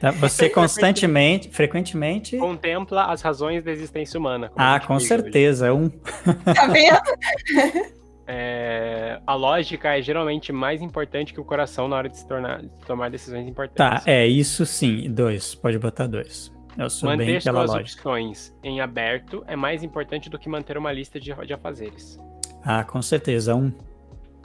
[0.00, 2.36] Tá, Você constantemente, frequentemente.
[2.36, 4.50] Contempla as razões da existência humana.
[4.56, 5.72] Ah, com certeza.
[5.72, 5.88] Um.
[5.88, 7.92] Tá vendo?
[8.24, 12.62] É, a lógica é geralmente mais importante que o coração na hora de se tornar,
[12.62, 14.06] de tomar decisões Tá, importantes.
[14.06, 15.10] é isso sim.
[15.12, 15.56] Dois.
[15.56, 16.50] Pode botar dois.
[16.76, 18.00] Eu sou bem Manter pela suas lógica.
[18.00, 22.18] opções em aberto é mais importante do que manter uma lista de, de afazeres.
[22.64, 23.54] Ah, com certeza.
[23.54, 23.72] Um.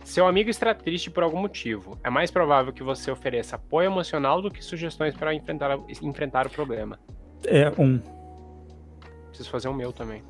[0.04, 1.98] Seu amigo está triste por algum motivo.
[2.04, 6.50] É mais provável que você ofereça apoio emocional do que sugestões para enfrentar, enfrentar o
[6.50, 7.00] problema.
[7.46, 8.00] É um.
[9.30, 10.24] Preciso fazer o meu também.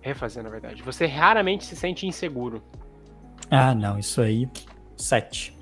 [0.00, 0.82] Refazer, na verdade.
[0.82, 2.62] Você raramente se sente inseguro.
[3.50, 3.98] Ah, não.
[3.98, 4.48] Isso aí.
[4.96, 5.56] Sete.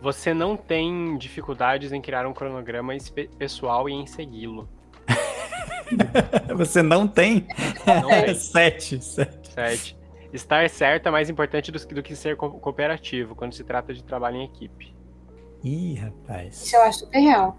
[0.00, 2.92] Você não tem dificuldades em criar um cronograma
[3.38, 4.68] pessoal e em segui-lo.
[6.56, 7.46] Você não tem?
[7.86, 8.34] Não tem.
[8.38, 9.04] Sete.
[9.04, 9.50] Sete.
[9.52, 9.98] Sete.
[10.32, 13.92] Estar certo é mais importante do, que- do que ser co- cooperativo quando se trata
[13.92, 14.94] de trabalho em equipe.
[15.64, 16.62] Ih, rapaz.
[16.64, 17.58] Isso eu acho super real.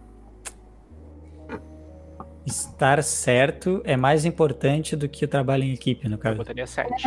[2.46, 6.38] Estar certo é mais importante do que o trabalho em equipe, no Eu caso.
[6.38, 7.04] botaria sete.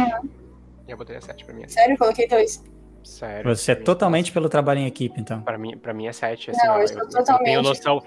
[0.86, 1.66] Eu botaria sete pra mim.
[1.66, 2.62] Sério, eu coloquei dois.
[3.04, 3.54] Sério.
[3.54, 5.42] Você é totalmente pelo trabalho em equipe, então.
[5.42, 6.50] Pra mim, pra mim é 7.
[6.50, 8.02] Assim, Não, eu eu, totalmente- tenho noção.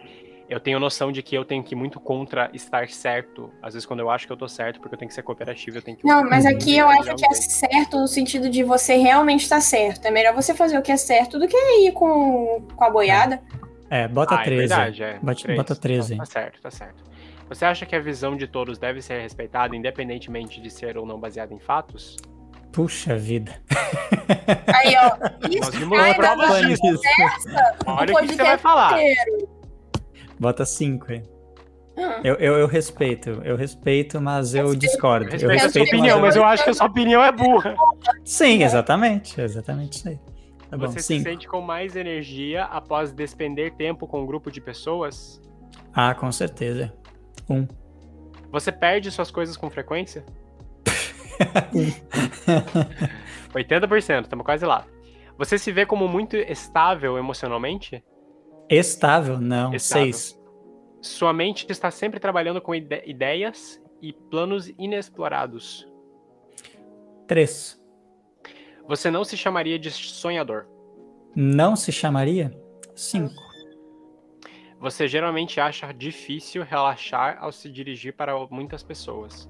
[0.50, 3.52] Eu tenho noção de que eu tenho que ir muito contra estar certo.
[3.62, 5.78] Às vezes, quando eu acho que eu tô certo, porque eu tenho que ser cooperativo,
[5.78, 6.08] eu tenho que.
[6.08, 10.06] Não, mas aqui eu acho que é certo no sentido de você realmente estar certo.
[10.06, 13.42] É melhor você fazer o que é certo do que ir com, com a boiada.
[13.90, 14.60] É, bota Ah, é 13.
[14.68, 15.20] verdade, é.
[15.22, 15.58] Bota- Três.
[15.58, 17.04] bota 13 Tá, tá certo, tá certo.
[17.50, 21.20] Você acha que a visão de todos deve ser respeitada, independentemente de ser ou não
[21.20, 22.16] baseada em fatos?
[22.72, 23.54] Puxa vida.
[24.68, 25.18] Aí, ó.
[25.42, 25.82] Nós Isso
[26.22, 26.86] dá disso.
[26.86, 27.02] Isso.
[27.86, 28.94] Olha o que você vai falar.
[29.02, 29.50] inteiro.
[30.40, 31.24] Bota 5 aí.
[31.98, 32.22] Hum.
[32.24, 34.82] Eu, eu, eu respeito, eu respeito, mas eu Respeito.
[34.82, 35.26] discordo.
[35.26, 37.32] Eu Eu respeito a sua opinião, mas mas eu acho que a sua opinião é
[37.32, 37.72] burra.
[37.72, 38.16] eu...
[38.24, 40.20] Sim, exatamente, exatamente isso aí.
[40.70, 41.24] Tá bom, Você se 5.
[41.24, 45.42] sente com mais energia após despender tempo com um grupo de pessoas?
[45.92, 46.94] Ah, com certeza.
[47.50, 47.66] Um.
[48.52, 50.24] Você perde suas coisas com frequência?
[53.54, 54.86] 80%, estamos quase lá.
[55.38, 58.04] Você se vê como muito estável emocionalmente?
[58.70, 59.40] Estável?
[59.40, 60.06] Não, Estável.
[60.14, 60.38] 6.
[61.02, 65.88] Sua mente está sempre trabalhando com ide- ideias e planos inexplorados.
[67.28, 67.80] 3.
[68.88, 70.66] Você não se chamaria de sonhador.
[71.36, 72.52] Não se chamaria?
[72.96, 73.34] 5.
[74.80, 79.50] Você geralmente acha difícil relaxar ao se dirigir para muitas pessoas.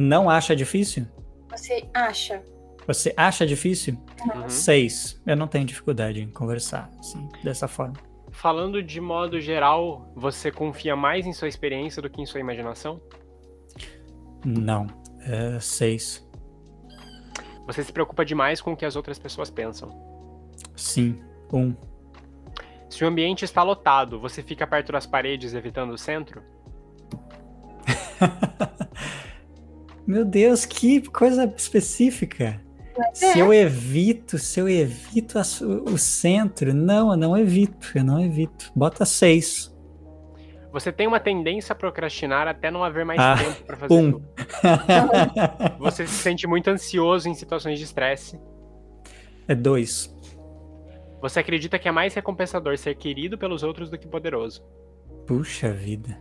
[0.00, 1.08] Não acha difícil?
[1.50, 2.40] Você acha?
[2.86, 3.98] Você acha difícil?
[4.32, 4.48] Uhum.
[4.48, 5.20] 6.
[5.26, 7.96] Eu não tenho dificuldade em conversar assim, dessa forma.
[8.30, 13.02] Falando de modo geral, você confia mais em sua experiência do que em sua imaginação?
[14.46, 14.86] Não.
[15.22, 16.30] É 6.
[17.66, 19.90] Você se preocupa demais com o que as outras pessoas pensam.
[20.76, 21.20] Sim.
[21.52, 21.58] 1.
[21.58, 21.76] Um.
[22.88, 26.40] Se o ambiente está lotado, você fica perto das paredes, evitando o centro?
[30.08, 32.58] Meu Deus, que coisa específica.
[33.12, 38.18] Se eu evito, se eu evito a o centro, não, eu não evito, eu não
[38.18, 38.72] evito.
[38.74, 39.70] Bota seis.
[40.72, 44.12] Você tem uma tendência a procrastinar até não haver mais Ah, tempo para fazer um.
[44.12, 44.28] tudo.
[45.78, 48.40] Você se sente muito ansioso em situações de estresse.
[49.46, 50.14] é dois.
[51.20, 54.62] Você acredita que é mais recompensador ser querido pelos outros do que poderoso.
[55.26, 56.18] Puxa vida.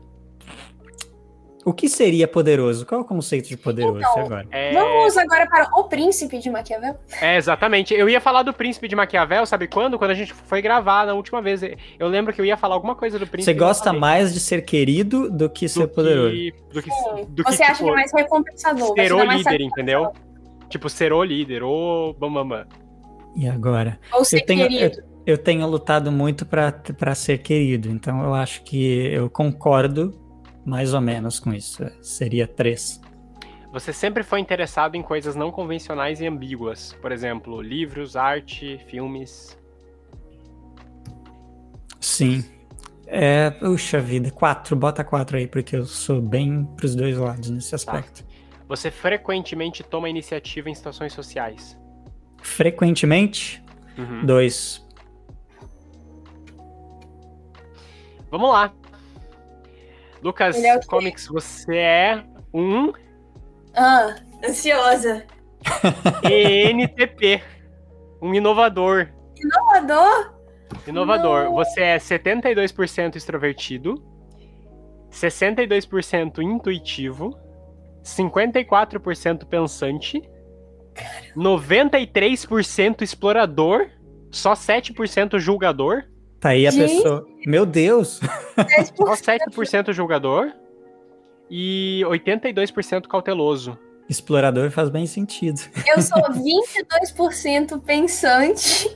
[1.67, 2.85] O que seria poderoso?
[2.85, 4.47] Qual é o conceito de poderoso Então, agora?
[4.51, 6.95] É, Vamos agora para o príncipe de Maquiavel.
[7.21, 7.93] é, exatamente.
[7.93, 9.97] Eu ia falar do príncipe de Maquiavel, sabe quando?
[9.97, 11.61] Quando a gente foi gravar na última vez.
[11.99, 13.51] Eu lembro que eu ia falar alguma coisa do príncipe.
[13.51, 16.31] Você e gosta mais de ser querido do que do ser poderoso?
[16.31, 17.25] Que, do que, Sim.
[17.27, 18.93] do que, Você acha tipo, que é mais recompensador?
[18.95, 20.13] ser o líder, entendeu?
[20.69, 22.65] Tipo, ser o líder, o bambambam.
[23.35, 23.99] E agora?
[24.13, 25.03] Ou ser Eu tenho, eu, querido.
[25.25, 30.17] eu tenho lutado muito pra ser querido, então eu acho que eu concordo
[30.67, 31.81] mais ou menos com isso.
[32.01, 32.99] Seria três.
[33.71, 36.91] Você sempre foi interessado em coisas não convencionais e ambíguas.
[37.01, 39.57] Por exemplo, livros, arte, filmes.
[42.01, 42.43] Sim.
[43.05, 47.73] É, puxa vida, quatro, bota quatro aí, porque eu sou bem pros dois lados nesse
[47.73, 48.25] aspecto.
[48.67, 51.79] Você frequentemente toma iniciativa em situações sociais.
[52.41, 53.63] Frequentemente,
[53.97, 54.25] Uhum.
[54.25, 54.85] dois.
[58.29, 58.73] Vamos lá.
[60.27, 60.79] Lucas é?
[60.81, 62.23] Comics, você é
[62.53, 62.91] um
[63.73, 65.25] Ah, ansiosa.
[66.29, 67.41] ENTP.
[68.21, 69.07] um inovador.
[69.37, 70.33] Inovador?
[70.85, 71.43] Inovador.
[71.45, 71.53] Não.
[71.55, 74.03] Você é 72% extrovertido,
[75.09, 77.37] 62% intuitivo,
[78.03, 80.21] 54% pensante,
[81.37, 83.87] 93% explorador,
[84.29, 86.03] só 7% julgador,
[86.39, 86.95] Tá aí a Gente.
[86.97, 87.27] pessoa.
[87.45, 88.19] Meu Deus!
[88.95, 90.51] só 7% julgador
[91.49, 93.77] e 82% cauteloso.
[94.09, 95.59] Explorador faz bem sentido.
[95.85, 98.89] Eu sou 22% pensante.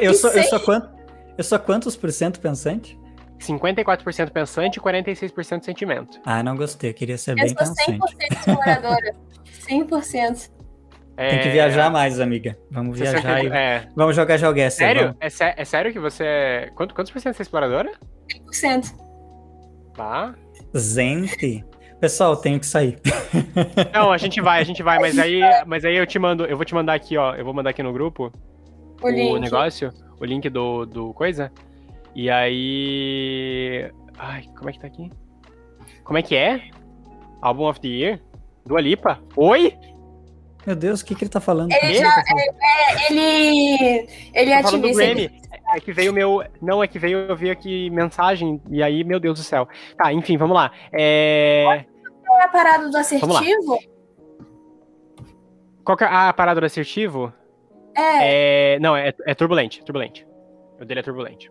[0.00, 0.88] Eu E sou, eu sou quanto?
[1.36, 2.98] Eu sou quantos por cento pensante?
[3.40, 6.20] 54% pensante e 46% sentimento.
[6.24, 7.98] Ah, não gostei, eu queria ser Eu bem sou pensante.
[7.98, 9.16] 100% exploradora.
[9.68, 10.50] 100%.
[11.16, 12.56] Tem que É, viajar mais, amiga.
[12.70, 14.78] Vamos viajar 60 e é, vamos jogar Geoguessr.
[14.78, 15.16] Sério?
[15.20, 16.70] É, sé- é sério que você é.
[16.74, 17.92] Quanto, quantos por cento você é exploradora?
[18.52, 18.94] 100%.
[19.94, 20.34] Tá.
[20.74, 21.64] Gente.
[22.00, 22.98] Pessoal, tenho que sair.
[23.94, 26.56] Não, a gente vai, a gente vai, mas aí, mas aí eu te mando, eu
[26.56, 27.34] vou te mandar aqui, ó.
[27.34, 28.32] Eu vou mandar aqui no grupo
[29.00, 29.40] O link.
[29.40, 31.50] negócio, o link do, do coisa.
[32.14, 33.90] E aí.
[34.18, 35.10] Ai, como é que tá aqui?
[36.02, 36.60] Como é que é?
[37.40, 38.20] Album of the Year?
[38.66, 39.20] Dua Lipa?
[39.36, 39.74] Oi?
[40.66, 41.72] Meu Deus, o que, que ele tá falando?
[41.72, 42.14] Ele Ele já.
[42.14, 44.08] tá falando- Ele.
[44.32, 45.14] Ele é falando do ativista.
[45.14, 45.42] Grammy.
[45.74, 46.42] É que veio meu.
[46.60, 49.66] Não, é que veio eu vi aqui mensagem, e aí, meu Deus do céu.
[49.96, 50.70] Tá, enfim, vamos lá.
[50.92, 51.84] É.
[52.26, 53.00] Qual é a parada do lá.
[53.00, 53.78] assertivo?
[55.84, 57.32] Qual que é a parada do assertivo?
[57.96, 58.74] É.
[58.74, 58.78] É.
[58.78, 60.26] Não, é, é turbulente, turbulente.
[60.80, 61.50] O dele é turbulente.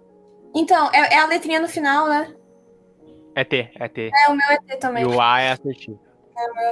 [0.55, 2.33] Então, é, é a letrinha no final, né?
[3.35, 4.11] É T, é T.
[4.13, 5.03] É o meu ET também.
[5.03, 5.99] E o A é assertivo.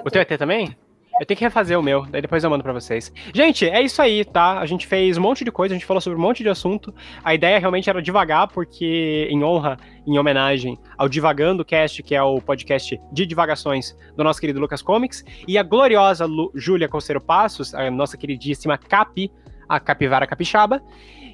[0.06, 0.76] O teu é T também?
[1.22, 3.14] Eu tenho que refazer o meu, daí depois eu mando pra vocês.
[3.32, 4.58] Gente, é isso aí, tá?
[4.58, 6.92] A gente fez um monte de coisa, a gente falou sobre um monte de assunto.
[7.24, 9.78] A ideia realmente era devagar, porque em honra,
[10.08, 14.82] em homenagem ao Divagando Cast, que é o podcast de divagações do nosso querido Lucas
[14.82, 19.32] Comics, e a gloriosa Lu- Júlia Conceiro Passos, a nossa queridíssima Capi,
[19.70, 20.82] a Capivara Capixaba.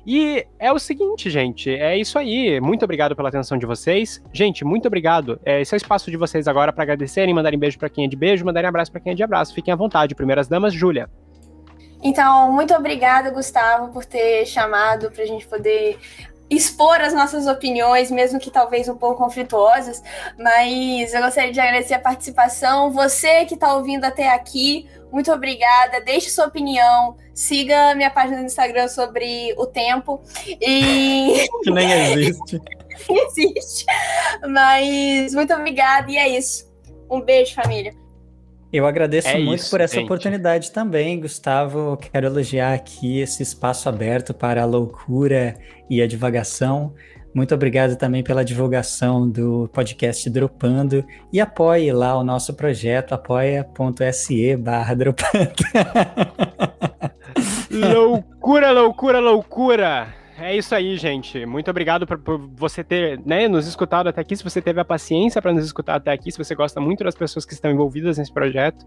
[0.10, 2.62] E é o seguinte, gente, é isso aí.
[2.62, 4.24] Muito obrigado pela atenção de vocês.
[4.32, 5.38] Gente, muito obrigado.
[5.44, 8.08] É, esse é o espaço de vocês agora para agradecerem, mandarem beijo para quem é
[8.08, 9.54] de beijo, mandarem abraço para quem é de abraço.
[9.54, 10.16] Fiquem à vontade.
[10.16, 11.10] Primeiras damas, Júlia.
[12.02, 16.00] Então, muito obrigada, Gustavo, por ter chamado pra gente poder
[16.50, 20.02] expor as nossas opiniões, mesmo que talvez um pouco conflituosas,
[20.40, 22.92] mas eu gostaria de agradecer a participação.
[22.92, 26.00] Você que está ouvindo até aqui, muito obrigada.
[26.00, 30.22] Deixe sua opinião, siga minha página no Instagram sobre o tempo
[30.60, 32.60] e Que nem existe.
[33.10, 33.86] existe.
[34.50, 36.68] Mas muito obrigada e é isso.
[37.10, 37.94] Um beijo, família.
[38.74, 40.06] Eu agradeço É muito isso, por essa gente.
[40.06, 41.96] oportunidade também, Gustavo.
[41.98, 45.56] Quero elogiar aqui esse espaço aberto para a loucura
[45.90, 46.94] e a divagação.
[47.34, 54.56] Muito obrigado também pela divulgação do podcast Dropando e apoie lá o nosso projeto, apoia.se
[54.58, 55.54] barra dropando.
[57.72, 60.18] loucura, loucura, loucura!
[60.40, 61.48] É isso aí, gente.
[61.48, 64.36] Muito obrigado por, por você ter né, nos escutado até aqui.
[64.36, 67.16] Se você teve a paciência para nos escutar até aqui, se você gosta muito das
[67.16, 68.86] pessoas que estão envolvidas nesse projeto.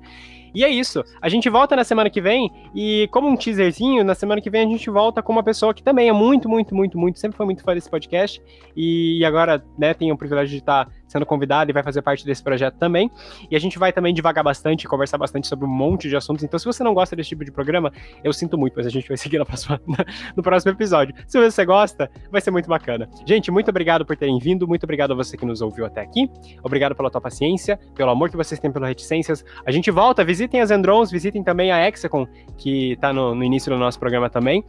[0.55, 1.03] E é isso.
[1.21, 4.63] A gente volta na semana que vem e, como um teaserzinho, na semana que vem
[4.63, 7.47] a gente volta com uma pessoa que também é muito, muito, muito, muito, sempre foi
[7.47, 8.43] muito fã desse podcast
[8.77, 12.43] e agora, né, tem o privilégio de estar sendo convidado e vai fazer parte desse
[12.43, 13.11] projeto também.
[13.51, 16.45] E a gente vai também devagar bastante, conversar bastante sobre um monte de assuntos.
[16.45, 19.09] Então, se você não gosta desse tipo de programa, eu sinto muito, mas a gente
[19.09, 19.81] vai seguir na próxima,
[20.37, 21.15] no próximo episódio.
[21.27, 23.11] Se você gosta, vai ser muito bacana.
[23.27, 26.31] Gente, muito obrigado por terem vindo, muito obrigado a você que nos ouviu até aqui.
[26.63, 29.45] Obrigado pela tua paciência, pelo amor que vocês têm pelas reticências.
[29.67, 32.27] A gente volta, visitem as Androns, visitem também a Hexacon,
[32.57, 34.65] que tá no, no início do nosso programa também.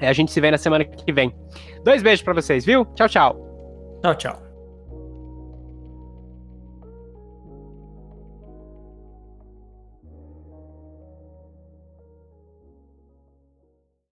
[0.00, 1.32] A gente se vê na semana que vem.
[1.84, 2.86] Dois beijos para vocês, viu?
[2.94, 4.00] Tchau, tchau.
[4.02, 4.43] Tchau, tchau.